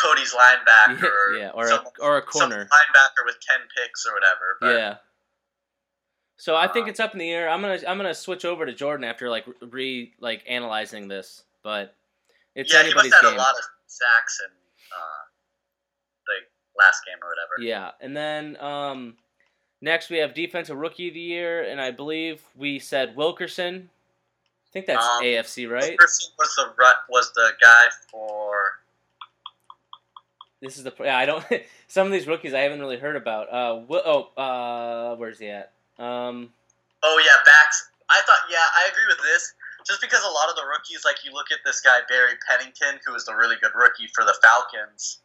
Cody's 0.00 0.32
linebacker, 0.34 1.38
yeah, 1.40 1.50
or 1.54 1.68
a, 1.68 1.84
or 2.00 2.16
a 2.18 2.22
corner. 2.22 2.64
linebacker 2.66 3.24
with 3.24 3.36
ten 3.40 3.60
picks 3.76 4.06
or 4.06 4.14
whatever. 4.14 4.56
But 4.60 4.76
Yeah. 4.76 4.96
So 6.38 6.54
I 6.54 6.68
think 6.68 6.86
Uh, 6.86 6.90
it's 6.90 7.00
up 7.00 7.14
in 7.14 7.18
the 7.18 7.30
air. 7.32 7.48
I'm 7.48 7.60
gonna 7.62 7.80
I'm 7.88 7.96
gonna 7.96 8.14
switch 8.14 8.44
over 8.44 8.66
to 8.66 8.72
Jordan 8.74 9.04
after 9.04 9.28
like 9.30 9.46
re 9.60 10.12
like 10.20 10.44
analyzing 10.46 11.08
this, 11.08 11.44
but 11.62 11.94
it's 12.54 12.72
yeah, 12.72 12.80
he 12.82 12.94
must 12.94 13.06
anybody's 13.06 13.14
have 13.14 13.22
had 13.22 13.30
game. 13.30 13.38
a 13.38 13.42
lot 13.42 13.54
of 13.56 13.64
sacks 13.86 14.40
in 14.44 14.50
uh, 14.92 15.22
last 16.78 17.04
game 17.04 17.16
or 17.22 17.28
whatever. 17.28 17.54
Yeah, 17.58 17.90
and 18.00 18.16
then 18.16 18.56
um, 18.60 19.16
next 19.80 20.10
we 20.10 20.18
have 20.18 20.34
defensive 20.34 20.76
rookie 20.76 21.08
of 21.08 21.14
the 21.14 21.20
year, 21.20 21.64
and 21.64 21.80
I 21.80 21.90
believe 21.90 22.42
we 22.56 22.78
said 22.78 23.16
Wilkerson. 23.16 23.90
I 24.68 24.70
think 24.72 24.86
that's 24.86 25.04
Um, 25.04 25.22
AFC, 25.22 25.70
right? 25.70 25.90
Wilkerson 25.90 26.32
was 26.38 26.54
the 26.56 26.72
rut 26.78 26.96
was 27.08 27.32
the 27.34 27.52
guy 27.60 27.84
for 28.10 28.80
This 30.60 30.76
is 30.76 30.84
the 30.84 30.92
yeah. 31.00 31.16
I 31.16 31.26
don't. 31.26 31.44
some 31.88 32.06
of 32.06 32.12
these 32.12 32.26
rookies 32.26 32.54
I 32.54 32.60
haven't 32.60 32.80
really 32.80 32.98
heard 32.98 33.16
about. 33.16 33.48
Uh, 33.52 33.80
oh, 33.90 34.30
uh, 34.36 35.16
where's 35.16 35.38
he 35.38 35.48
at? 35.48 35.72
Um, 35.98 36.50
oh 37.02 37.22
yeah 37.24 37.42
backs. 37.44 37.88
I 38.10 38.20
thought 38.26 38.38
yeah 38.50 38.64
I 38.76 38.88
agree 38.90 39.06
with 39.08 39.22
this. 39.22 39.54
Just 39.86 40.00
because 40.00 40.22
a 40.24 40.28
lot 40.28 40.50
of 40.50 40.56
the 40.56 40.66
rookies, 40.66 41.04
like 41.04 41.24
you 41.24 41.32
look 41.32 41.46
at 41.52 41.60
this 41.64 41.80
guy 41.80 42.00
Barry 42.08 42.34
Pennington, 42.50 42.98
who 43.06 43.14
is 43.14 43.24
the 43.24 43.34
really 43.34 43.54
good 43.62 43.70
rookie 43.74 44.08
for 44.12 44.24
the 44.24 44.34
Falcons. 44.42 45.20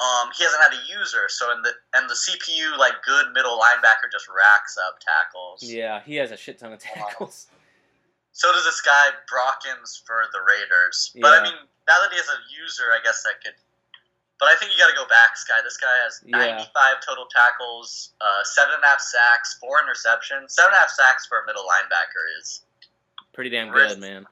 Um, 0.00 0.30
he 0.36 0.42
hasn't 0.42 0.60
had 0.62 0.72
a 0.74 0.82
user, 0.98 1.28
so 1.28 1.52
in 1.52 1.62
the 1.62 1.70
and 1.94 2.10
the 2.10 2.14
CPU 2.18 2.76
like 2.78 2.94
good 3.06 3.26
middle 3.32 3.58
linebacker 3.58 4.10
just 4.10 4.26
racks 4.28 4.76
up 4.88 4.98
tackles. 4.98 5.62
yeah, 5.62 6.00
he 6.04 6.16
has 6.16 6.30
a 6.32 6.36
shit 6.36 6.58
ton 6.58 6.72
of 6.72 6.80
tackles. 6.80 7.46
So 8.32 8.50
does 8.52 8.64
this 8.64 8.80
guy 8.80 9.10
Brockins 9.30 10.02
for 10.04 10.24
the 10.32 10.40
Raiders. 10.42 11.14
But 11.22 11.38
I 11.38 11.42
mean, 11.44 11.54
now 11.86 11.94
that 12.02 12.10
he 12.10 12.16
has 12.16 12.26
a 12.26 12.38
user, 12.50 12.90
I 12.92 12.98
guess 13.04 13.22
that 13.22 13.38
could. 13.44 13.54
But 14.40 14.48
I 14.50 14.56
think 14.56 14.72
you 14.72 14.78
got 14.78 14.90
to 14.90 14.96
go 14.96 15.06
back, 15.06 15.36
Sky. 15.36 15.54
This 15.62 15.76
guy 15.76 15.94
has 16.02 16.20
Yeah. 16.26 16.58
95 16.66 16.96
total 17.06 17.26
tackles, 17.30 18.10
uh, 18.20 18.42
seven 18.42 18.74
and 18.74 18.82
a 18.82 18.86
half 18.88 18.98
sacks, 19.00 19.54
four 19.60 19.78
interceptions. 19.78 20.50
Seven 20.50 20.70
and 20.74 20.74
a 20.74 20.80
half 20.80 20.90
sacks 20.90 21.24
for 21.26 21.38
a 21.38 21.46
middle 21.46 21.62
linebacker 21.62 22.40
is 22.42 22.62
Pretty 23.32 23.50
damn 23.50 23.70
Really? 23.70 23.88
good, 23.94 24.00
man. 24.00 24.26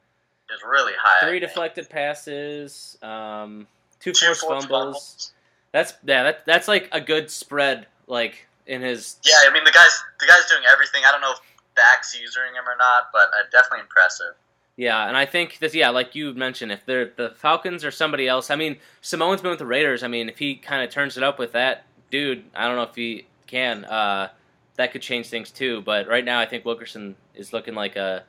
is 0.50 0.60
really 0.68 0.92
high. 1.00 1.24
Three 1.26 1.38
deflected 1.38 1.88
passes, 1.88 2.98
um, 3.02 3.68
two 4.00 4.10
Two 4.12 4.26
forced 4.26 4.40
forced 4.40 4.68
fumbles. 4.68 5.32
That's 5.72 5.94
yeah, 6.04 6.22
that, 6.22 6.46
that's 6.46 6.68
like 6.68 6.88
a 6.92 7.00
good 7.00 7.30
spread, 7.30 7.86
like 8.06 8.46
in 8.66 8.82
his 8.82 9.16
Yeah, 9.24 9.34
I 9.48 9.52
mean 9.52 9.64
the 9.64 9.72
guy's 9.72 10.02
the 10.20 10.26
guy's 10.26 10.46
doing 10.48 10.62
everything. 10.70 11.02
I 11.06 11.10
don't 11.10 11.20
know 11.20 11.32
if 11.32 11.40
Dak's 11.74 12.18
using 12.18 12.42
him 12.54 12.68
or 12.68 12.76
not, 12.78 13.04
but 13.12 13.28
uh, 13.28 13.44
definitely 13.50 13.80
impressive. 13.80 14.34
Yeah, 14.76 15.06
and 15.06 15.16
I 15.16 15.26
think 15.26 15.58
this. 15.58 15.74
yeah, 15.74 15.90
like 15.90 16.14
you 16.14 16.32
mentioned, 16.34 16.72
if 16.72 16.84
they're 16.86 17.12
the 17.16 17.30
Falcons 17.36 17.84
or 17.84 17.90
somebody 17.90 18.26
else, 18.26 18.50
I 18.50 18.56
mean, 18.56 18.78
Simone's 19.02 19.42
been 19.42 19.50
with 19.50 19.58
the 19.58 19.66
Raiders. 19.66 20.02
I 20.02 20.08
mean, 20.08 20.28
if 20.28 20.38
he 20.38 20.54
kind 20.54 20.82
of 20.82 20.90
turns 20.90 21.16
it 21.16 21.22
up 21.22 21.38
with 21.38 21.52
that 21.52 21.84
dude, 22.10 22.44
I 22.54 22.66
don't 22.66 22.76
know 22.76 22.84
if 22.84 22.94
he 22.94 23.26
can. 23.46 23.84
Uh, 23.84 24.28
that 24.76 24.92
could 24.92 25.02
change 25.02 25.28
things 25.28 25.50
too. 25.50 25.82
But 25.82 26.08
right 26.08 26.24
now, 26.24 26.40
I 26.40 26.46
think 26.46 26.64
Wilkerson 26.64 27.16
is 27.34 27.52
looking 27.52 27.74
like 27.74 27.96
a 27.96 28.24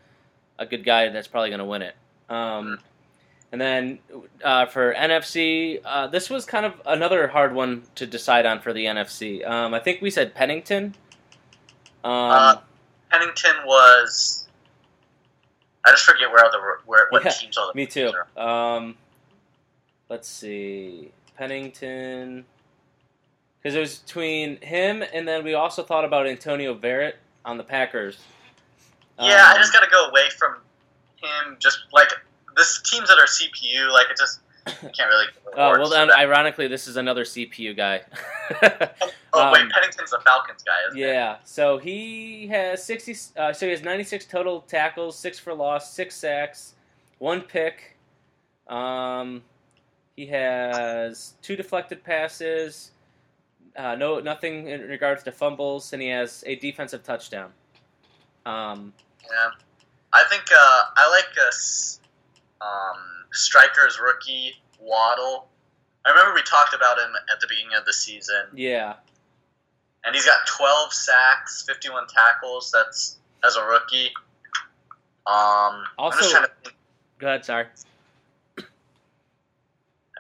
a 0.60 0.66
good 0.66 0.84
guy 0.84 1.10
that's 1.10 1.28
probably 1.28 1.50
going 1.50 1.60
to 1.60 1.66
win 1.66 1.82
it. 1.82 1.96
Um, 2.30 2.80
and 3.54 3.62
then 3.62 4.00
uh, 4.44 4.66
for 4.66 4.96
NFC, 4.96 5.80
uh, 5.86 6.08
this 6.08 6.28
was 6.28 6.44
kind 6.44 6.66
of 6.66 6.74
another 6.88 7.28
hard 7.28 7.54
one 7.54 7.84
to 7.94 8.08
decide 8.08 8.48
on 8.48 8.60
for 8.60 8.74
the 8.74 8.86
NFC. 8.86 9.48
Um, 9.48 9.76
I 9.76 9.80
think 9.80 10.02
we 10.02 10.10
said 10.10 10.34
Pennington. 10.34 10.96
Um, 12.04 12.12
Uh, 12.32 12.56
Pennington 13.12 13.56
was. 13.64 14.50
I 15.86 15.92
just 15.92 16.04
forget 16.04 16.32
where 16.32 16.44
all 16.44 16.50
the 16.52 16.60
where 16.88 17.06
what 17.12 17.24
Yeah, 17.24 17.30
teams 17.30 17.56
all 17.56 17.68
the 17.68 17.76
Me 17.76 17.86
too. 17.86 18.12
Um, 18.36 18.98
let's 20.10 20.28
see, 20.28 21.12
Pennington, 21.38 22.46
because 23.62 23.76
it 23.76 23.80
was 23.80 24.00
between 24.00 24.60
him 24.62 25.04
and 25.14 25.28
then 25.28 25.44
we 25.44 25.54
also 25.54 25.84
thought 25.84 26.06
about 26.06 26.26
Antonio 26.26 26.74
Barrett 26.74 27.18
on 27.46 27.58
the 27.60 27.64
Packers. 27.64 28.18
Yeah, 29.20 29.44
I 29.46 29.52
Um, 29.52 29.58
just 29.60 29.74
got 29.74 29.82
to 29.82 29.90
go 29.92 30.08
away 30.08 30.30
from 30.40 30.56
him. 31.18 31.58
Just 31.60 31.82
like 31.92 32.10
this 32.56 32.82
teams 32.82 33.10
that 33.10 33.18
are 33.18 33.26
CPU, 33.26 33.92
like 33.92 34.08
it 34.10 34.18
just 34.18 34.40
you 34.68 34.90
can't 34.90 35.10
really. 35.10 35.28
Oh 35.56 35.78
well, 35.78 35.88
then 35.88 36.10
ironically, 36.12 36.68
this 36.68 36.88
is 36.88 36.98
another 36.98 37.24
CPU 37.26 37.78
guy. 37.78 38.02
oh 39.34 39.52
wait, 39.52 39.62
um, 39.62 39.70
Pennington's 39.70 40.10
the 40.10 40.20
Falcons 40.26 40.64
guy, 40.64 40.72
isn't 40.88 40.98
he? 40.98 41.04
yeah, 41.04 41.36
so 41.44 41.78
he 41.78 42.48
has 42.48 42.84
sixty. 42.84 43.16
Uh, 43.38 43.54
so 43.54 43.68
he 43.68 43.72
has 43.72 43.84
ninety-six 43.84 44.26
total 44.26 44.62
tackles, 44.62 45.16
six 45.16 45.38
for 45.38 45.54
loss, 45.54 45.94
six 45.94 46.16
sacks, 46.16 46.74
one 47.20 47.42
pick. 47.42 47.98
Um, 48.68 49.44
he 50.16 50.26
has 50.26 51.36
two 51.44 51.56
deflected 51.56 52.04
passes, 52.04 52.94
uh, 53.76 53.94
no 53.94 54.20
nothing 54.20 54.68
in 54.70 54.82
regards 54.82 55.22
to 55.24 55.32
fumbles, 55.32 55.94
and 55.94 56.02
he 56.02 56.08
has 56.08 56.44
a 56.48 56.56
defensive 56.56 57.04
touchdown. 57.04 57.52
Um, 58.46 58.92
Yeah, 59.30 59.52
I 60.14 60.24
think 60.30 60.44
uh, 60.52 60.82
I 60.98 61.10
like 61.12 61.30
uh, 61.40 61.52
um, 62.64 62.98
Striker's 63.32 64.00
rookie 64.00 64.54
Waddle. 64.80 65.48
I 66.06 66.10
remember 66.10 66.34
we 66.34 66.42
talked 66.44 66.74
about 66.74 66.98
him 67.00 67.12
at 67.32 67.40
the 67.40 67.48
beginning 67.48 67.76
of 67.78 67.86
the 67.86 67.94
season, 67.94 68.46
yeah, 68.54 68.96
and 70.06 70.14
he's 70.16 70.26
got 70.26 70.40
12 70.48 70.94
sacks, 70.94 71.64
51 71.68 72.08
tackles. 72.08 72.72
That's 72.72 73.18
as 73.46 73.56
a 73.56 73.64
rookie. 73.64 74.12
Um, 75.26 75.84
Also- 75.98 76.42
to 76.42 76.50
go 77.20 77.28
ahead. 77.28 77.46
Sorry. 77.46 77.68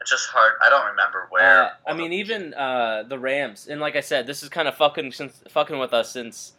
It's 0.01 0.11
just 0.11 0.27
hard. 0.29 0.53
I 0.61 0.69
don't 0.69 0.85
remember 0.87 1.27
where. 1.29 1.63
Uh, 1.65 1.69
I 1.87 1.93
mean, 1.93 2.11
even 2.11 2.53
uh, 2.55 3.03
the 3.07 3.17
Rams, 3.17 3.67
and 3.67 3.79
like 3.79 3.95
I 3.95 4.01
said, 4.01 4.27
this 4.27 4.43
is 4.43 4.49
kind 4.49 4.67
of 4.67 4.75
fucking 4.75 5.11
since 5.13 5.41
fucking 5.49 5.77
with 5.79 5.93
us 5.93 6.11
since. 6.11 6.53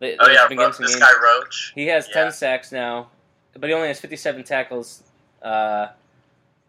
They, 0.00 0.16
oh 0.18 0.28
yeah, 0.28 0.46
been 0.48 0.58
Ro- 0.58 0.68
this 0.68 0.78
games. 0.78 0.96
guy 0.96 1.10
Roach. 1.22 1.72
He 1.74 1.86
has 1.88 2.08
Yeah. 2.08 2.14
ten 2.14 2.32
sacks 2.32 2.72
now, 2.72 3.08
but 3.56 3.68
he 3.68 3.74
only 3.74 3.88
has 3.88 4.00
fifty-seven 4.00 4.42
tackles. 4.44 5.02
Uh, 5.42 5.88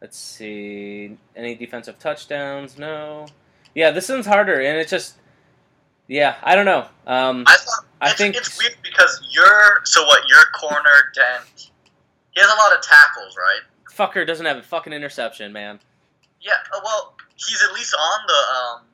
let's 0.02 0.18
see, 0.18 1.18
any 1.36 1.56
defensive 1.56 2.00
touchdowns? 2.00 2.78
No. 2.78 3.28
Yeah, 3.76 3.92
this 3.92 4.10
one's 4.10 4.26
harder, 4.26 4.60
and 4.60 4.78
it's 4.78 4.90
just, 4.92 5.16
yeah, 6.08 6.36
I 6.44 6.56
don't 6.56 6.66
know. 6.66 6.86
Um, 7.08 7.44
I 7.48 7.56
thought 7.58 7.86
I 8.02 8.10
it's, 8.10 8.18
think- 8.18 8.36
it's 8.36 8.58
weird 8.60 8.76
because 8.84 9.22
you're 9.32 9.82
so 9.86 10.06
what? 10.06 10.28
Your 10.28 10.44
corner 10.60 11.12
Dent. 11.14 11.72
He 12.32 12.42
has 12.42 12.50
a 12.52 12.56
lot 12.56 12.76
of 12.78 12.82
tackles, 12.84 13.36
right? 13.38 13.62
fucker 13.92 14.26
doesn't 14.26 14.46
have 14.46 14.56
a 14.56 14.62
fucking 14.62 14.94
interception, 14.94 15.52
man. 15.52 15.78
Yeah. 16.40 16.54
uh, 16.74 16.80
Well, 16.84 17.16
he's 17.36 17.62
at 17.62 17.74
least 17.74 17.94
on 17.94 18.20
the 18.28 18.34
um, 18.34 18.86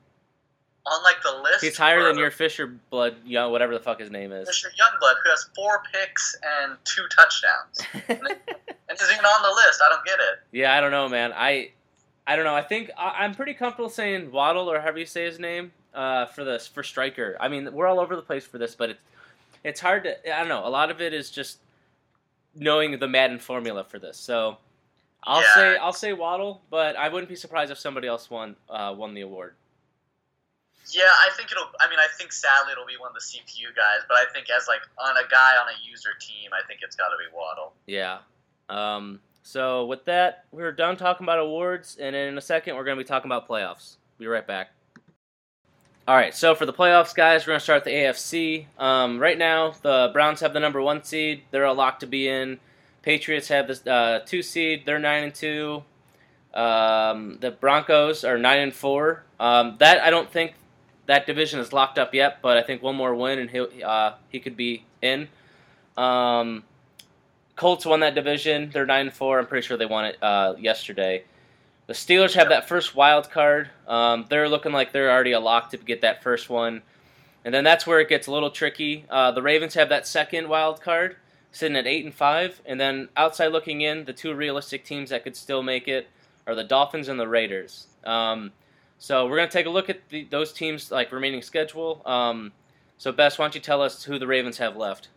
on 0.86 1.02
like 1.02 1.16
the 1.22 1.42
list. 1.42 1.64
He's 1.64 1.76
higher 1.76 2.02
than 2.04 2.16
your 2.18 2.30
Fisher 2.30 2.66
Blood, 2.90 3.16
you 3.24 3.34
know, 3.34 3.50
whatever 3.50 3.74
the 3.74 3.80
fuck 3.80 3.98
his 4.00 4.10
name 4.10 4.32
is. 4.32 4.48
Mr. 4.48 4.66
Youngblood, 4.66 5.14
who 5.24 5.30
has 5.30 5.48
four 5.54 5.82
picks 5.92 6.36
and 6.62 6.76
two 6.84 7.04
touchdowns, 7.14 7.80
and 8.08 8.18
isn't 8.18 9.12
even 9.12 9.24
on 9.24 9.42
the 9.42 9.54
list. 9.66 9.82
I 9.84 9.88
don't 9.92 10.04
get 10.04 10.18
it. 10.20 10.38
yeah, 10.52 10.76
I 10.76 10.80
don't 10.80 10.92
know, 10.92 11.08
man. 11.08 11.32
I, 11.34 11.70
I 12.26 12.36
don't 12.36 12.44
know. 12.44 12.54
I 12.54 12.62
think 12.62 12.90
I, 12.96 13.24
I'm 13.24 13.34
pretty 13.34 13.54
comfortable 13.54 13.90
saying 13.90 14.30
Waddle 14.30 14.70
or 14.70 14.80
however 14.80 14.98
you 14.98 15.06
say 15.06 15.24
his 15.24 15.38
name 15.40 15.72
uh, 15.94 16.26
for 16.26 16.44
this 16.44 16.66
for 16.66 16.82
striker. 16.82 17.36
I 17.40 17.48
mean, 17.48 17.72
we're 17.72 17.86
all 17.88 17.98
over 18.00 18.14
the 18.16 18.22
place 18.22 18.46
for 18.46 18.58
this, 18.58 18.74
but 18.74 18.90
it's 18.90 19.00
it's 19.64 19.80
hard 19.80 20.04
to. 20.04 20.32
I 20.34 20.38
don't 20.40 20.48
know. 20.48 20.64
A 20.66 20.70
lot 20.70 20.90
of 20.90 21.00
it 21.00 21.12
is 21.12 21.30
just 21.30 21.58
knowing 22.54 22.98
the 22.98 23.08
Madden 23.08 23.38
formula 23.38 23.84
for 23.84 23.98
this. 23.98 24.16
So 24.16 24.58
I'll 25.24 25.40
Yeah. 25.42 25.54
say 25.54 25.76
I'll 25.78 25.92
say 25.92 26.12
Waddle, 26.12 26.62
but 26.70 26.94
I 26.96 27.08
wouldn't 27.08 27.28
be 27.28 27.36
surprised 27.36 27.72
if 27.72 27.78
somebody 27.78 28.06
else 28.06 28.30
won 28.30 28.54
uh, 28.70 28.94
won 28.96 29.14
the 29.14 29.22
award. 29.22 29.54
Yeah, 30.92 31.02
I 31.04 31.30
think 31.36 31.50
it'll. 31.50 31.68
I 31.80 31.88
mean, 31.90 31.98
I 31.98 32.06
think 32.16 32.32
sadly 32.32 32.72
it'll 32.72 32.86
be 32.86 32.96
one 32.98 33.10
of 33.10 33.14
the 33.14 33.20
CPU 33.20 33.74
guys, 33.74 34.04
but 34.08 34.16
I 34.16 34.24
think 34.32 34.46
as 34.50 34.68
like 34.68 34.82
on 34.98 35.16
a 35.16 35.28
guy 35.28 35.54
on 35.60 35.68
a 35.68 35.88
user 35.88 36.10
team, 36.20 36.50
I 36.52 36.66
think 36.66 36.80
it's 36.82 36.94
got 36.94 37.08
to 37.08 37.16
be 37.16 37.34
Waddle. 37.34 37.72
Yeah. 37.86 38.18
Um, 38.68 39.20
so 39.42 39.86
with 39.86 40.04
that, 40.04 40.44
we're 40.52 40.72
done 40.72 40.96
talking 40.96 41.24
about 41.24 41.38
awards, 41.38 41.96
and 42.00 42.14
in 42.14 42.38
a 42.38 42.40
second, 42.40 42.76
we're 42.76 42.84
going 42.84 42.96
to 42.96 43.02
be 43.02 43.06
talking 43.06 43.28
about 43.28 43.48
playoffs. 43.48 43.96
Be 44.18 44.26
right 44.26 44.46
back. 44.46 44.70
All 46.08 46.14
right. 46.14 46.34
So 46.34 46.54
for 46.54 46.66
the 46.66 46.72
playoffs, 46.72 47.14
guys, 47.14 47.42
we're 47.42 47.52
going 47.52 47.60
to 47.60 47.64
start 47.64 47.84
the 47.84 47.90
AFC. 47.90 48.66
Um, 48.78 49.18
right 49.18 49.36
now, 49.36 49.74
the 49.82 50.10
Browns 50.12 50.40
have 50.40 50.52
the 50.52 50.60
number 50.60 50.80
one 50.80 51.02
seed; 51.02 51.42
they're 51.50 51.64
a 51.64 51.72
lock 51.72 52.00
to 52.00 52.06
be 52.06 52.28
in. 52.28 52.60
Patriots 53.02 53.48
have 53.48 53.66
the 53.66 53.92
uh, 53.92 54.18
two 54.20 54.42
seed; 54.42 54.82
they're 54.86 55.00
nine 55.00 55.24
and 55.24 55.34
two. 55.34 55.82
Um, 56.54 57.38
the 57.40 57.50
Broncos 57.50 58.24
are 58.24 58.38
nine 58.38 58.60
and 58.60 58.74
four. 58.74 59.24
Um, 59.38 59.76
that 59.78 60.00
I 60.00 60.10
don't 60.10 60.30
think 60.30 60.54
that 61.06 61.26
division 61.26 61.60
is 61.60 61.72
locked 61.72 61.98
up 61.98 62.14
yet, 62.14 62.38
but 62.42 62.56
I 62.56 62.62
think 62.62 62.82
one 62.82 62.96
more 62.96 63.14
win 63.14 63.38
and 63.38 63.50
he 63.50 63.82
uh, 63.82 64.12
he 64.28 64.40
could 64.40 64.56
be 64.56 64.84
in. 65.02 65.28
Um, 65.96 66.64
Colts 67.54 67.86
won 67.86 68.00
that 68.00 68.14
division. 68.14 68.70
They're 68.72 68.86
nine 68.86 69.10
four. 69.10 69.38
I'm 69.38 69.46
pretty 69.46 69.66
sure 69.66 69.76
they 69.76 69.86
won 69.86 70.06
it 70.06 70.22
uh, 70.22 70.54
yesterday. 70.58 71.24
The 71.86 71.94
Steelers 71.94 72.34
have 72.34 72.48
that 72.48 72.68
first 72.68 72.94
wild 72.94 73.30
card. 73.30 73.70
Um, 73.86 74.26
they're 74.28 74.48
looking 74.48 74.72
like 74.72 74.92
they're 74.92 75.10
already 75.10 75.32
a 75.32 75.40
lock 75.40 75.70
to 75.70 75.76
get 75.76 76.00
that 76.02 76.22
first 76.22 76.50
one, 76.50 76.82
and 77.44 77.54
then 77.54 77.64
that's 77.64 77.86
where 77.86 78.00
it 78.00 78.08
gets 78.08 78.26
a 78.26 78.32
little 78.32 78.50
tricky. 78.50 79.04
Uh, 79.08 79.30
the 79.30 79.42
Ravens 79.42 79.74
have 79.74 79.88
that 79.88 80.06
second 80.06 80.48
wild 80.48 80.80
card, 80.82 81.16
sitting 81.52 81.76
at 81.76 81.86
eight 81.86 82.04
and 82.04 82.12
five, 82.12 82.60
and 82.66 82.80
then 82.80 83.08
outside 83.16 83.52
looking 83.52 83.82
in, 83.82 84.04
the 84.04 84.12
two 84.12 84.34
realistic 84.34 84.84
teams 84.84 85.10
that 85.10 85.22
could 85.22 85.36
still 85.36 85.62
make 85.62 85.86
it 85.86 86.08
are 86.46 86.56
the 86.56 86.64
Dolphins 86.64 87.08
and 87.08 87.20
the 87.20 87.28
Raiders. 87.28 87.86
Um, 88.04 88.52
so 88.98 89.26
we're 89.26 89.36
gonna 89.36 89.50
take 89.50 89.66
a 89.66 89.70
look 89.70 89.88
at 89.90 90.08
the, 90.08 90.24
those 90.24 90.52
teams 90.52 90.90
like 90.90 91.12
remaining 91.12 91.42
schedule. 91.42 92.02
Um, 92.06 92.52
so 92.98 93.12
Bess, 93.12 93.38
why 93.38 93.44
don't 93.44 93.54
you 93.54 93.60
tell 93.60 93.82
us 93.82 94.04
who 94.04 94.18
the 94.18 94.26
Ravens 94.26 94.58
have 94.58 94.76
left? 94.76 95.08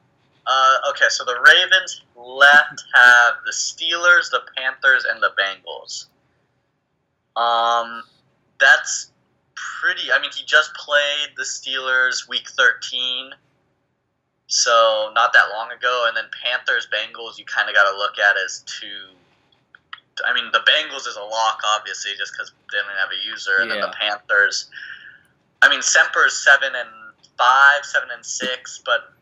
Uh, 0.46 0.76
okay, 0.90 1.06
so 1.10 1.24
the 1.26 1.40
Ravens 1.46 2.02
left 2.16 2.84
have 2.94 3.36
the 3.46 3.52
Steelers, 3.52 4.32
the 4.32 4.42
Panthers, 4.58 5.06
and 5.06 5.22
the 5.22 5.32
Bengals. 5.40 6.08
Um, 7.40 8.04
that's 8.60 9.12
pretty. 9.56 10.12
I 10.12 10.20
mean, 10.20 10.32
he 10.36 10.44
just 10.46 10.74
played 10.74 11.36
the 11.38 11.44
Steelers 11.44 12.28
week 12.28 12.50
thirteen, 12.50 13.32
so 14.48 15.12
not 15.14 15.34
that 15.34 15.50
long 15.54 15.72
ago. 15.72 16.06
And 16.08 16.18
then 16.18 16.26
Panthers, 16.44 16.88
Bengals, 16.92 17.38
you 17.38 17.46
kind 17.46 17.70
of 17.70 17.76
got 17.76 17.90
to 17.90 17.98
look 17.98 18.18
at 18.18 18.36
as 18.44 18.64
two. 18.66 19.16
I 20.26 20.34
mean, 20.34 20.46
the 20.52 20.60
Bengals 20.60 21.08
is 21.08 21.16
a 21.16 21.24
lock, 21.24 21.62
obviously, 21.78 22.12
just 22.18 22.34
because 22.34 22.52
they 22.72 22.78
didn't 22.78 22.98
have 23.00 23.10
a 23.12 23.30
user, 23.30 23.58
and 23.62 23.72
then 23.72 23.82
the 23.82 23.94
Panthers. 24.00 24.70
I 25.62 25.70
mean, 25.70 25.82
Semper's 25.82 26.44
seven 26.44 26.74
and 26.76 26.90
five, 27.38 27.84
seven 27.84 28.10
and 28.14 28.26
six, 28.26 28.82
but 28.86 29.14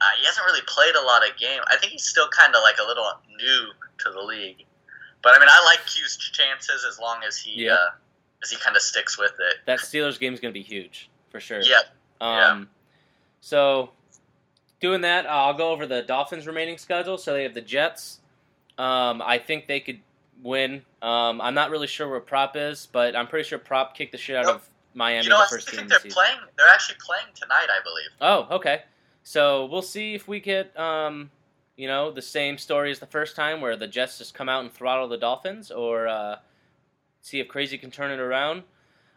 uh, 0.00 0.04
he 0.18 0.24
hasn't 0.26 0.44
really 0.46 0.62
played 0.66 0.94
a 0.94 1.02
lot 1.02 1.28
of 1.28 1.36
game. 1.36 1.60
I 1.68 1.76
think 1.76 1.92
he's 1.92 2.04
still 2.04 2.28
kind 2.28 2.54
of 2.54 2.62
like 2.62 2.76
a 2.82 2.86
little 2.86 3.06
new 3.36 3.70
to 4.04 4.10
the 4.10 4.20
league. 4.20 4.64
But 5.22 5.36
I 5.36 5.40
mean, 5.40 5.48
I 5.50 5.64
like 5.64 5.84
Q's 5.86 6.16
chances 6.32 6.84
as 6.88 6.98
long 6.98 7.20
as 7.26 7.36
he 7.38 7.64
Yeah. 7.64 7.72
uh, 7.74 7.90
as 8.42 8.50
he 8.50 8.56
kind 8.58 8.76
of 8.76 8.82
sticks 8.82 9.18
with 9.18 9.32
it. 9.40 9.56
That 9.66 9.78
Steelers 9.80 10.18
game 10.20 10.34
is 10.34 10.40
going 10.40 10.52
to 10.52 10.58
be 10.58 10.62
huge 10.62 11.08
for 11.30 11.40
sure. 11.40 11.60
Yeah, 11.62 11.80
Um, 12.20 12.68
So, 13.40 13.90
doing 14.80 15.00
that, 15.00 15.24
uh, 15.26 15.30
I'll 15.30 15.54
go 15.54 15.70
over 15.70 15.86
the 15.86 16.02
Dolphins' 16.02 16.46
remaining 16.46 16.78
schedule. 16.78 17.16
So 17.18 17.32
they 17.32 17.42
have 17.44 17.54
the 17.54 17.60
Jets. 17.62 18.20
Um, 18.78 19.22
I 19.24 19.38
think 19.38 19.66
they 19.66 19.80
could 19.80 20.00
win. 20.42 20.82
Um, 21.02 21.40
I'm 21.40 21.54
not 21.54 21.70
really 21.70 21.86
sure 21.86 22.08
where 22.08 22.20
Prop 22.20 22.56
is, 22.56 22.86
but 22.90 23.16
I'm 23.16 23.26
pretty 23.26 23.48
sure 23.48 23.58
Prop 23.58 23.96
kicked 23.96 24.12
the 24.12 24.18
shit 24.18 24.36
out 24.36 24.46
of 24.46 24.68
Miami 24.94 25.24
you 25.24 25.30
know, 25.30 25.38
the 25.38 25.44
I 25.44 25.48
first 25.50 25.70
game 25.70 25.78
think 25.78 25.90
they're 25.90 25.98
the 26.00 26.10
playing. 26.10 26.38
They're 26.56 26.68
actually 26.72 26.96
playing 27.04 27.26
tonight, 27.34 27.66
I 27.70 27.82
believe. 27.82 28.08
Oh, 28.20 28.56
okay. 28.56 28.82
So 29.22 29.66
we'll 29.66 29.82
see 29.82 30.14
if 30.14 30.28
we 30.28 30.40
get, 30.40 30.78
um, 30.78 31.30
you 31.76 31.86
know, 31.88 32.10
the 32.10 32.22
same 32.22 32.56
story 32.58 32.90
as 32.90 32.98
the 32.98 33.06
first 33.06 33.36
time, 33.36 33.60
where 33.60 33.76
the 33.76 33.86
Jets 33.86 34.18
just 34.18 34.34
come 34.34 34.48
out 34.48 34.62
and 34.62 34.72
throttle 34.72 35.08
the 35.08 35.18
Dolphins, 35.18 35.70
or 35.70 36.08
uh, 36.08 36.36
see 37.22 37.40
if 37.40 37.48
Crazy 37.48 37.76
can 37.76 37.90
turn 37.90 38.10
it 38.10 38.20
around. 38.20 38.62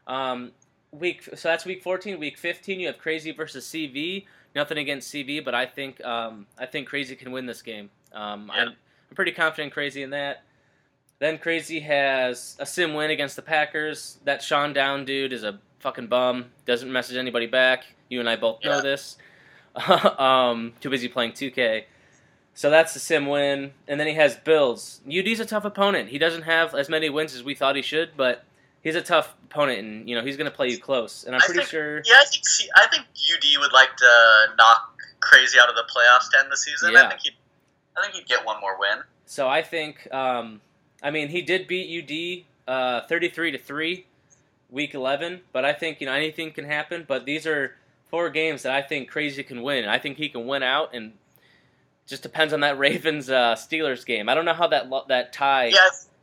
Um, 0.07 0.51
week 0.91 1.24
so 1.24 1.49
that's 1.49 1.65
week 1.65 1.84
14. 1.84 2.20
Week 2.20 2.38
15, 2.38 2.80
you 2.80 2.88
have 2.88 2.97
Crazy 2.97 3.32
versus 3.32 3.65
CV. 3.65 4.26
Nothing 4.55 4.80
against 4.80 5.13
CV, 5.13 5.45
but 5.45 5.53
I 5.53 5.65
think 5.65 6.03
um, 6.03 6.47
I 6.57 6.65
think 6.65 6.88
Crazy 6.88 7.15
can 7.15 7.32
win 7.32 7.45
this 7.45 7.61
game. 7.61 7.89
Um, 8.11 8.51
Yeah. 8.53 8.63
I'm, 8.63 8.67
I'm 8.70 9.15
pretty 9.15 9.32
confident 9.32 9.72
Crazy 9.74 10.01
in 10.01 10.09
that. 10.09 10.43
Then 11.20 11.38
Crazy 11.38 11.82
has 11.82 12.55
a 12.59 12.65
sim 12.65 12.93
win 12.93 13.11
against 13.11 13.36
the 13.36 13.41
Packers. 13.41 14.17
That 14.24 14.41
Sean 14.41 14.74
Down 14.74 15.05
dude 15.05 15.34
is 15.34 15.43
a 15.43 15.59
fucking 15.80 16.07
bum. 16.07 16.45
Doesn't 16.65 16.91
message 16.91 17.17
anybody 17.17 17.45
back. 17.45 17.84
You 18.09 18.20
and 18.20 18.30
I 18.30 18.36
both 18.38 18.63
know 18.63 18.78
Yeah. 18.78 18.82
this. 18.82 19.17
um, 20.17 20.74
too 20.80 20.89
busy 20.89 21.07
playing 21.07 21.34
2K. 21.34 21.84
So 22.53 22.70
that's 22.70 22.93
the 22.93 22.99
sim 22.99 23.28
win. 23.28 23.72
And 23.88 23.99
then 23.99 24.07
he 24.07 24.13
has 24.15 24.36
Bills. 24.36 25.01
UD's 25.07 25.39
a 25.39 25.45
tough 25.45 25.65
opponent. 25.65 26.09
He 26.09 26.17
doesn't 26.17 26.43
have 26.43 26.74
as 26.74 26.89
many 26.89 27.09
wins 27.09 27.34
as 27.36 27.43
we 27.43 27.53
thought 27.55 27.76
he 27.76 27.82
should, 27.82 28.11
but 28.17 28.43
he's 28.82 28.95
a 28.95 29.01
tough 29.01 29.36
opponent, 29.45 29.80
and 29.80 30.09
you 30.09 30.15
know 30.15 30.24
he's 30.24 30.36
going 30.38 30.49
to 30.49 30.55
play 30.55 30.67
you 30.70 30.78
close. 30.80 31.24
And 31.24 31.36
I'm 31.36 31.41
I 31.41 31.45
pretty 31.45 31.59
think- 31.59 31.70
sure. 31.70 31.97
Yeah, 32.05 32.15
I 32.20 32.26
think 32.26 32.43
I 32.76 32.88
think 32.88 33.03
UD 33.03 33.59
would 33.61 33.72
like 33.74 33.95
to 33.97 34.45
knock 34.57 34.95
Crazy 35.22 35.57
out 35.59 35.70
of 35.70 35.76
the 35.76 35.84
playoffs 35.84 36.30
to 36.32 36.39
end 36.39 36.51
the 36.51 36.57
season. 36.57 36.93
Yeah. 36.93 37.05
I 37.05 37.09
think 37.09 37.22
he'd 37.22 37.36
I 37.97 38.01
think 38.01 38.15
he'd 38.15 38.26
get 38.28 38.45
one 38.45 38.59
more 38.61 38.78
win. 38.80 38.99
So 39.26 39.47
I 39.47 39.61
think, 39.61 40.11
um, 40.13 40.59
I 41.02 41.12
mean, 41.12 41.30
he 41.30 41.41
did 41.41 41.68
beat 41.68 42.45
UD 42.68 42.72
uh, 42.74 43.08
33 43.08 43.52
to 43.52 43.58
three, 43.58 44.06
week 44.70 44.93
11. 44.93 45.41
But 45.54 45.66
I 45.66 45.74
think 45.74 46.02
you 46.02 46.08
know 46.08 46.14
anything 46.14 46.52
can 46.52 46.66
happen. 46.66 47.06
But 47.08 47.26
these 47.26 47.47
are 47.47 47.76
four 48.10 48.30
games 48.30 48.64
that 48.64 48.74
I 48.74 48.82
think 48.82 49.10
Crazy 49.10 49.43
can 49.43 49.62
win. 49.62 49.86
I 49.86 49.97
think 50.00 50.18
he 50.18 50.30
can 50.30 50.45
win 50.47 50.64
out, 50.64 50.93
and 50.93 51.14
just 52.08 52.24
depends 52.24 52.54
on 52.54 52.60
that 52.62 52.78
Ravens 52.78 53.30
uh, 53.30 53.56
Steelers 53.56 54.06
game. 54.06 54.30
I 54.30 54.36
don't 54.36 54.45
know 54.45 54.54
how 54.54 54.68
that 54.68 54.89
lo- 54.89 55.06
that 55.10 55.32
tie 55.34 55.68
Yeah, 55.68 55.78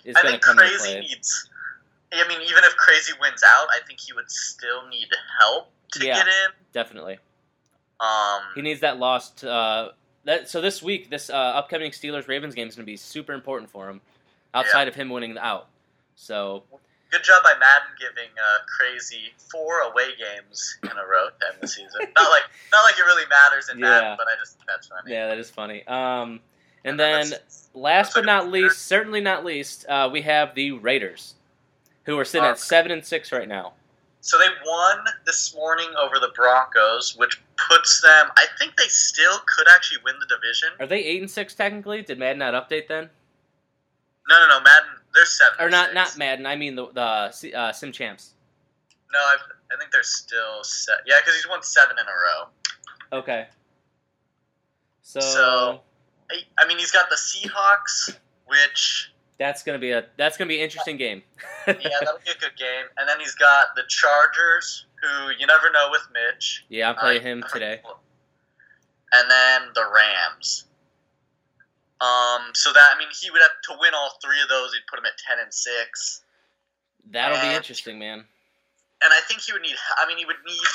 is 0.05 0.17
going 0.17 0.35
to 0.35 0.41
come 0.41 0.59
into 0.59 0.69
Crazy 0.77 0.79
play. 0.79 1.01
needs. 1.01 1.51
I 2.13 2.27
mean, 2.29 2.41
even 2.43 2.65
if 2.65 2.77
Crazy 2.77 3.13
wins 3.21 3.43
out, 3.45 3.67
I 3.71 3.81
think 3.87 4.01
he 4.01 4.13
would 4.13 4.31
still 4.31 4.87
need 4.89 5.09
help 5.41 5.71
to 5.93 6.07
Yeah. 6.07 6.17
get 6.19 6.27
in. 6.29 6.51
Definitely, 6.73 7.19
Um, 8.01 8.41
he 8.55 8.63
needs 8.63 8.81
that 8.81 8.99
lost. 8.99 9.45
Uh, 9.45 9.91
that 10.25 10.49
so 10.49 10.61
this 10.61 10.83
week, 10.83 11.11
this 11.11 11.31
uh, 11.31 11.35
upcoming 11.35 11.91
Steelers 11.91 12.29
Ravens 12.29 12.55
game 12.55 12.69
is 12.69 12.75
going 12.77 12.85
to 12.85 12.91
be 12.91 12.97
super 12.97 13.33
important 13.33 13.71
for 13.71 13.89
him, 13.89 14.01
outside 14.55 14.89
of 14.89 14.95
him 14.95 15.11
winning 15.11 15.35
the 15.35 15.45
out. 15.45 15.69
So 16.15 16.65
Good 17.11 17.23
job 17.23 17.43
by 17.45 17.53
Madden 17.53 17.89
giving 18.01 18.31
uh, 18.37 18.59
crazy 18.79 19.33
four 19.51 19.81
away 19.81 20.09
games 20.19 20.77
in 20.83 20.91
a 20.91 21.07
row 21.07 21.29
to 21.29 21.47
end 21.47 21.57
the 21.61 21.69
season. 21.69 22.01
not 22.17 22.31
like 22.31 22.43
not 22.73 22.83
like 22.83 22.99
it 22.99 23.03
really 23.05 23.25
matters 23.31 23.69
in 23.69 23.79
Yeah. 23.79 23.85
Madden, 23.89 24.15
but 24.19 24.27
I 24.27 24.37
just 24.39 24.57
that's 24.67 24.89
funny. 24.89 25.13
Yeah, 25.13 25.29
that 25.29 25.39
is 25.39 25.49
funny. 25.51 25.87
Um, 25.87 26.41
and 26.85 26.99
that's- 26.99 27.31
then 27.31 27.39
last 27.75 28.07
that's 28.09 28.15
but 28.15 28.25
not 28.25 28.47
a- 28.47 28.49
least, 28.51 28.87
certainly 28.87 29.21
not 29.21 29.45
least, 29.45 29.87
uh, 29.89 30.09
we 30.13 30.23
have 30.23 30.55
the 30.55 30.73
Raiders, 30.73 31.35
who 32.05 32.19
are 32.19 32.25
sitting 32.25 32.47
at 32.47 32.59
seven 32.59 32.91
and 32.91 33.05
six 33.05 33.31
right 33.33 33.49
now. 33.49 33.75
So 34.21 34.39
they 34.39 34.49
won 34.67 35.05
this 35.25 35.55
morning 35.55 35.89
over 36.03 36.19
the 36.19 36.33
Broncos, 36.35 37.15
which 37.17 37.41
puts 37.69 38.01
them. 38.03 38.27
I 38.37 38.47
think 38.59 38.77
they 38.77 38.89
still 38.89 39.39
could 39.47 39.69
actually 39.69 39.99
win 40.05 40.17
the 40.19 40.27
division. 40.27 40.71
Are 40.81 40.87
they 40.89 40.99
eight 41.05 41.21
and 41.23 41.31
six 41.31 41.55
technically? 41.55 42.03
Did 42.03 42.19
Madden 42.19 42.39
not 42.41 42.55
update 42.55 42.89
then? 42.89 43.11
No, 44.29 44.39
no, 44.41 44.49
no. 44.49 44.61
Madden, 44.61 44.89
they're 45.15 45.25
seven. 45.27 45.55
Or 45.61 45.71
not? 45.71 45.95
Not 45.95 46.17
Madden. 46.19 46.47
I 46.47 46.57
mean 46.57 46.75
the 46.75 46.87
the 46.93 47.55
uh, 47.55 47.73
Sim 47.73 47.93
Champs. 47.93 48.35
No, 49.13 49.19
I, 49.21 49.37
I 49.73 49.79
think 49.79 49.93
they're 49.93 50.03
still 50.03 50.63
set. 50.65 50.97
Yeah, 51.07 51.17
because 51.21 51.35
he's 51.37 51.49
won 51.49 51.63
seven 51.63 51.97
in 51.99 52.05
a 52.05 52.09
row. 52.09 53.19
Okay. 53.21 53.47
So, 55.03 55.21
So- 55.21 55.81
I, 56.31 56.43
I 56.59 56.67
mean, 56.67 56.79
he's 56.79 56.91
got 56.91 57.09
the 57.09 57.15
Seahawks, 57.15 58.17
which 58.47 59.13
that's 59.39 59.63
gonna 59.63 59.79
be 59.79 59.93
a 59.93 60.05
that's 60.17 60.37
gonna 60.37 60.49
be 60.49 60.57
an 60.59 60.65
interesting 60.65 60.97
game. 60.97 61.23
yeah, 61.69 61.75
that'll 62.01 62.19
be 62.25 62.33
a 62.33 62.41
good 62.41 62.57
game. 62.59 62.87
And 62.97 63.09
then 63.09 63.21
he's 63.21 63.37
got 63.37 63.67
the 63.77 63.83
Chargers, 63.87 64.87
who 65.01 65.31
you 65.39 65.47
never 65.47 65.71
know 65.71 65.89
with 65.93 66.03
Mitch. 66.13 66.65
yeah, 66.69 66.89
I'm 66.91 66.97
playing 66.97 67.21
Uh, 67.21 67.25
him 67.27 67.45
today. 67.53 67.81
And 69.13 69.31
then 69.31 69.63
the 69.75 69.85
Rams. 69.95 70.65
Um, 72.01 72.53
so 72.55 72.73
that 72.73 72.93
I 72.95 72.99
mean, 72.99 73.09
he 73.19 73.31
would 73.31 73.41
have 73.41 73.57
to 73.71 73.77
win 73.81 73.93
all 73.95 74.19
three 74.23 74.41
of 74.43 74.49
those. 74.49 74.75
He'd 74.75 74.87
put 74.89 74.99
him 74.99 75.07
at 75.07 75.17
ten 75.17 75.39
and 75.43 75.53
six. 75.53 76.23
That'll 77.11 77.41
be 77.41 77.55
interesting, 77.55 77.99
man. 77.99 78.19
And 78.19 79.13
I 79.13 79.21
think 79.29 79.41
he 79.43 79.53
would 79.53 79.63
need. 79.63 79.77
I 79.99 80.07
mean, 80.07 80.19
he 80.19 80.27
would 80.27 80.43
need 80.47 80.67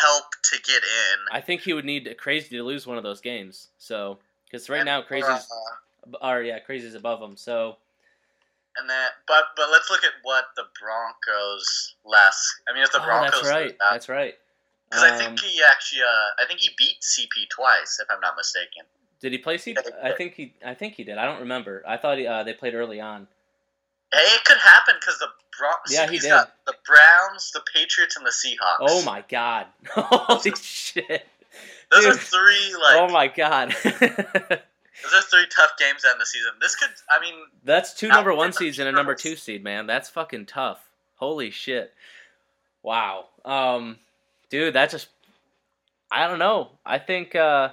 help 0.00 0.24
to 0.52 0.60
get 0.62 0.82
in. 0.82 1.18
I 1.32 1.40
think 1.40 1.62
he 1.62 1.72
would 1.72 1.84
need 1.84 2.14
crazy 2.18 2.56
to 2.56 2.62
lose 2.62 2.86
one 2.86 2.98
of 2.98 3.02
those 3.02 3.20
games. 3.20 3.68
So 3.78 4.18
because 4.44 4.68
right 4.68 4.78
And, 4.78 4.86
now 4.86 5.02
crazy's 5.02 5.28
uh, 5.28 6.16
or 6.22 6.42
yeah 6.42 6.58
crazy's 6.60 6.94
above 6.94 7.20
him. 7.20 7.36
So 7.36 7.76
and 8.76 8.88
that, 8.90 9.24
but 9.26 9.44
but 9.56 9.70
let's 9.72 9.90
look 9.90 10.04
at 10.04 10.12
what 10.22 10.46
the 10.54 10.64
Broncos 10.80 11.94
last. 12.04 12.44
I 12.68 12.74
mean, 12.74 12.82
if 12.82 12.92
the 12.92 13.00
oh, 13.00 13.04
Broncos, 13.04 13.40
that's 13.42 13.48
right. 13.48 13.76
That's 13.90 14.08
right. 14.08 14.34
Because 14.90 15.02
I 15.02 15.10
Um, 15.10 15.18
think 15.18 15.40
he 15.40 15.60
actually, 15.68 16.02
uh, 16.02 16.42
I 16.42 16.44
think 16.46 16.60
he 16.60 16.70
beat 16.78 17.00
CP 17.00 17.48
twice, 17.50 17.98
if 18.00 18.08
I'm 18.08 18.20
not 18.20 18.36
mistaken. 18.36 18.84
Did 19.20 19.32
he 19.32 19.38
play 19.38 19.56
CP? 19.56 19.76
I 20.02 20.12
think 20.12 20.34
he. 20.34 20.54
I 20.64 20.74
think 20.74 20.94
he 20.94 21.04
did. 21.04 21.18
I 21.18 21.24
don't 21.24 21.40
remember. 21.40 21.82
I 21.86 21.96
thought 21.96 22.18
he, 22.18 22.26
uh, 22.26 22.42
they 22.42 22.52
played 22.52 22.74
early 22.74 23.00
on. 23.00 23.26
Hey, 24.12 24.18
it 24.18 24.44
could 24.44 24.58
happen 24.58 24.94
because 25.00 25.18
the 25.18 25.26
Yeah, 25.90 26.08
he 26.10 26.18
did. 26.18 26.30
the 26.66 26.74
Browns, 26.86 27.50
the 27.52 27.62
Patriots, 27.72 28.16
and 28.16 28.26
the 28.26 28.30
Seahawks. 28.30 28.76
Oh 28.80 29.02
my 29.04 29.24
god! 29.28 29.66
Holy 29.90 30.52
shit! 30.54 31.26
Those 31.90 32.06
are 32.06 32.14
three 32.14 32.74
like 32.82 32.96
oh 32.96 33.08
my 33.08 33.28
god! 33.28 33.74
those 33.84 35.14
are 35.14 35.22
three 35.22 35.46
tough 35.54 35.70
games 35.78 36.02
to 36.02 36.08
end 36.10 36.20
the 36.20 36.26
season. 36.26 36.52
This 36.60 36.76
could, 36.76 36.90
I 37.10 37.20
mean, 37.20 37.34
That's 37.64 37.94
two 37.94 38.08
number 38.08 38.34
one 38.34 38.52
seeds 38.52 38.78
and 38.78 38.88
a 38.88 38.92
number 38.92 39.14
two 39.14 39.36
seed, 39.36 39.64
man. 39.64 39.86
That's 39.86 40.10
fucking 40.10 40.46
tough. 40.46 40.80
Holy 41.16 41.50
shit! 41.50 41.94
Wow. 42.82 43.26
Um, 43.44 43.98
dude, 44.50 44.74
that 44.74 44.90
just. 44.90 45.08
I 46.12 46.28
don't 46.28 46.38
know. 46.38 46.70
I 46.84 46.98
think. 46.98 47.34
uh 47.34 47.70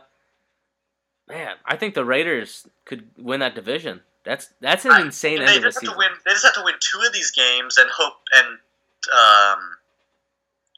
Man, 1.27 1.55
I 1.65 1.77
think 1.77 1.93
the 1.93 2.03
Raiders 2.05 2.67
could 2.85 3.07
win 3.17 3.39
that 3.39 3.55
division. 3.55 4.01
That's 4.25 4.49
that's 4.61 4.85
an 4.85 4.91
I- 4.91 5.01
insane 5.01 5.39
they 5.39 5.45
end 5.45 5.57
of 5.57 5.63
just 5.63 5.77
have 5.77 5.81
season. 5.81 5.93
to 5.93 5.97
win. 5.97 6.09
They 6.25 6.31
just 6.31 6.45
have 6.45 6.53
to 6.55 6.63
win 6.63 6.75
two 6.79 6.99
of 7.05 7.13
these 7.13 7.31
games 7.31 7.77
and 7.77 7.89
hope. 7.89 8.13
And 8.33 8.45
um, 8.47 9.59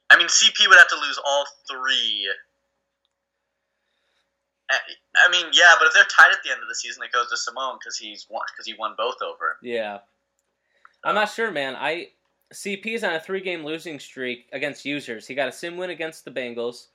I 0.10 0.18
mean, 0.18 0.28
CP 0.28 0.68
would 0.68 0.78
have 0.78 0.88
to 0.90 0.96
lose 0.96 1.20
all 1.26 1.46
three. 1.70 2.28
I 4.72 5.30
mean, 5.32 5.46
yeah, 5.54 5.74
but 5.80 5.88
if 5.88 5.94
they're 5.94 6.04
tied 6.06 6.32
at 6.32 6.40
the 6.44 6.52
end 6.52 6.62
of 6.62 6.68
the 6.68 6.74
season, 6.76 7.04
it 7.04 7.12
goes 7.12 7.30
to 7.30 7.38
Simone 7.38 7.78
because 7.80 7.98
he's 7.98 8.26
won 8.30 8.42
because 8.52 8.66
he 8.66 8.74
won 8.78 8.94
both 8.98 9.18
over. 9.22 9.58
Yeah. 9.62 10.00
I'm 11.04 11.14
not 11.16 11.30
sure, 11.32 11.52
man. 11.52 11.76
I 11.76 12.10
CP's 12.54 13.04
on 13.04 13.14
a 13.14 13.20
three 13.20 13.42
game 13.42 13.64
losing 13.64 14.00
streak 14.00 14.48
against 14.52 14.84
users. 14.86 15.28
He 15.28 15.36
got 15.36 15.48
a 15.48 15.52
sim 15.52 15.78
win 15.78 15.92
against 15.92 16.26
the 16.26 16.32
Bengals, 16.32 16.88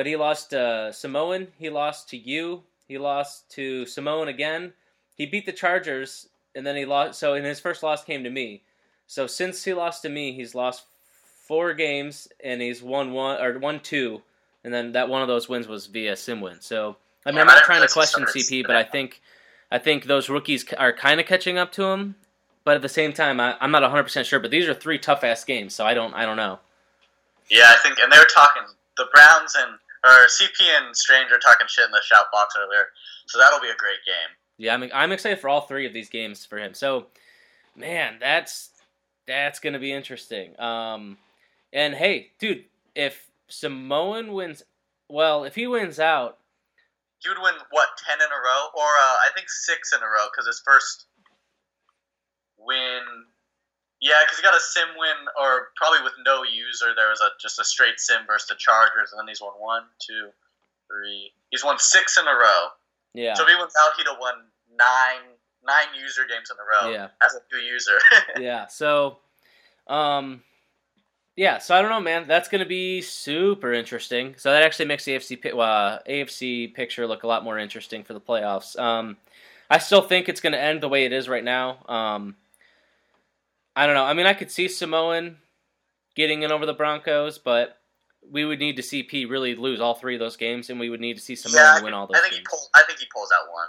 but 0.00 0.06
he 0.06 0.16
lost 0.16 0.48
to 0.48 0.90
Samoan. 0.94 1.48
He 1.58 1.68
lost 1.68 2.08
to 2.08 2.16
you. 2.16 2.62
He 2.88 2.96
lost 2.96 3.50
to 3.50 3.84
Samoan 3.84 4.28
again. 4.28 4.72
He 5.14 5.26
beat 5.26 5.44
the 5.44 5.52
Chargers, 5.52 6.26
and 6.54 6.66
then 6.66 6.74
he 6.74 6.86
lost. 6.86 7.18
So, 7.18 7.34
in 7.34 7.44
his 7.44 7.60
first 7.60 7.82
loss 7.82 8.02
came 8.02 8.24
to 8.24 8.30
me. 8.30 8.62
So, 9.06 9.26
since 9.26 9.62
he 9.62 9.74
lost 9.74 10.00
to 10.00 10.08
me, 10.08 10.32
he's 10.32 10.54
lost 10.54 10.86
four 11.46 11.74
games, 11.74 12.28
and 12.42 12.62
he's 12.62 12.82
won 12.82 13.12
one 13.12 13.42
or 13.42 13.58
won 13.58 13.78
two, 13.80 14.22
and 14.64 14.72
then 14.72 14.92
that 14.92 15.10
one 15.10 15.20
of 15.20 15.28
those 15.28 15.50
wins 15.50 15.68
was 15.68 15.84
via 15.84 16.16
sim 16.16 16.40
win. 16.40 16.62
So, 16.62 16.96
I 17.26 17.32
mean, 17.32 17.36
Yeah, 17.36 17.40
I'm 17.42 17.46
not 17.48 17.64
trying 17.64 17.86
to 17.86 17.92
question 17.92 18.24
CP, 18.24 18.66
but 18.66 18.76
I 18.76 18.84
think, 18.84 19.20
I 19.70 19.76
think 19.76 20.04
those 20.04 20.30
rookies 20.30 20.64
are 20.78 20.94
kind 20.94 21.20
of 21.20 21.26
catching 21.26 21.58
up 21.58 21.72
to 21.72 21.84
him. 21.84 22.14
But 22.64 22.76
at 22.76 22.80
the 22.80 22.88
same 22.88 23.12
time, 23.12 23.38
I, 23.38 23.54
I'm 23.60 23.70
not 23.70 23.82
100 23.82 24.04
percent 24.04 24.26
sure. 24.26 24.40
But 24.40 24.50
these 24.50 24.66
are 24.66 24.72
three 24.72 24.98
tough 24.98 25.24
ass 25.24 25.44
games, 25.44 25.74
so 25.74 25.84
I 25.84 25.92
don't, 25.92 26.14
I 26.14 26.24
don't 26.24 26.38
know. 26.38 26.58
Yeah, 27.50 27.66
I 27.68 27.76
think, 27.82 27.98
and 27.98 28.10
they 28.10 28.16
were 28.16 28.24
talking 28.34 28.62
the 29.00 29.06
Browns 29.12 29.56
and 29.56 29.78
or 30.04 30.26
CP 30.26 30.60
and 30.78 30.96
Strange 30.96 31.30
are 31.32 31.38
talking 31.38 31.66
shit 31.68 31.84
in 31.84 31.90
the 31.90 32.00
shout 32.02 32.26
box 32.32 32.54
earlier, 32.58 32.86
so 33.26 33.38
that'll 33.38 33.60
be 33.60 33.68
a 33.68 33.76
great 33.76 33.98
game. 34.06 34.36
Yeah, 34.58 34.74
I'm, 34.74 34.84
I'm 34.94 35.12
excited 35.12 35.38
for 35.38 35.48
all 35.48 35.62
three 35.62 35.86
of 35.86 35.92
these 35.92 36.08
games 36.08 36.44
for 36.44 36.58
him. 36.58 36.74
So, 36.74 37.06
man, 37.76 38.16
that's 38.20 38.70
that's 39.26 39.58
gonna 39.60 39.78
be 39.78 39.92
interesting. 39.92 40.58
Um, 40.60 41.18
and 41.72 41.94
hey, 41.94 42.30
dude, 42.38 42.64
if 42.94 43.30
Samoan 43.48 44.32
wins, 44.32 44.62
well, 45.08 45.44
if 45.44 45.54
he 45.54 45.66
wins 45.66 45.98
out, 45.98 46.38
He 47.18 47.28
would 47.28 47.38
win 47.38 47.54
what 47.70 47.88
ten 48.06 48.18
in 48.18 48.26
a 48.26 48.40
row, 48.42 48.68
or 48.74 48.86
uh, 48.86 49.16
I 49.24 49.28
think 49.34 49.48
six 49.48 49.92
in 49.92 50.02
a 50.02 50.06
row 50.06 50.26
because 50.30 50.46
his 50.46 50.62
first 50.64 51.06
win. 52.58 53.00
Yeah, 54.00 54.14
because 54.24 54.38
he 54.38 54.42
got 54.42 54.56
a 54.56 54.60
sim 54.60 54.88
win, 54.96 55.16
or 55.38 55.68
probably 55.76 56.02
with 56.02 56.14
no 56.24 56.42
user. 56.42 56.94
There 56.96 57.10
was 57.10 57.20
a 57.20 57.28
just 57.40 57.58
a 57.60 57.64
straight 57.64 58.00
sim 58.00 58.22
versus 58.26 58.48
the 58.48 58.54
Chargers, 58.56 59.12
and 59.12 59.20
then 59.20 59.28
he's 59.28 59.40
won 59.42 59.52
one, 59.58 59.82
two, 60.00 60.30
three. 60.88 61.32
He's 61.50 61.64
won 61.64 61.78
six 61.78 62.16
in 62.18 62.26
a 62.26 62.32
row. 62.32 62.68
yeah, 63.14 63.34
So 63.34 63.42
if 63.42 63.48
he 63.50 63.54
wins 63.56 63.74
out, 63.78 63.92
he'd 63.98 64.06
have 64.06 64.16
won 64.20 64.34
nine 64.74 65.28
nine 65.62 66.00
user 66.00 66.22
games 66.26 66.50
in 66.50 66.56
a 66.56 66.86
row 66.86 66.90
Yeah. 66.92 67.08
as 67.22 67.34
a 67.34 67.40
new 67.54 67.60
user. 67.62 67.98
yeah. 68.40 68.66
So, 68.68 69.18
um, 69.86 70.42
yeah. 71.36 71.58
So 71.58 71.74
I 71.74 71.82
don't 71.82 71.90
know, 71.90 72.00
man. 72.00 72.26
That's 72.26 72.48
gonna 72.48 72.64
be 72.64 73.02
super 73.02 73.74
interesting. 73.74 74.34
So 74.38 74.50
that 74.50 74.62
actually 74.62 74.86
makes 74.86 75.04
the 75.04 75.12
AFC 75.16 75.44
uh, 75.54 75.98
AFC 76.08 76.72
picture 76.74 77.06
look 77.06 77.22
a 77.22 77.26
lot 77.26 77.44
more 77.44 77.58
interesting 77.58 78.02
for 78.04 78.14
the 78.14 78.20
playoffs. 78.20 78.78
Um, 78.78 79.18
I 79.68 79.76
still 79.78 80.00
think 80.02 80.28
it's 80.30 80.40
gonna 80.40 80.56
end 80.56 80.80
the 80.82 80.88
way 80.88 81.04
it 81.04 81.12
is 81.12 81.28
right 81.28 81.44
now. 81.44 81.84
Um, 81.86 82.36
I 83.76 83.86
don't 83.86 83.94
know. 83.94 84.04
I 84.04 84.14
mean, 84.14 84.26
I 84.26 84.34
could 84.34 84.50
see 84.50 84.68
Samoan 84.68 85.38
getting 86.16 86.42
in 86.42 86.52
over 86.52 86.66
the 86.66 86.74
Broncos, 86.74 87.38
but 87.38 87.78
we 88.28 88.44
would 88.44 88.58
need 88.58 88.76
to 88.76 88.82
see 88.82 89.02
P 89.02 89.24
really 89.24 89.54
lose 89.54 89.80
all 89.80 89.94
three 89.94 90.14
of 90.14 90.20
those 90.20 90.36
games, 90.36 90.70
and 90.70 90.78
we 90.78 90.90
would 90.90 91.00
need 91.00 91.16
to 91.16 91.22
see 91.22 91.36
Samoan 91.36 91.56
yeah, 91.56 91.82
win 91.82 91.94
all 91.94 92.06
those 92.06 92.16
I 92.16 92.20
think 92.20 92.32
games. 92.34 92.40
he 92.40 92.50
pulls. 92.50 92.70
I 92.74 92.82
think 92.86 92.98
he 92.98 93.06
pulls 93.14 93.30
out 93.32 93.52
one. 93.52 93.68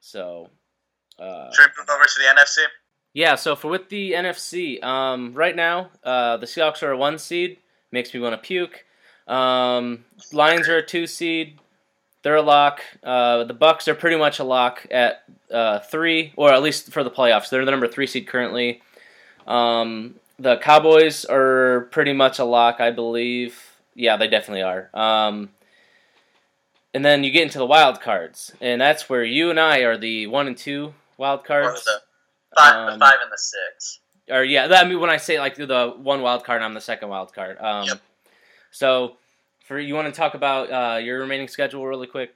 So. 0.00 0.50
Uh, 1.18 1.52
Should 1.52 1.66
we 1.76 1.82
move 1.82 1.90
over 1.90 2.04
to 2.04 2.18
the 2.18 2.40
NFC? 2.40 2.64
Yeah, 3.12 3.34
so 3.34 3.56
for 3.56 3.68
with 3.68 3.88
the 3.88 4.12
NFC, 4.12 4.82
um, 4.84 5.32
right 5.34 5.56
now 5.56 5.90
uh, 6.04 6.36
the 6.36 6.46
Seahawks 6.46 6.82
are 6.82 6.92
a 6.92 6.96
one 6.96 7.18
seed, 7.18 7.58
makes 7.90 8.14
me 8.14 8.20
want 8.20 8.34
to 8.34 8.38
puke. 8.38 8.84
Um, 9.26 10.04
Lions 10.32 10.68
are 10.68 10.76
a 10.76 10.86
two 10.86 11.06
seed, 11.06 11.58
they're 12.22 12.36
a 12.36 12.42
lock. 12.42 12.80
Uh, 13.02 13.44
the 13.44 13.54
Bucks 13.54 13.88
are 13.88 13.94
pretty 13.94 14.16
much 14.16 14.38
a 14.38 14.44
lock 14.44 14.86
at 14.90 15.22
uh, 15.50 15.78
three, 15.80 16.32
or 16.36 16.52
at 16.52 16.62
least 16.62 16.92
for 16.92 17.02
the 17.04 17.10
playoffs. 17.10 17.48
They're 17.50 17.64
the 17.64 17.70
number 17.70 17.88
three 17.88 18.06
seed 18.06 18.26
currently. 18.26 18.82
Um, 19.46 20.16
the 20.38 20.56
Cowboys 20.58 21.24
are 21.24 21.88
pretty 21.90 22.12
much 22.12 22.38
a 22.38 22.44
lock, 22.44 22.80
I 22.80 22.90
believe. 22.90 23.60
Yeah, 23.94 24.16
they 24.16 24.28
definitely 24.28 24.62
are. 24.62 24.90
Um, 24.94 25.50
and 26.94 27.04
then 27.04 27.24
you 27.24 27.30
get 27.30 27.42
into 27.42 27.58
the 27.58 27.66
wild 27.66 28.00
cards, 28.00 28.52
and 28.60 28.80
that's 28.80 29.08
where 29.08 29.24
you 29.24 29.50
and 29.50 29.58
I 29.60 29.78
are 29.80 29.96
the 29.96 30.26
one 30.26 30.46
and 30.46 30.56
two 30.56 30.94
wild 31.16 31.40
Or 31.40 31.44
cards. 31.44 31.84
the 31.84 32.00
five, 32.56 32.74
Um, 32.74 32.98
the 32.98 33.04
five 33.04 33.18
and 33.22 33.30
the 33.32 33.38
six. 33.38 34.00
or 34.30 34.44
yeah, 34.44 34.66
that, 34.68 34.84
I 34.84 34.88
mean 34.88 35.00
when 35.00 35.10
I 35.10 35.16
say 35.18 35.38
like 35.38 35.56
the 35.56 35.94
one 35.96 36.22
wild 36.22 36.44
card, 36.44 36.62
I'm 36.62 36.74
the 36.74 36.80
second 36.80 37.08
wild 37.08 37.32
card. 37.34 37.58
Um, 37.60 37.86
Yep. 37.88 38.00
So, 38.70 39.16
for 39.68 39.78
you 39.78 39.94
want 39.94 40.12
to 40.12 40.18
talk 40.18 40.32
about 40.32 40.72
uh, 40.72 40.96
your 40.96 41.20
remaining 41.20 41.46
schedule 41.46 41.86
really 41.86 42.06
quick? 42.06 42.30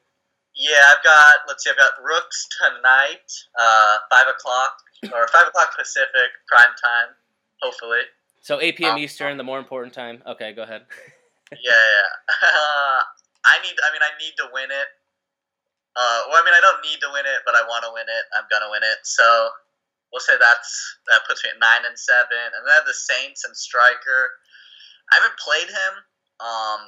Yeah, 0.54 0.84
I've 0.92 1.02
got. 1.02 1.48
Let's 1.48 1.64
see, 1.64 1.70
I've 1.70 1.80
got 1.80 1.96
Rooks 2.04 2.46
tonight, 2.60 3.24
uh, 3.58 3.96
five 4.12 4.28
o'clock 4.28 4.76
or 5.08 5.26
five 5.32 5.48
o'clock 5.48 5.72
Pacific 5.76 6.28
prime 6.46 6.76
time. 6.76 7.16
Hopefully, 7.62 8.04
So 8.42 8.60
8 8.60 8.76
p.m. 8.76 8.92
Um, 8.92 8.98
Eastern, 8.98 9.36
the 9.38 9.46
more 9.46 9.58
important 9.58 9.94
time. 9.94 10.20
Okay, 10.26 10.52
go 10.52 10.62
ahead. 10.62 10.82
yeah. 11.52 11.72
yeah. 11.72 12.10
Uh, 12.52 13.00
I 13.48 13.58
need. 13.64 13.74
I 13.80 13.88
mean, 13.90 14.04
I 14.04 14.12
need 14.20 14.34
to 14.38 14.46
win 14.52 14.70
it. 14.70 14.88
Uh, 15.96 16.20
well, 16.28 16.38
I 16.38 16.44
mean, 16.44 16.54
I 16.54 16.60
don't 16.60 16.78
need 16.84 17.00
to 17.00 17.10
win 17.12 17.24
it, 17.24 17.40
but 17.46 17.56
I 17.56 17.62
want 17.64 17.82
to 17.88 17.90
win 17.96 18.06
it. 18.06 18.24
I'm 18.36 18.44
gonna 18.52 18.70
win 18.70 18.84
it. 18.84 19.02
So, 19.02 19.24
we'll 20.12 20.20
say 20.22 20.36
that's 20.38 20.70
that 21.08 21.24
puts 21.26 21.42
me 21.42 21.50
at 21.50 21.58
nine 21.58 21.88
and 21.88 21.96
seven, 21.96 22.38
and 22.54 22.60
then 22.60 22.72
have 22.76 22.86
the 22.86 22.94
Saints 22.94 23.48
and 23.48 23.56
striker. 23.56 24.30
I 25.10 25.16
haven't 25.16 25.38
played 25.40 25.68
him, 25.68 25.92
um, 26.38 26.80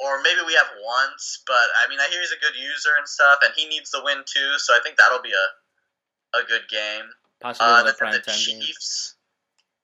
or 0.00 0.22
maybe 0.22 0.40
we 0.46 0.54
have 0.54 0.68
once, 0.84 1.42
but 1.46 1.66
I 1.84 1.88
mean, 1.88 2.00
I 2.00 2.08
hear 2.10 2.20
he's 2.20 2.32
a 2.32 2.40
good 2.40 2.54
user 2.56 2.90
and 2.98 3.06
stuff, 3.08 3.38
and 3.44 3.52
he 3.56 3.66
needs 3.66 3.90
the 3.90 4.02
win 4.04 4.18
too, 4.26 4.58
so 4.58 4.74
I 4.74 4.80
think 4.82 4.96
that'll 4.96 5.22
be 5.22 5.32
a 5.32 6.38
a 6.38 6.44
good 6.46 6.62
game. 6.70 7.06
Possibly 7.40 7.66
Uh, 7.68 7.82
the, 7.84 7.92
prime 7.94 8.12
the 8.12 8.20
time 8.20 8.38
game. 8.46 8.62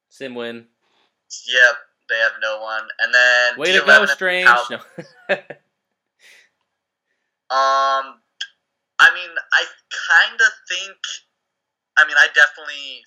Sim 0.09 0.35
win. 0.35 0.67
yep, 1.49 1.77
they 2.09 2.19
have 2.19 2.33
no 2.41 2.61
one, 2.61 2.87
and 3.01 3.13
then 3.13 3.59
Way 3.59 3.73
to 3.73 3.81
D11 3.81 3.87
go, 3.87 4.07
Strange. 4.07 4.49
No. 4.71 4.81
Um, 7.47 8.19
I 8.99 9.15
mean, 9.15 9.31
I 9.53 9.63
kind 10.11 10.35
of 10.41 10.51
think. 10.67 10.99
I 11.97 12.05
mean, 12.07 12.17
I 12.19 12.27
definitely. 12.35 13.05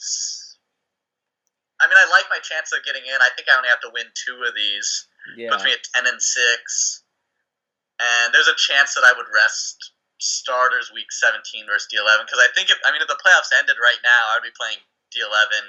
I 1.81 1.87
mean, 1.87 1.97
I 1.99 2.07
like 2.11 2.23
my 2.31 2.39
chance 2.39 2.71
of 2.71 2.79
getting 2.85 3.03
in. 3.03 3.19
I 3.19 3.29
think 3.35 3.47
I 3.51 3.57
only 3.57 3.67
have 3.67 3.81
to 3.81 3.91
win 3.93 4.05
two 4.15 4.39
of 4.47 4.55
these. 4.55 5.07
Yeah. 5.37 5.49
Puts 5.51 5.63
me 5.65 5.71
at 5.71 5.83
ten 5.93 6.07
and 6.07 6.21
six, 6.21 7.03
and 7.99 8.33
there's 8.33 8.47
a 8.47 8.55
chance 8.57 8.93
that 8.95 9.03
I 9.03 9.13
would 9.15 9.27
rest 9.33 9.93
starters 10.19 10.91
week 10.93 11.11
seventeen 11.11 11.65
versus 11.67 11.87
D 11.89 11.97
eleven 11.97 12.25
because 12.25 12.39
I 12.43 12.51
think 12.55 12.69
if 12.69 12.77
I 12.85 12.91
mean 12.91 13.01
if 13.01 13.07
the 13.07 13.19
playoffs 13.23 13.51
ended 13.57 13.77
right 13.81 13.99
now, 14.03 14.35
I'd 14.35 14.43
be 14.43 14.51
playing 14.57 14.77
D 15.11 15.21
eleven 15.21 15.63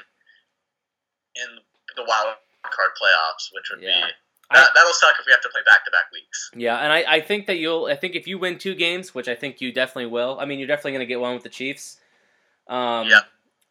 in 1.37 1.49
the 1.97 2.05
wild 2.07 2.35
card 2.65 2.91
playoffs, 3.01 3.49
which 3.55 3.71
would 3.71 3.83
Yeah. 3.83 4.07
be 4.07 4.13
that, 4.53 4.71
that'll 4.75 4.93
suck 4.93 5.15
if 5.21 5.27
we 5.27 5.33
have 5.33 5.41
to 5.43 5.49
play 5.49 5.63
back 5.65 5.85
to 5.85 5.91
back 5.93 6.11
weeks. 6.13 6.51
Yeah, 6.57 6.77
and 6.79 6.93
I, 6.93 7.05
I 7.07 7.21
think 7.21 7.47
that 7.47 7.59
you'll. 7.59 7.87
I 7.87 7.95
think 7.95 8.17
if 8.17 8.27
you 8.27 8.37
win 8.37 8.59
two 8.59 8.75
games, 8.75 9.15
which 9.15 9.29
I 9.29 9.37
think 9.37 9.61
you 9.61 9.73
definitely 9.73 10.07
will. 10.11 10.39
I 10.41 10.45
mean, 10.45 10.59
you're 10.59 10.67
definitely 10.67 10.93
going 10.93 11.01
to 11.01 11.07
get 11.07 11.21
one 11.21 11.35
with 11.35 11.45
the 11.45 11.49
Chiefs. 11.51 11.99
Um, 12.67 13.07
Yeah. 13.09 13.21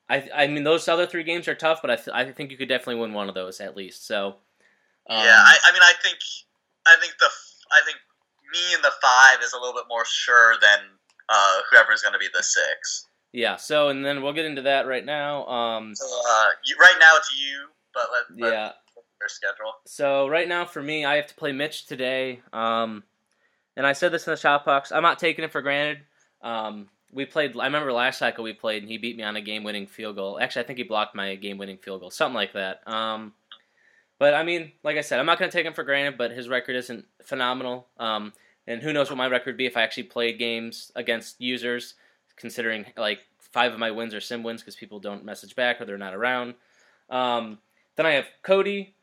I, 0.09 0.29
I 0.33 0.47
mean, 0.47 0.63
those 0.63 0.87
other 0.87 1.05
three 1.05 1.23
games 1.23 1.47
are 1.49 1.53
tough, 1.53 1.81
but 1.81 1.91
I, 1.91 1.95
th- 1.97 2.09
I 2.13 2.31
think 2.31 2.49
you 2.49 2.57
could 2.57 2.69
definitely 2.69 3.01
win 3.01 3.13
one 3.13 3.27
of 3.29 3.35
those 3.35 3.59
at 3.59 3.75
least. 3.75 4.07
So. 4.07 4.37
Um, 5.09 5.17
yeah, 5.17 5.41
I, 5.41 5.57
I 5.65 5.73
mean, 5.73 5.81
I 5.81 5.93
think, 6.03 6.19
I 6.85 6.95
think 7.01 7.13
the, 7.19 7.27
I 7.71 7.81
think 7.85 7.97
me 8.53 8.73
in 8.75 8.81
the 8.81 8.91
five 9.01 9.43
is 9.43 9.53
a 9.53 9.57
little 9.57 9.73
bit 9.73 9.85
more 9.89 10.05
sure 10.05 10.55
than 10.61 10.79
uh, 11.29 11.59
whoever's 11.69 12.01
going 12.01 12.13
to 12.13 12.19
be 12.19 12.29
the 12.33 12.43
six. 12.43 13.07
yeah. 13.31 13.55
So, 13.55 13.89
and 13.89 14.05
then 14.05 14.21
we'll 14.21 14.33
get 14.33 14.45
into 14.45 14.61
that 14.63 14.87
right 14.87 15.05
now. 15.05 15.45
Um, 15.47 15.93
So 15.95 16.05
uh, 16.05 16.47
you, 16.65 16.75
right 16.79 16.95
now 16.99 17.15
it's 17.17 17.35
you, 17.39 17.67
but 17.93 18.05
let, 18.11 18.41
let 18.41 18.53
yeah. 18.53 18.71
your 19.19 19.29
schedule. 19.29 19.73
So 19.85 20.27
right 20.27 20.47
now 20.47 20.65
for 20.65 20.81
me, 20.81 21.05
I 21.05 21.15
have 21.15 21.27
to 21.27 21.35
play 21.35 21.51
Mitch 21.51 21.85
today. 21.85 22.41
Um, 22.53 23.03
and 23.75 23.85
I 23.85 23.93
said 23.93 24.11
this 24.11 24.27
in 24.27 24.31
the 24.31 24.37
shout 24.37 24.65
box. 24.65 24.91
I'm 24.91 25.03
not 25.03 25.19
taking 25.19 25.45
it 25.45 25.51
for 25.51 25.61
granted. 25.61 25.99
Um, 26.41 26.87
we 27.11 27.25
played. 27.25 27.57
I 27.57 27.65
remember 27.65 27.91
last 27.91 28.19
cycle 28.19 28.43
we 28.43 28.53
played, 28.53 28.83
and 28.83 28.91
he 28.91 28.97
beat 28.97 29.17
me 29.17 29.23
on 29.23 29.35
a 29.35 29.41
game-winning 29.41 29.87
field 29.87 30.15
goal. 30.15 30.39
Actually, 30.39 30.63
I 30.63 30.67
think 30.67 30.77
he 30.77 30.83
blocked 30.83 31.15
my 31.15 31.35
game-winning 31.35 31.77
field 31.77 32.01
goal, 32.01 32.11
something 32.11 32.35
like 32.35 32.53
that. 32.53 32.87
Um, 32.87 33.33
but 34.19 34.33
I 34.35 34.43
mean, 34.43 34.71
like 34.83 34.97
I 34.97 35.01
said, 35.01 35.19
I'm 35.19 35.25
not 35.25 35.39
going 35.39 35.49
to 35.49 35.57
take 35.57 35.65
him 35.65 35.73
for 35.73 35.83
granted. 35.83 36.17
But 36.17 36.31
his 36.31 36.47
record 36.47 36.75
isn't 36.75 37.05
phenomenal. 37.23 37.87
Um, 37.97 38.33
and 38.67 38.81
who 38.83 38.93
knows 38.93 39.09
what 39.09 39.17
my 39.17 39.27
record 39.27 39.47
would 39.51 39.57
be 39.57 39.65
if 39.65 39.75
I 39.77 39.81
actually 39.81 40.03
played 40.03 40.37
games 40.37 40.91
against 40.95 41.41
users, 41.41 41.95
considering 42.35 42.85
like 42.95 43.19
five 43.39 43.73
of 43.73 43.79
my 43.79 43.89
wins 43.89 44.13
are 44.13 44.21
sim 44.21 44.43
wins 44.43 44.61
because 44.61 44.75
people 44.75 44.99
don't 44.99 45.25
message 45.25 45.55
back 45.55 45.81
or 45.81 45.85
they're 45.85 45.97
not 45.97 46.13
around. 46.13 46.53
Um, 47.09 47.57
then 47.95 48.05
I 48.05 48.11
have 48.11 48.27
Cody. 48.43 48.93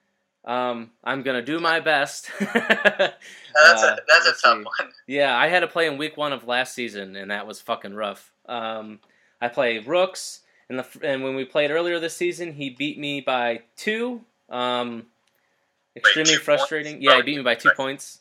Um, 0.44 0.92
I'm 1.02 1.22
gonna 1.22 1.42
do 1.42 1.58
my 1.58 1.80
best. 1.80 2.30
That's 2.38 3.82
Uh, 3.82 3.96
a 3.96 4.00
that's 4.06 4.26
a 4.26 4.32
tough 4.32 4.58
see. 4.58 4.62
one. 4.64 4.92
yeah, 5.08 5.36
I 5.36 5.48
had 5.48 5.60
to 5.60 5.66
play 5.66 5.86
in 5.88 5.96
week 5.98 6.16
one 6.16 6.32
of 6.32 6.46
last 6.46 6.74
season, 6.74 7.16
and 7.16 7.30
that 7.32 7.46
was 7.46 7.60
fucking 7.60 7.94
rough. 7.94 8.32
Um, 8.48 9.00
I 9.40 9.48
play 9.48 9.78
Rooks, 9.80 10.42
and 10.68 10.78
the 10.78 10.86
and 11.02 11.24
when 11.24 11.34
we 11.34 11.44
played 11.44 11.70
earlier 11.72 11.98
this 11.98 12.16
season, 12.16 12.52
he 12.52 12.70
beat 12.70 12.98
me 12.98 13.20
by 13.20 13.62
two. 13.76 14.20
Um, 14.48 15.06
extremely 15.96 16.34
two 16.34 16.40
frustrating. 16.40 16.94
points? 16.94 17.04
Yeah, 17.04 17.16
he 17.16 17.22
beat 17.22 17.36
me 17.36 17.42
by 17.42 17.54
two 17.54 17.68
right. 17.68 17.76
points. 17.76 18.20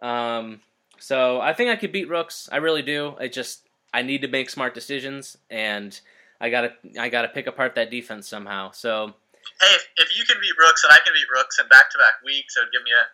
Um, 0.00 0.60
so 0.98 1.40
I 1.40 1.52
think 1.52 1.70
I 1.70 1.76
could 1.76 1.92
beat 1.92 2.08
Rooks. 2.08 2.48
I 2.52 2.56
really 2.58 2.82
do. 2.82 3.14
I 3.18 3.28
just 3.28 3.68
I 3.92 4.02
need 4.02 4.22
to 4.22 4.28
make 4.28 4.50
smart 4.50 4.74
decisions, 4.74 5.38
and 5.50 5.98
I 6.40 6.50
gotta 6.50 6.74
I 6.98 7.08
gotta 7.08 7.28
pick 7.28 7.46
apart 7.46 7.74
that 7.76 7.90
defense 7.90 8.28
somehow. 8.28 8.70
So 8.72 9.14
Hey, 9.60 9.74
if, 9.74 9.88
if 9.96 10.18
you 10.18 10.24
can 10.24 10.36
beat 10.40 10.54
Rooks 10.58 10.84
and 10.84 10.92
I 10.92 10.98
can 11.04 11.12
beat 11.12 11.26
Rooks 11.32 11.58
in 11.58 11.68
back 11.68 11.90
to 11.90 11.98
back 11.98 12.22
weeks, 12.24 12.56
it 12.56 12.60
would 12.60 12.72
give 12.72 12.82
me 12.82 12.92
a, 12.92 13.04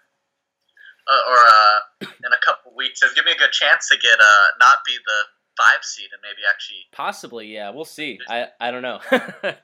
uh, 1.09 1.31
or 1.31 1.39
uh, 1.39 1.79
in 2.27 2.33
a 2.33 2.41
couple 2.45 2.75
weeks, 2.77 3.03
it 3.03 3.07
would 3.07 3.17
give 3.17 3.25
me 3.25 3.33
a 3.33 3.39
good 3.39 3.53
chance 3.53 3.89
to 3.89 3.97
get 3.97 4.19
uh, 4.21 4.47
not 4.61 4.79
be 4.87 4.97
the 5.05 5.21
five 5.57 5.83
seed 5.83 6.09
and 6.13 6.21
maybe 6.23 6.43
actually. 6.49 6.85
Possibly, 6.93 7.47
yeah. 7.49 7.71
We'll 7.71 7.85
see. 7.85 8.19
I 8.29 8.49
I 8.61 8.71
don't 8.71 8.83
know. 8.83 9.01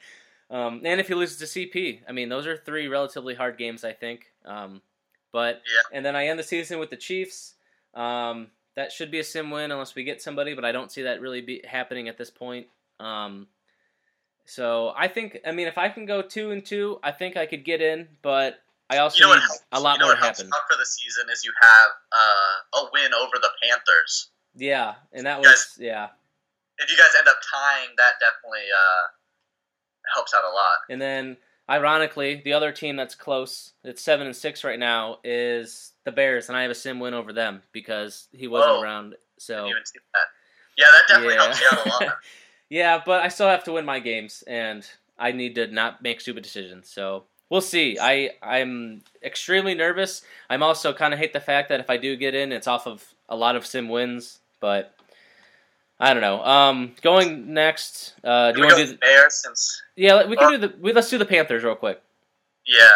um, 0.51 0.83
and 0.85 1.01
if 1.01 1.09
he 1.09 1.15
loses 1.15 1.39
to 1.39 1.45
CP, 1.45 2.01
I 2.09 2.13
mean, 2.13 2.29
those 2.29 2.47
are 2.47 2.57
three 2.57 2.89
relatively 2.89 3.35
hard 3.35 3.57
games, 3.59 3.85
I 3.85 3.93
think. 3.93 4.27
Um, 4.45 4.83
but 5.33 5.63
Yeah. 5.67 5.83
and 5.97 6.05
then 6.05 6.17
I 6.17 6.27
end 6.27 6.39
the 6.39 6.43
season 6.45 6.79
with 6.79 6.91
the 6.91 6.97
Chiefs. 6.97 7.55
Um, 7.95 8.51
that 8.77 8.93
should 8.93 9.11
be 9.11 9.19
a 9.21 9.25
sim 9.25 9.51
win 9.51 9.71
unless 9.73 9.95
we 9.95 10.05
get 10.05 10.21
somebody, 10.23 10.55
but 10.55 10.65
I 10.65 10.73
don't 10.73 10.91
see 10.91 11.03
that 11.03 11.21
really 11.21 11.41
be 11.41 11.63
happening 11.67 12.09
at 12.09 12.17
this 12.19 12.31
point. 12.31 12.67
Um, 12.99 13.49
so 14.45 14.93
I 14.97 15.09
think, 15.09 15.39
I 15.47 15.53
mean, 15.53 15.69
if 15.69 15.79
I 15.79 15.89
can 15.89 16.07
go 16.07 16.23
two 16.23 16.51
and 16.51 16.65
two, 16.65 16.99
I 17.03 17.13
think 17.13 17.37
I 17.37 17.47
could 17.47 17.65
get 17.65 17.81
in. 17.81 18.09
But 18.23 18.61
I 18.89 18.99
also 18.99 19.19
You 19.19 19.27
know 19.31 19.35
need 19.39 19.43
a 19.73 19.81
lot 19.81 19.95
you 19.95 20.01
know 20.01 20.07
more 20.07 20.15
to 20.17 20.21
happen. 20.21 20.51
for 20.69 20.77
the 20.77 20.87
season 20.87 21.27
is 21.33 21.45
you 21.45 21.53
have 21.63 21.91
uh, 22.13 22.79
a 22.81 22.91
win 22.93 23.15
over 23.15 23.37
the 23.41 23.51
Panthers. 23.63 24.31
Yeah, 24.57 24.95
and 25.13 25.27
that 25.27 25.39
You 25.39 25.45
guys- 25.45 25.53
was 25.53 25.79
yeah. 25.79 26.09
If 26.79 26.91
you 26.91 26.97
guys 26.97 27.11
end 27.19 27.29
up 27.29 27.37
tying, 27.53 27.91
that 27.99 28.15
definitely 28.21 28.67
uh, 28.77 29.03
helps 30.15 30.35
out 30.35 30.45
a 30.45 30.55
lot. 30.55 30.79
And 30.89 31.01
then, 31.01 31.37
ironically, 31.69 32.41
the 32.45 32.53
other 32.53 32.73
team 32.73 32.97
that's 32.97 33.15
close, 33.15 33.73
it's 33.85 34.03
seven 34.03 34.27
and 34.27 34.37
six 34.37 34.65
right 34.65 34.79
now, 34.79 35.19
is 35.25 35.93
the 36.05 36.13
Bears, 36.13 36.49
and 36.49 36.57
I 36.57 36.63
have 36.63 36.71
a 36.71 36.75
sim 36.75 37.01
win 37.01 37.15
over 37.15 37.33
them 37.33 37.63
because 37.73 38.29
he 38.33 38.49
wasn't 38.49 38.77
Whoa. 38.77 38.83
around. 38.83 39.15
So 39.39 39.55
Didn't 39.55 39.71
even 39.71 39.87
see 39.87 39.99
that. 40.15 40.21
Yeah, 40.77 40.87
that 40.93 41.03
definitely 41.09 41.35
yeah. 41.35 41.43
helps 41.43 41.61
you 41.61 41.69
out 41.73 41.87
a 41.87 42.05
lot. 42.05 42.15
yeah, 42.71 43.03
but 43.05 43.23
I 43.23 43.29
still 43.29 43.49
have 43.49 43.65
to 43.65 43.73
win 43.73 43.85
my 43.85 44.01
games, 44.01 44.45
and 44.47 44.87
I 45.19 45.33
need 45.33 45.55
to 45.57 45.67
not 45.67 46.03
make 46.03 46.21
stupid 46.21 46.43
decisions. 46.43 46.89
So 46.89 47.25
we'll 47.51 47.61
see. 47.61 47.99
I 48.01 48.31
I'm 48.43 49.03
extremely 49.23 49.75
nervous. 49.75 50.23
I'm 50.49 50.63
also 50.63 50.93
kind 50.93 51.13
of 51.13 51.21
hate 51.21 51.33
the 51.33 51.41
fact 51.41 51.69
that 51.69 51.81
if 51.81 51.91
I 51.91 51.97
do 51.97 52.17
get 52.17 52.35
in, 52.35 52.53
it's 52.53 52.67
off 52.67 52.87
of 52.87 53.15
a 53.29 53.37
lot 53.37 53.57
of 53.57 53.67
sim 53.67 53.89
wins, 53.89 54.39
but. 54.61 54.95
I 56.01 56.15
don't 56.15 56.23
know. 56.23 56.43
Um, 56.45 56.95
going 57.03 57.53
next. 57.53 58.15
Uh, 58.25 58.53
do 58.53 58.61
you 58.61 58.65
want 58.67 58.79
to 58.79 58.85
do? 58.87 58.91
with 58.93 59.01
Bears 59.01 59.35
since 59.43 59.83
Yeah, 59.97 60.27
we 60.27 60.37
can 60.37 60.51
do 60.53 60.59
the. 60.59 60.75
We, 60.81 60.93
let's 60.93 61.11
do 61.11 61.19
the 61.19 61.27
Panthers 61.27 61.63
real 61.63 61.75
quick. 61.77 62.01
yeah. 62.67 62.87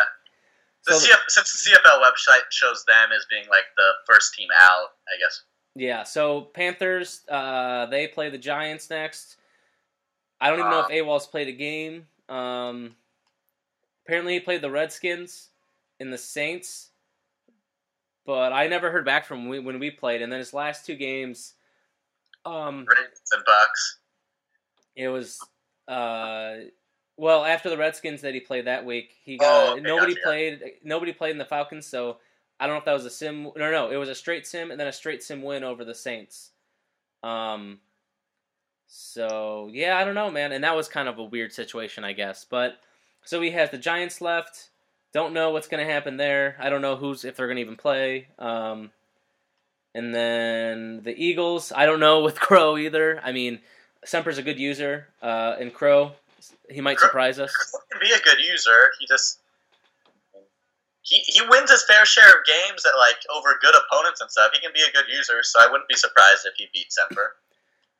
The 0.87 0.95
So- 0.99 1.07
CF, 1.13 1.19
since 1.29 1.65
the 1.65 1.71
CFL 1.71 2.03
website 2.03 2.43
shows 2.51 2.85
them 2.87 3.11
as 3.17 3.25
being 3.31 3.45
like 3.49 3.65
the 3.77 3.91
first 4.07 4.35
team 4.35 4.49
out, 4.61 4.89
I 5.09 5.19
guess. 5.19 5.43
Yeah, 5.77 6.03
so 6.05 6.43
Panthers, 6.43 7.23
uh, 7.29 7.87
they 7.87 8.07
play 8.07 8.29
the 8.31 8.37
Giants 8.39 8.91
next. 8.91 9.37
I 10.41 10.51
don't 10.51 10.59
even 10.59 10.71
know 10.71 10.81
if 10.81 10.89
AWOL's 10.91 11.27
played 11.27 11.49
a 11.49 11.53
game. 11.53 12.07
Um, 12.29 12.95
apparently, 14.05 14.35
he 14.35 14.41
played 14.41 14.61
the 14.61 14.71
Redskins 14.71 15.49
and 16.01 16.13
the 16.13 16.19
Saints, 16.19 16.91
but 18.27 18.53
I 18.53 18.67
never 18.69 18.91
heard 18.91 19.05
back 19.07 19.25
from 19.25 19.49
we, 19.49 19.59
when 19.59 19.79
we 19.79 19.91
played. 19.91 20.21
And 20.23 20.31
then 20.31 20.39
his 20.39 20.53
last 20.55 20.85
two 20.87 20.97
games, 20.97 21.54
um, 22.47 22.86
Ravens 22.88 23.20
and 23.32 23.45
Bucks. 23.45 23.99
it 24.97 25.09
was 25.09 25.38
uh, 25.88 26.57
well 27.16 27.45
after 27.45 27.70
the 27.70 27.76
Redskins 27.76 28.20
that 28.22 28.34
he 28.34 28.40
played 28.40 28.66
that 28.66 28.84
week. 28.84 29.14
He 29.24 29.36
got 29.38 29.68
Oh, 29.68 29.72
okay, 29.72 29.80
nobody 29.82 30.14
gotcha. 30.14 30.24
played. 30.24 30.61
Nobody 30.84 31.12
played 31.12 31.32
in 31.32 31.38
the 31.38 31.45
Falcons, 31.45 31.86
so 31.86 32.18
I 32.61 32.66
don't 32.66 32.74
know 32.74 32.78
if 32.78 32.84
that 32.84 32.92
was 32.92 33.05
a 33.05 33.11
sim. 33.11 33.45
No, 33.57 33.70
no, 33.70 33.90
it 33.90 33.97
was 33.97 34.09
a 34.09 34.14
straight 34.14 34.47
sim 34.47 34.70
and 34.70 34.78
then 34.78 34.86
a 34.86 34.92
straight 34.92 35.22
sim 35.22 35.42
win 35.42 35.64
over 35.64 35.84
the 35.84 35.95
Saints. 35.95 36.51
Um. 37.22 37.80
So 38.86 39.68
yeah, 39.72 39.97
I 39.97 40.05
don't 40.05 40.14
know, 40.14 40.30
man, 40.30 40.53
and 40.53 40.62
that 40.64 40.76
was 40.76 40.88
kind 40.88 41.09
of 41.09 41.18
a 41.18 41.24
weird 41.24 41.53
situation, 41.53 42.05
I 42.05 42.12
guess. 42.12 42.45
But 42.45 42.78
so 43.24 43.40
he 43.40 43.51
has 43.53 43.70
the 43.70 43.78
Giants 43.78 44.20
left. 44.20 44.70
Don't 45.12 45.32
know 45.32 45.51
what's 45.51 45.68
going 45.68 45.84
to 45.84 45.92
happen 45.92 46.16
there. 46.16 46.57
I 46.61 46.68
don't 46.70 46.82
know 46.82 46.97
who's 46.97 47.24
if 47.24 47.36
they're 47.36 47.47
going 47.47 47.57
to 47.57 47.62
even 47.62 47.76
play. 47.76 48.28
Um. 48.38 48.90
And 49.95 50.14
then 50.14 51.03
the 51.05 51.14
Eagles, 51.16 51.72
I 51.74 51.86
don't 51.86 52.01
know 52.01 52.20
with 52.24 52.38
Crow 52.40 52.76
either. 52.76 53.20
I 53.22 53.32
mean, 53.32 53.61
Semper's 54.05 54.38
a 54.38 54.42
good 54.42 54.59
user, 54.59 55.09
uh, 55.22 55.57
and 55.59 55.72
Crow, 55.72 56.12
he 56.70 56.80
might 56.80 56.97
Crow- 56.97 57.09
surprise 57.09 57.38
us. 57.38 57.53
He 57.53 57.99
can 57.99 58.01
be 58.09 58.14
a 58.14 58.20
good 58.20 58.38
user. 58.45 58.90
He 59.01 59.07
just 59.07 59.38
he, 61.03 61.16
he 61.26 61.40
wins 61.49 61.70
his 61.70 61.84
fair 61.84 62.05
share 62.07 62.28
of 62.28 62.45
games 62.47 62.84
at 62.86 62.99
like 62.99 63.16
over 63.34 63.59
good 63.61 63.74
opponents 63.74 64.20
and 64.20 64.30
stuff. 64.30 64.51
He 64.55 64.61
can 64.61 64.70
be 64.74 64.80
a 64.80 64.92
good 64.92 65.05
user, 65.14 65.42
so 65.42 65.61
I 65.61 65.66
wouldn't 65.70 65.88
be 65.88 65.97
surprised 65.97 66.47
if 66.47 66.55
he 66.57 66.66
beat 66.72 66.92
Semper. 66.92 67.36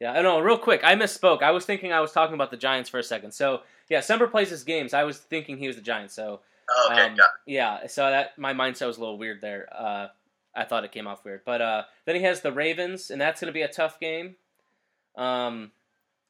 Yeah, 0.01 0.12
I 0.12 0.22
know. 0.22 0.40
Real 0.40 0.59
quick, 0.59 0.80
I 0.82 0.95
misspoke. 0.97 1.42
I 1.42 1.51
was 1.53 1.64
thinking 1.64 1.92
I 1.92 2.01
was 2.01 2.12
talking 2.12 2.34
about 2.34 2.51
the 2.51 2.57
Giants 2.57 2.90
for 2.90 2.99
a 2.99 3.03
second. 3.03 3.32
So 3.32 3.61
yeah, 3.88 4.01
Semper 4.01 4.26
plays 4.26 4.51
his 4.51 4.64
games. 4.64 4.95
I 4.95 5.05
was 5.05 5.18
thinking 5.18 5.59
he 5.59 5.66
was 5.66 5.76
the 5.76 5.82
Giants. 5.82 6.14
So 6.14 6.40
Oh, 6.68 6.88
okay, 6.92 7.09
um, 7.09 7.16
got 7.16 7.28
yeah, 7.47 7.86
so 7.86 8.09
that 8.11 8.38
my 8.38 8.55
mindset 8.55 8.86
was 8.86 8.97
a 8.97 9.01
little 9.01 9.18
weird 9.18 9.40
there. 9.42 9.68
Uh, 9.70 10.07
I 10.55 10.65
thought 10.65 10.85
it 10.85 10.93
came 10.93 11.07
off 11.07 11.25
weird, 11.25 11.43
but 11.45 11.61
uh, 11.61 11.83
then 12.05 12.17
he 12.17 12.23
has 12.23 12.41
the 12.41 12.53
Ravens, 12.53 13.11
and 13.11 13.21
that's 13.21 13.41
going 13.41 13.49
to 13.49 13.53
be 13.53 13.63
a 13.63 13.69
tough 13.69 13.99
game. 13.99 14.37
Um, 15.17 15.73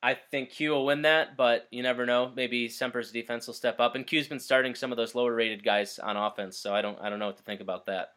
I 0.02 0.14
think 0.14 0.50
Q 0.50 0.72
will 0.72 0.84
win 0.84 1.02
that, 1.02 1.36
but 1.36 1.66
you 1.70 1.82
never 1.82 2.04
know. 2.04 2.30
Maybe 2.34 2.68
Semper's 2.68 3.10
defense 3.10 3.46
will 3.46 3.54
step 3.54 3.80
up, 3.80 3.94
and 3.94 4.06
Q's 4.06 4.28
been 4.28 4.38
starting 4.38 4.74
some 4.74 4.92
of 4.92 4.96
those 4.96 5.14
lower 5.14 5.34
rated 5.34 5.64
guys 5.64 5.98
on 5.98 6.16
offense, 6.16 6.58
so 6.58 6.74
I 6.74 6.82
don't 6.82 6.98
I 7.00 7.08
don't 7.08 7.18
know 7.18 7.26
what 7.26 7.38
to 7.38 7.42
think 7.42 7.62
about 7.62 7.86
that. 7.86 8.12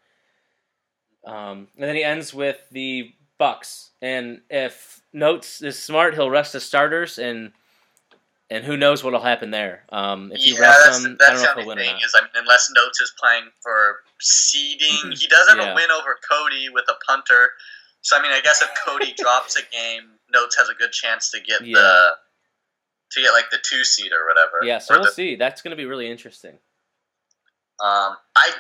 Um, 1.26 1.68
and 1.76 1.88
then 1.88 1.96
he 1.96 2.04
ends 2.04 2.34
with 2.34 2.58
the 2.72 3.14
Bucks, 3.38 3.92
and 4.02 4.42
if 4.50 5.02
Notes 5.14 5.62
is 5.62 5.82
smart, 5.82 6.14
he'll 6.14 6.30
rest 6.30 6.54
the 6.54 6.60
starters, 6.60 7.20
and 7.20 7.54
and 8.50 8.64
who 8.64 8.78
knows 8.78 9.04
what'll 9.04 9.22
happen 9.22 9.52
there. 9.52 9.84
Um, 9.90 10.32
if 10.32 10.40
he 10.40 10.54
yeah, 10.54 10.62
rests 10.62 10.84
that's, 10.86 11.04
them, 11.04 11.18
that's 11.20 11.30
I 11.32 11.34
don't 11.34 11.44
know 11.44 11.50
if 11.52 11.58
he'll 11.58 11.68
win 11.68 11.78
thing 11.78 11.96
is, 12.06 12.14
I 12.16 12.22
mean, 12.22 12.30
unless 12.36 12.72
Notes 12.74 13.00
is 13.02 13.14
playing 13.20 13.46
for 13.62 13.98
seeding, 14.20 15.12
he 15.12 15.28
does 15.28 15.48
have 15.50 15.58
Yeah. 15.58 15.72
a 15.74 15.76
win 15.76 15.92
over 15.92 16.18
Cody 16.30 16.70
with 16.70 16.86
a 16.90 16.96
punter. 17.06 17.50
So 18.02 18.18
I 18.18 18.22
mean, 18.22 18.32
I 18.32 18.40
guess 18.42 18.62
if 18.62 18.70
Cody 18.86 19.14
drops 19.18 19.58
a 19.58 19.62
game, 19.72 20.04
Notes 20.34 20.58
has 20.58 20.70
a 20.70 20.74
good 20.74 20.92
chance 20.92 21.30
to 21.32 21.40
get 21.42 21.62
Yeah. 21.66 21.74
the 21.80 22.12
to 23.12 23.22
get 23.22 23.32
like 23.32 23.50
the 23.52 23.60
two 23.64 23.84
seed 23.84 24.12
or 24.12 24.28
whatever. 24.28 24.60
Yeah, 24.64 24.80
so 24.80 24.96
we'll 24.96 25.06
the- 25.06 25.12
see. 25.12 25.36
That's 25.36 25.62
going 25.62 25.72
to 25.72 25.78
be 25.78 25.86
really 25.86 26.10
interesting. 26.10 26.58
Um, 27.80 28.18
I, 28.36 28.52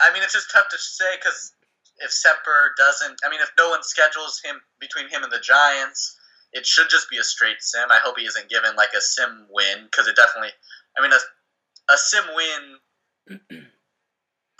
I 0.00 0.12
mean, 0.12 0.22
it's 0.22 0.32
just 0.34 0.50
tough 0.52 0.68
to 0.70 0.78
say 0.78 1.16
because 1.16 1.52
if 1.98 2.10
Semper 2.10 2.74
doesn't, 2.76 3.18
I 3.24 3.30
mean, 3.30 3.40
if 3.40 3.50
no 3.58 3.70
one 3.70 3.82
schedules 3.82 4.40
him 4.44 4.60
between 4.80 5.08
him 5.08 5.22
and 5.22 5.32
the 5.32 5.38
Giants, 5.40 6.16
it 6.54 6.64
should 6.64 6.88
just 6.88 7.10
be 7.10 7.18
a 7.18 7.24
straight 7.24 7.60
sim. 7.60 7.90
I 7.90 7.98
hope 8.02 8.18
he 8.18 8.24
isn't 8.24 8.48
given 8.48 8.76
like 8.76 8.94
a 8.96 9.00
sim 9.00 9.46
win 9.50 9.84
because 9.84 10.06
it 10.06 10.16
definitely, 10.16 10.50
I 10.96 11.02
mean, 11.02 11.12
a, 11.12 11.92
a 11.92 11.96
sim 11.98 12.24
win 12.34 13.38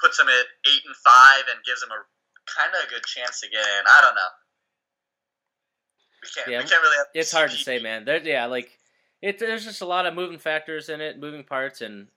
puts 0.02 0.18
him 0.18 0.26
at 0.26 0.46
eight 0.66 0.82
and 0.84 0.96
five 0.96 1.44
and 1.48 1.64
gives 1.64 1.82
him 1.82 1.90
a 1.90 2.02
kind 2.50 2.74
of 2.74 2.86
a 2.86 2.90
good 2.92 3.04
chance 3.04 3.40
to 3.40 3.48
get 3.48 3.62
in. 3.62 3.84
I 3.86 4.00
don't 4.02 4.14
know. 4.14 4.32
We 6.22 6.28
can't. 6.34 6.48
Yeah, 6.48 6.58
we 6.58 6.68
can't 6.68 6.82
really. 6.82 6.96
Have 6.98 7.06
It's 7.14 7.32
hard 7.32 7.50
to 7.52 7.56
say, 7.56 7.78
man. 7.78 8.04
There, 8.04 8.20
yeah, 8.22 8.46
like 8.46 8.78
it. 9.22 9.38
There's 9.38 9.64
just 9.64 9.82
a 9.82 9.86
lot 9.86 10.06
of 10.06 10.14
moving 10.14 10.38
factors 10.38 10.88
in 10.88 11.00
it, 11.00 11.20
moving 11.20 11.44
parts, 11.44 11.80
and 11.80 12.08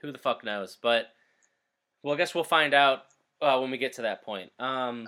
who 0.00 0.12
the 0.12 0.18
fuck 0.18 0.44
knows. 0.44 0.78
But 0.80 1.08
well, 2.02 2.14
I 2.14 2.16
guess 2.16 2.34
we'll 2.34 2.44
find 2.44 2.72
out 2.72 3.00
uh, 3.42 3.58
when 3.58 3.70
we 3.70 3.78
get 3.78 3.94
to 3.94 4.02
that 4.02 4.24
point. 4.24 4.50
Um, 4.58 5.06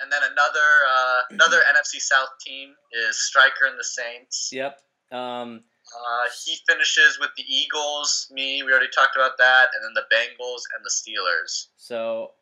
And 0.00 0.10
then 0.10 0.20
another 0.22 0.68
uh, 0.88 1.20
another 1.30 1.58
NFC 1.72 2.00
South 2.00 2.28
team 2.44 2.74
is 3.08 3.20
Striker 3.26 3.66
and 3.66 3.78
the 3.78 3.84
Saints. 3.84 4.50
yep. 4.52 4.80
Um, 5.12 5.62
Uh, 5.94 6.26
he 6.44 6.56
finishes 6.66 7.18
with 7.20 7.30
the 7.36 7.44
Eagles. 7.46 8.26
Me, 8.32 8.62
we 8.62 8.72
already 8.72 8.88
talked 8.88 9.14
about 9.16 9.36
that, 9.38 9.68
and 9.74 9.84
then 9.84 9.92
the 9.94 10.06
Bengals 10.14 10.62
and 10.74 10.84
the 10.84 10.90
Steelers. 10.90 11.68
so 11.76 12.32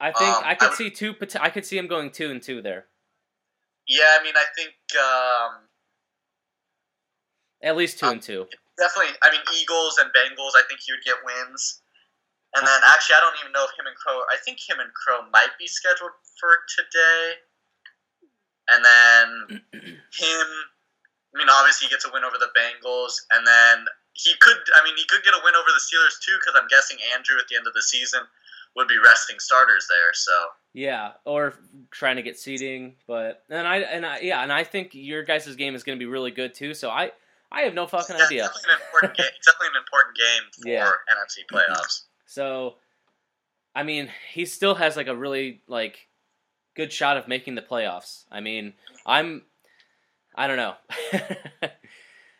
I 0.00 0.12
think 0.12 0.30
Um, 0.36 0.44
I 0.44 0.50
I 0.50 0.54
could 0.54 0.68
would- 0.70 0.78
see 0.78 0.90
two. 0.90 1.14
I 1.40 1.50
could 1.50 1.66
see 1.66 1.76
him 1.76 1.88
going 1.88 2.10
two 2.10 2.30
and 2.30 2.42
two 2.42 2.62
there. 2.62 2.86
Yeah, 3.86 4.16
I 4.18 4.22
mean, 4.22 4.34
I 4.36 4.44
think 4.54 4.74
um, 4.96 5.68
At 7.62 7.76
least 7.76 7.98
two 7.98 8.06
Uh, 8.06 8.12
and 8.12 8.22
two. 8.22 8.48
definitely. 8.78 9.16
I 9.22 9.30
mean, 9.32 9.40
Eagles 9.54 9.98
and 9.98 10.10
Bengals. 10.12 10.52
I 10.56 10.62
think 10.68 10.80
he 10.80 10.92
would 10.92 11.02
get 11.04 11.16
wins. 11.24 11.82
And 12.56 12.66
then 12.66 12.80
actually, 12.88 13.16
I 13.16 13.20
don't 13.20 13.36
even 13.40 13.52
know 13.52 13.64
if 13.64 13.76
him 13.78 13.86
and 13.86 13.96
Crow. 13.96 14.24
I 14.32 14.36
think 14.44 14.58
him 14.58 14.80
and 14.80 14.88
Crow 14.94 15.20
might 15.32 15.52
be 15.58 15.66
scheduled 15.66 16.16
for 16.40 16.64
today. 16.72 17.36
And 18.68 18.84
then 18.84 19.26
him. 20.12 20.46
I 21.34 21.38
mean, 21.38 21.48
obviously, 21.52 21.86
he 21.86 21.90
gets 21.92 22.06
a 22.06 22.10
win 22.12 22.24
over 22.24 22.36
the 22.40 22.48
Bengals, 22.56 23.12
and 23.36 23.46
then 23.46 23.84
he 24.14 24.32
could. 24.40 24.56
I 24.74 24.82
mean, 24.84 24.96
he 24.96 25.04
could 25.08 25.22
get 25.24 25.34
a 25.34 25.40
win 25.44 25.54
over 25.54 25.68
the 25.68 25.80
Steelers 25.80 26.16
too, 26.24 26.36
because 26.40 26.58
I'm 26.60 26.68
guessing 26.68 26.96
Andrew 27.14 27.36
at 27.38 27.48
the 27.48 27.56
end 27.56 27.66
of 27.66 27.74
the 27.74 27.82
season 27.82 28.20
would 28.76 28.88
be 28.88 28.96
resting 28.98 29.36
starters 29.38 29.86
there. 29.88 30.12
So 30.14 30.32
Yeah, 30.72 31.12
or 31.24 31.54
trying 31.90 32.16
to 32.16 32.22
get 32.22 32.38
seating, 32.38 32.94
but 33.06 33.44
and 33.50 33.68
I 33.68 33.78
and 33.78 34.06
I 34.06 34.20
yeah, 34.20 34.42
and 34.42 34.52
I 34.52 34.64
think 34.64 34.90
your 34.94 35.22
guys' 35.22 35.54
game 35.56 35.74
is 35.74 35.84
going 35.84 35.98
to 35.98 36.02
be 36.02 36.06
really 36.08 36.30
good 36.30 36.54
too. 36.54 36.72
So 36.74 36.88
I 36.88 37.12
I 37.52 37.62
have 37.62 37.74
no 37.74 37.86
fucking 37.86 38.16
Yeah, 38.16 38.24
idea. 38.24 38.42
Definitely 38.44 38.70
an 38.72 38.80
important 38.86 39.16
game. 39.16 39.26
It's 39.36 39.46
definitely 39.46 39.68
an 39.68 39.82
important 39.84 40.16
game 40.16 40.42
for 40.62 40.68
Yeah. 40.68 41.14
NFC 41.14 41.44
playoffs. 41.52 42.02
So, 42.28 42.74
I 43.74 43.84
mean, 43.84 44.10
he 44.34 44.44
still 44.44 44.74
has 44.74 44.98
like 44.98 45.06
a 45.06 45.16
really 45.16 45.62
like 45.66 46.08
good 46.76 46.92
shot 46.92 47.16
of 47.16 47.26
making 47.26 47.54
the 47.54 47.62
playoffs. 47.62 48.26
I 48.30 48.40
mean, 48.40 48.74
I'm, 49.06 49.44
I 50.34 50.46
don't 50.46 50.58
know. 50.58 50.74
uh, 51.62 51.68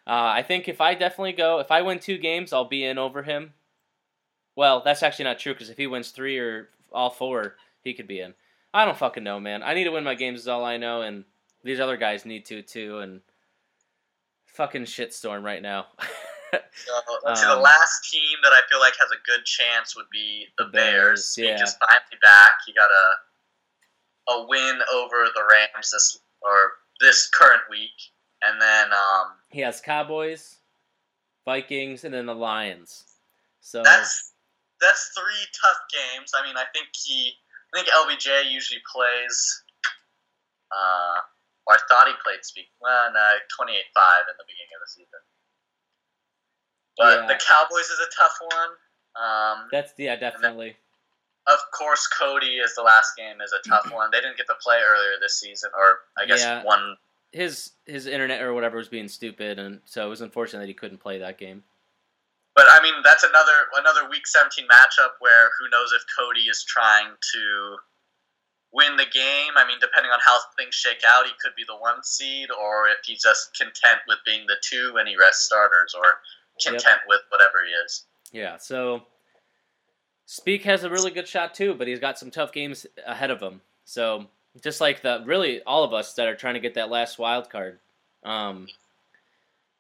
I 0.06 0.42
think 0.42 0.68
if 0.68 0.82
I 0.82 0.94
definitely 0.94 1.32
go, 1.32 1.58
if 1.60 1.70
I 1.70 1.80
win 1.80 2.00
two 2.00 2.18
games, 2.18 2.52
I'll 2.52 2.68
be 2.68 2.84
in 2.84 2.98
over 2.98 3.22
him. 3.22 3.54
Well, 4.54 4.82
that's 4.84 5.02
actually 5.02 5.24
not 5.24 5.38
true 5.38 5.54
because 5.54 5.70
if 5.70 5.78
he 5.78 5.86
wins 5.86 6.10
three 6.10 6.38
or 6.38 6.68
all 6.92 7.08
four, 7.08 7.54
he 7.82 7.94
could 7.94 8.06
be 8.06 8.20
in. 8.20 8.34
I 8.74 8.84
don't 8.84 8.98
fucking 8.98 9.24
know, 9.24 9.40
man. 9.40 9.62
I 9.62 9.72
need 9.72 9.84
to 9.84 9.90
win 9.90 10.04
my 10.04 10.16
games 10.16 10.40
is 10.40 10.48
all 10.48 10.66
I 10.66 10.76
know, 10.76 11.00
and 11.00 11.24
these 11.64 11.80
other 11.80 11.96
guys 11.96 12.26
need 12.26 12.44
to 12.46 12.60
too. 12.60 12.98
And 12.98 13.22
fucking 14.44 14.82
shitstorm 14.82 15.42
right 15.42 15.62
now. 15.62 15.86
So 16.52 17.34
see. 17.34 17.44
The 17.44 17.52
Um, 17.52 17.62
last 17.62 18.10
team 18.10 18.38
that 18.42 18.52
I 18.52 18.60
feel 18.70 18.80
like 18.80 18.94
has 18.98 19.10
a 19.10 19.20
good 19.26 19.44
chance 19.44 19.94
would 19.96 20.08
be 20.10 20.46
the, 20.58 20.64
The 20.64 20.70
Bears. 20.70 21.36
Bears, 21.36 21.38
yeah. 21.38 21.62
is 21.64 21.76
finally 21.76 22.18
back. 22.22 22.52
He 22.66 22.72
got 22.72 22.90
a 22.90 24.32
a 24.32 24.46
win 24.46 24.80
over 24.92 25.24
the 25.34 25.42
Rams 25.50 25.90
this 25.90 26.18
or 26.42 26.72
this 27.00 27.28
current 27.28 27.62
week, 27.70 27.96
and 28.42 28.60
then 28.60 28.92
um, 28.92 29.32
He 29.50 29.60
has 29.60 29.80
Cowboys, 29.80 30.56
Vikings, 31.44 32.04
and 32.04 32.12
then 32.12 32.26
the 32.26 32.34
Lions. 32.34 33.04
So 33.60 33.82
that's 33.82 34.32
that's 34.80 35.10
three 35.16 35.44
tough 35.60 35.80
games. 35.90 36.32
I 36.38 36.46
mean, 36.46 36.56
I 36.56 36.64
think 36.74 36.88
he, 36.94 37.32
I 37.74 37.82
think 37.82 37.88
LBJ 37.88 38.50
usually 38.50 38.80
plays. 38.90 39.64
Uh, 40.70 41.18
or 41.66 41.74
I 41.74 41.78
thought 41.88 42.06
he 42.08 42.14
played 42.24 42.44
speak. 42.44 42.68
Well, 42.80 43.12
no, 43.12 43.26
twenty-eight 43.56 43.88
five 43.94 44.24
in 44.28 44.36
the 44.36 44.44
beginning 44.44 44.72
of 44.76 44.80
the 44.84 44.90
season. 44.92 45.20
But 46.98 47.20
Yeah. 47.20 47.26
the 47.28 47.34
Cowboys 47.36 47.88
is 47.90 48.00
a 48.00 48.10
tough 48.16 48.36
one. 48.40 48.70
Um, 49.16 49.68
that's 49.72 49.92
yeah, 49.96 50.16
definitely. 50.16 50.76
of 51.46 51.58
course, 51.72 52.06
Cody 52.08 52.58
is 52.58 52.74
the 52.74 52.82
last 52.82 53.16
game 53.16 53.40
is 53.40 53.52
a 53.52 53.66
tough 53.68 53.90
one. 53.92 54.10
They 54.10 54.20
didn't 54.20 54.36
get 54.36 54.46
to 54.48 54.54
play 54.60 54.80
earlier 54.84 55.12
this 55.20 55.38
season, 55.40 55.70
or 55.76 56.00
I 56.18 56.26
guess 56.26 56.40
Yeah. 56.40 56.62
one. 56.64 56.96
His 57.32 57.72
his 57.86 58.06
internet 58.06 58.40
or 58.42 58.54
whatever 58.54 58.78
was 58.78 58.88
being 58.88 59.08
stupid, 59.08 59.58
and 59.58 59.80
so 59.84 60.04
it 60.06 60.08
was 60.08 60.20
unfortunate 60.22 60.60
that 60.60 60.68
he 60.68 60.74
couldn't 60.74 60.98
play 60.98 61.18
that 61.18 61.36
game. 61.38 61.62
But 62.54 62.66
I 62.70 62.82
mean, 62.82 62.94
that's 63.04 63.22
another 63.22 63.52
another 63.76 64.08
Week 64.08 64.26
17 64.26 64.66
matchup 64.66 65.12
where 65.20 65.50
who 65.60 65.68
knows 65.70 65.92
if 65.92 66.02
Cody 66.18 66.42
is 66.48 66.64
trying 66.64 67.08
to 67.34 67.76
win 68.72 68.96
the 68.96 69.04
game. 69.06 69.52
I 69.56 69.66
mean, 69.66 69.78
depending 69.80 70.10
on 70.10 70.18
how 70.24 70.38
things 70.56 70.74
shake 70.74 71.02
out, 71.06 71.26
he 71.26 71.32
could 71.40 71.54
be 71.54 71.64
the 71.68 71.76
one 71.76 72.02
seed, 72.02 72.48
or 72.50 72.88
if 72.88 72.98
he's 73.04 73.22
just 73.22 73.54
content 73.56 74.00
with 74.08 74.18
being 74.24 74.46
the 74.46 74.56
two 74.62 74.96
and 74.98 75.06
he 75.08 75.16
rests 75.16 75.44
starters, 75.46 75.94
or 75.94 76.20
content 76.62 77.00
with 77.08 77.20
whatever 77.30 77.64
he 77.66 77.72
is. 77.72 78.04
Yeah, 78.32 78.56
so 78.58 79.02
Speak 80.26 80.64
has 80.64 80.84
a 80.84 80.90
really 80.90 81.10
good 81.10 81.26
shot 81.26 81.54
too, 81.54 81.74
but 81.74 81.88
he's 81.88 82.00
got 82.00 82.18
some 82.18 82.30
tough 82.30 82.52
games 82.52 82.86
ahead 83.06 83.30
of 83.30 83.40
him. 83.40 83.62
So 83.84 84.26
just 84.62 84.80
like 84.80 85.00
the 85.00 85.22
really 85.24 85.62
all 85.62 85.84
of 85.84 85.94
us 85.94 86.14
that 86.14 86.28
are 86.28 86.36
trying 86.36 86.54
to 86.54 86.60
get 86.60 86.74
that 86.74 86.90
last 86.90 87.18
wild 87.18 87.48
card. 87.48 87.78
Um, 88.24 88.66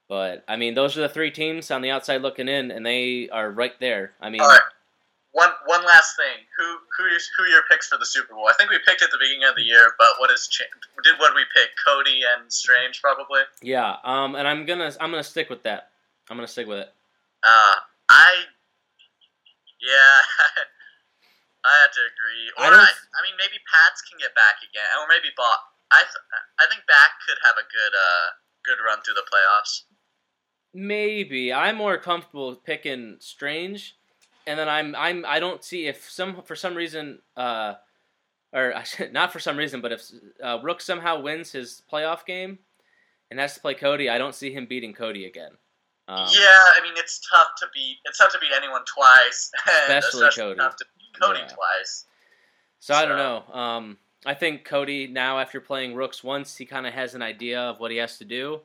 but 0.08 0.44
I 0.48 0.56
mean, 0.56 0.74
those 0.74 0.96
are 0.96 1.02
the 1.02 1.08
three 1.08 1.30
teams 1.30 1.70
on 1.70 1.82
the 1.82 1.90
outside 1.90 2.22
looking 2.22 2.48
in, 2.48 2.70
and 2.70 2.84
they 2.86 3.28
are 3.28 3.50
right 3.50 3.78
there. 3.78 4.12
I 4.20 4.30
mean, 4.30 4.40
All 4.40 4.48
right. 4.48 4.60
One 5.32 5.50
one 5.66 5.84
last 5.84 6.16
thing. 6.16 6.46
Who 6.56 6.78
who 6.96 7.14
is, 7.14 7.28
who 7.36 7.44
your 7.44 7.62
picks 7.70 7.88
for 7.88 7.98
the 7.98 8.06
Super 8.06 8.32
Bowl? 8.32 8.48
I 8.48 8.54
think 8.54 8.70
we 8.70 8.78
picked 8.86 9.02
at 9.02 9.10
the 9.10 9.18
beginning 9.20 9.46
of 9.46 9.54
the 9.54 9.62
year, 9.62 9.92
but 9.98 10.08
what 10.18 10.30
is 10.30 10.48
did 11.04 11.14
what 11.18 11.34
we 11.34 11.42
pick? 11.54 11.68
Cody 11.86 12.22
and 12.36 12.50
Strange 12.50 13.02
probably. 13.02 13.42
yeah. 13.60 13.96
Um, 14.02 14.34
and 14.34 14.48
I'm 14.48 14.64
gonna 14.64 14.90
I'm 14.98 15.10
gonna 15.10 15.22
stick 15.22 15.50
with 15.50 15.62
that. 15.64 15.90
I'm 16.30 16.36
gonna 16.36 16.48
stick 16.48 16.66
with 16.66 16.78
it. 16.78 16.90
Uh, 17.42 17.76
I 18.08 18.44
yeah, 19.80 20.14
I 21.64 21.72
had 21.82 21.92
to 21.94 22.02
agree. 22.02 22.46
Or 22.58 22.74
I 22.74 22.84
I, 22.84 22.90
I, 22.90 23.20
mean, 23.22 23.36
maybe 23.38 23.58
Pats 23.70 24.02
can 24.02 24.18
get 24.18 24.34
back 24.34 24.58
again, 24.62 24.86
or 25.00 25.06
maybe 25.08 25.30
Bot. 25.36 25.58
I 25.90 26.02
th- 26.02 26.28
I 26.60 26.66
think 26.68 26.86
back 26.86 27.22
could 27.26 27.38
have 27.44 27.56
a 27.56 27.66
good 27.66 27.94
uh 27.94 28.26
good 28.64 28.78
run 28.84 29.00
through 29.02 29.14
the 29.14 29.26
playoffs. 29.28 29.88
Maybe 30.74 31.52
I'm 31.52 31.76
more 31.76 31.96
comfortable 31.96 32.56
picking 32.56 33.16
Strange, 33.20 33.96
and 34.46 34.58
then 34.58 34.68
I'm 34.68 34.94
I'm 34.94 35.24
I 35.26 35.40
don't 35.40 35.64
see 35.64 35.86
if 35.86 36.10
some 36.10 36.42
for 36.42 36.56
some 36.56 36.74
reason 36.74 37.20
uh 37.36 37.74
or 38.52 38.74
not 39.12 39.32
for 39.32 39.40
some 39.40 39.56
reason, 39.56 39.80
but 39.80 39.92
if 39.92 40.02
uh, 40.42 40.58
Rook 40.62 40.80
somehow 40.80 41.20
wins 41.20 41.52
his 41.52 41.82
playoff 41.90 42.24
game 42.26 42.58
and 43.30 43.40
has 43.40 43.54
to 43.54 43.60
play 43.60 43.74
Cody, 43.74 44.08
I 44.08 44.18
don't 44.18 44.34
see 44.34 44.52
him 44.52 44.66
beating 44.66 44.94
Cody 44.94 45.26
again. 45.26 45.52
Um, 46.08 46.26
yeah, 46.32 46.48
I 46.76 46.80
mean 46.82 46.94
it's 46.96 47.20
tough 47.30 47.48
to 47.58 47.66
beat. 47.74 47.98
It's 48.06 48.18
tough 48.18 48.32
to 48.32 48.38
beat 48.38 48.50
anyone 48.56 48.80
twice, 48.86 49.50
and 49.88 49.98
Especially 49.98 50.28
Cody. 50.34 50.58
tough 50.58 50.76
to 50.76 50.84
beat 50.98 51.20
Cody 51.20 51.40
Yeah. 51.40 51.46
twice. 51.48 52.06
So 52.80 52.94
I 52.94 53.04
don't 53.04 53.18
know. 53.18 53.44
Um, 53.54 53.98
I 54.24 54.34
think 54.34 54.64
Cody 54.64 55.06
now 55.06 55.38
after 55.38 55.60
playing 55.60 55.94
Rooks 55.94 56.24
once, 56.24 56.56
he 56.56 56.64
kind 56.64 56.86
of 56.86 56.94
has 56.94 57.14
an 57.14 57.22
idea 57.22 57.60
of 57.60 57.78
what 57.80 57.90
he 57.90 57.98
has 57.98 58.18
to 58.18 58.24
do, 58.24 58.60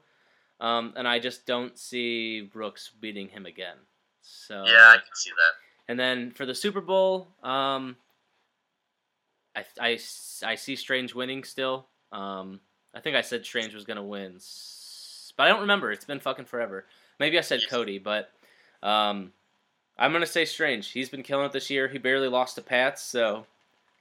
um, 0.62 0.94
and 0.96 1.08
I 1.08 1.20
just 1.20 1.46
don't 1.46 1.78
see 1.78 2.50
Rooks 2.54 2.92
beating 3.00 3.28
him 3.28 3.46
again. 3.46 3.76
So 4.22 4.64
Yeah, 4.66 4.88
I 4.90 4.96
can 4.96 5.16
see 5.16 5.32
that. 5.32 5.92
And 5.92 6.00
then 6.00 6.32
for 6.32 6.46
the 6.46 6.56
Super 6.56 6.80
Bowl, 6.80 7.28
um, 7.44 7.98
I, 9.56 9.66
I, 9.80 10.00
I 10.46 10.56
see 10.56 10.76
Strange 10.78 11.14
winning 11.14 11.44
still. 11.44 11.88
Um, 12.14 12.62
I 12.96 13.02
think 13.02 13.16
I 13.18 13.22
said 13.22 13.46
Strange 13.46 13.74
was 13.74 13.84
going 13.84 13.98
to 13.98 14.04
win. 14.04 14.40
But 15.36 15.44
I 15.44 15.48
don't 15.50 15.62
remember. 15.62 15.92
It's 15.92 16.06
been 16.06 16.20
fucking 16.20 16.46
forever. 16.46 16.86
Maybe 17.20 17.38
I 17.38 17.42
said 17.42 17.62
Yes. 17.62 17.70
Cody, 17.70 18.00
but 18.00 18.32
um, 18.82 19.32
I'm 19.98 20.12
gonna 20.12 20.26
say 20.26 20.46
Strange. 20.46 20.90
He's 20.92 21.10
been 21.10 21.24
killing 21.24 21.46
it 21.46 21.52
this 21.52 21.70
year. 21.70 21.88
He 21.88 21.98
barely 21.98 22.28
lost 22.28 22.56
to 22.56 22.62
Pats, 22.62 23.02
so 23.04 23.46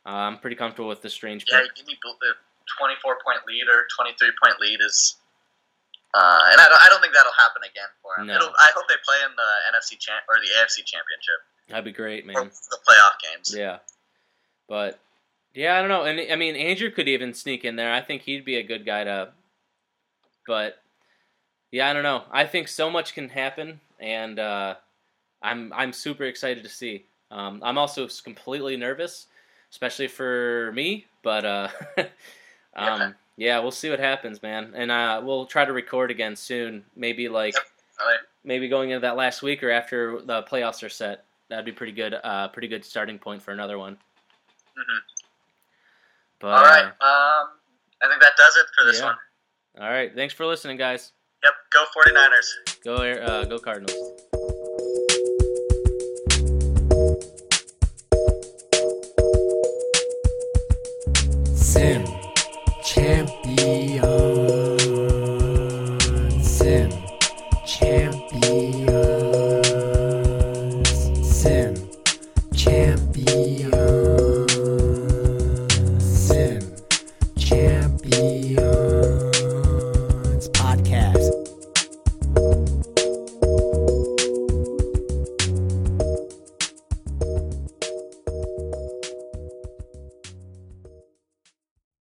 uh, 0.07 0.09
I'm 0.11 0.39
pretty 0.39 0.57
comfortable 0.57 0.89
with 0.89 1.03
the 1.03 1.11
Strange 1.11 1.45
Yeah, 1.49 1.61
pick. 1.61 1.75
give 1.77 1.87
me 1.87 1.97
the 2.03 2.35
24 2.79 3.19
point 3.25 3.41
lead 3.47 3.65
or 3.73 3.87
23 3.97 4.29
point 4.43 4.61
lead 4.61 4.79
is. 4.87 5.17
Uh, 6.15 6.41
and 6.53 6.61
I 6.61 6.69
don't, 6.69 6.83
I 6.85 6.89
don't 6.91 7.01
think 7.01 7.15
that'll 7.15 7.33
happen 7.39 7.63
again 7.65 7.89
for 8.03 8.21
him. 8.21 8.27
No. 8.27 8.35
It'll, 8.35 8.49
I 8.61 8.69
hope 8.75 8.85
they 8.87 8.97
play 9.03 9.17
in 9.25 9.31
the 9.35 9.79
NFC 9.79 9.99
champ 9.99 10.23
or 10.29 10.37
the 10.41 10.49
AFC 10.61 10.85
championship 10.85 11.41
That'd 11.71 11.85
be 11.87 11.93
great, 11.93 12.25
or 12.25 12.27
man. 12.27 12.51
the 12.71 12.77
playoff 12.87 13.17
games. 13.35 13.55
Yeah, 13.57 13.79
but 14.69 15.01
yeah, 15.55 15.79
I 15.79 15.81
don't 15.81 15.89
know. 15.89 16.05
And 16.05 16.21
I 16.31 16.37
mean, 16.37 16.55
Andrew 16.57 16.91
could 16.91 17.09
even 17.09 17.33
sneak 17.33 17.65
in 17.65 17.77
there. 17.77 17.93
I 17.95 18.03
think 18.03 18.23
he'd 18.23 18.45
be 18.45 18.57
a 18.57 18.63
good 18.63 18.85
guy 18.85 19.05
to. 19.05 19.31
But 20.47 20.83
yeah, 21.73 21.91
I 21.91 21.93
don't 21.93 22.03
know. 22.05 22.23
I 22.31 22.45
think 22.45 22.69
so 22.69 22.89
much 22.91 23.15
can 23.15 23.29
happen, 23.29 23.81
and 23.99 24.39
uh, 24.39 24.77
I'm 25.43 25.73
I'm 25.73 25.93
super 25.93 26.25
excited 26.25 26.63
to 26.63 26.69
see. 26.69 27.07
Um, 27.31 27.61
I'm 27.65 27.79
also 27.79 28.07
completely 28.23 28.77
nervous, 28.77 29.27
especially 29.71 30.07
for 30.07 30.71
me. 30.75 31.07
But 31.23 31.45
uh, 31.45 31.69
um, 32.77 33.15
yeah, 33.37 33.59
we'll 33.59 33.71
see 33.71 33.91
what 33.91 33.99
happens, 33.99 34.43
man. 34.43 34.73
And 34.75 34.91
uh, 34.91 35.21
we'll 35.25 35.47
try 35.47 35.65
to 35.65 35.73
record 35.73 36.11
again 36.11 36.37
soon. 36.37 36.85
Maybe 36.95 37.29
like 37.29 37.55
Alright. 38.01 38.21
maybe 38.45 38.69
going 38.69 38.91
into 38.91 39.01
that 39.01 39.17
last 39.17 39.43
week 39.43 39.63
or 39.63 39.71
after 39.71 40.21
the 40.21 40.43
playoffs 40.43 40.83
are 40.83 40.91
set. 40.91 41.25
That'd 41.49 41.65
be 41.65 41.73
pretty 41.73 41.93
good. 41.93 42.15
Uh, 42.23 42.49
pretty 42.49 42.69
good 42.69 42.85
starting 42.85 43.19
point 43.19 43.43
for 43.43 43.53
another 43.53 43.79
one. 43.79 43.95
Mhm. 44.77 44.99
But 46.39 46.49
All 46.49 46.65
right. 46.65 46.85
Um, 46.85 47.49
I 48.03 48.09
think 48.09 48.21
that 48.21 48.33
does 48.37 48.57
it 48.57 48.67
for 48.77 48.85
this 48.85 49.01
yeah. 49.01 49.07
one. 49.07 49.17
all 49.81 49.91
right. 49.91 50.15
Thanks 50.15 50.35
for 50.35 50.45
listening, 50.45 50.77
guys. 50.77 51.13
Yep. 51.45 51.53
Go 51.73 51.85
49ers. 51.97 52.49
Go 52.85 52.97
Air- 52.97 53.23
uh, 53.23 53.45
go 53.45 53.59
Cardinals. 53.59 53.97
Sim 61.55 62.05
champion. 62.85 64.72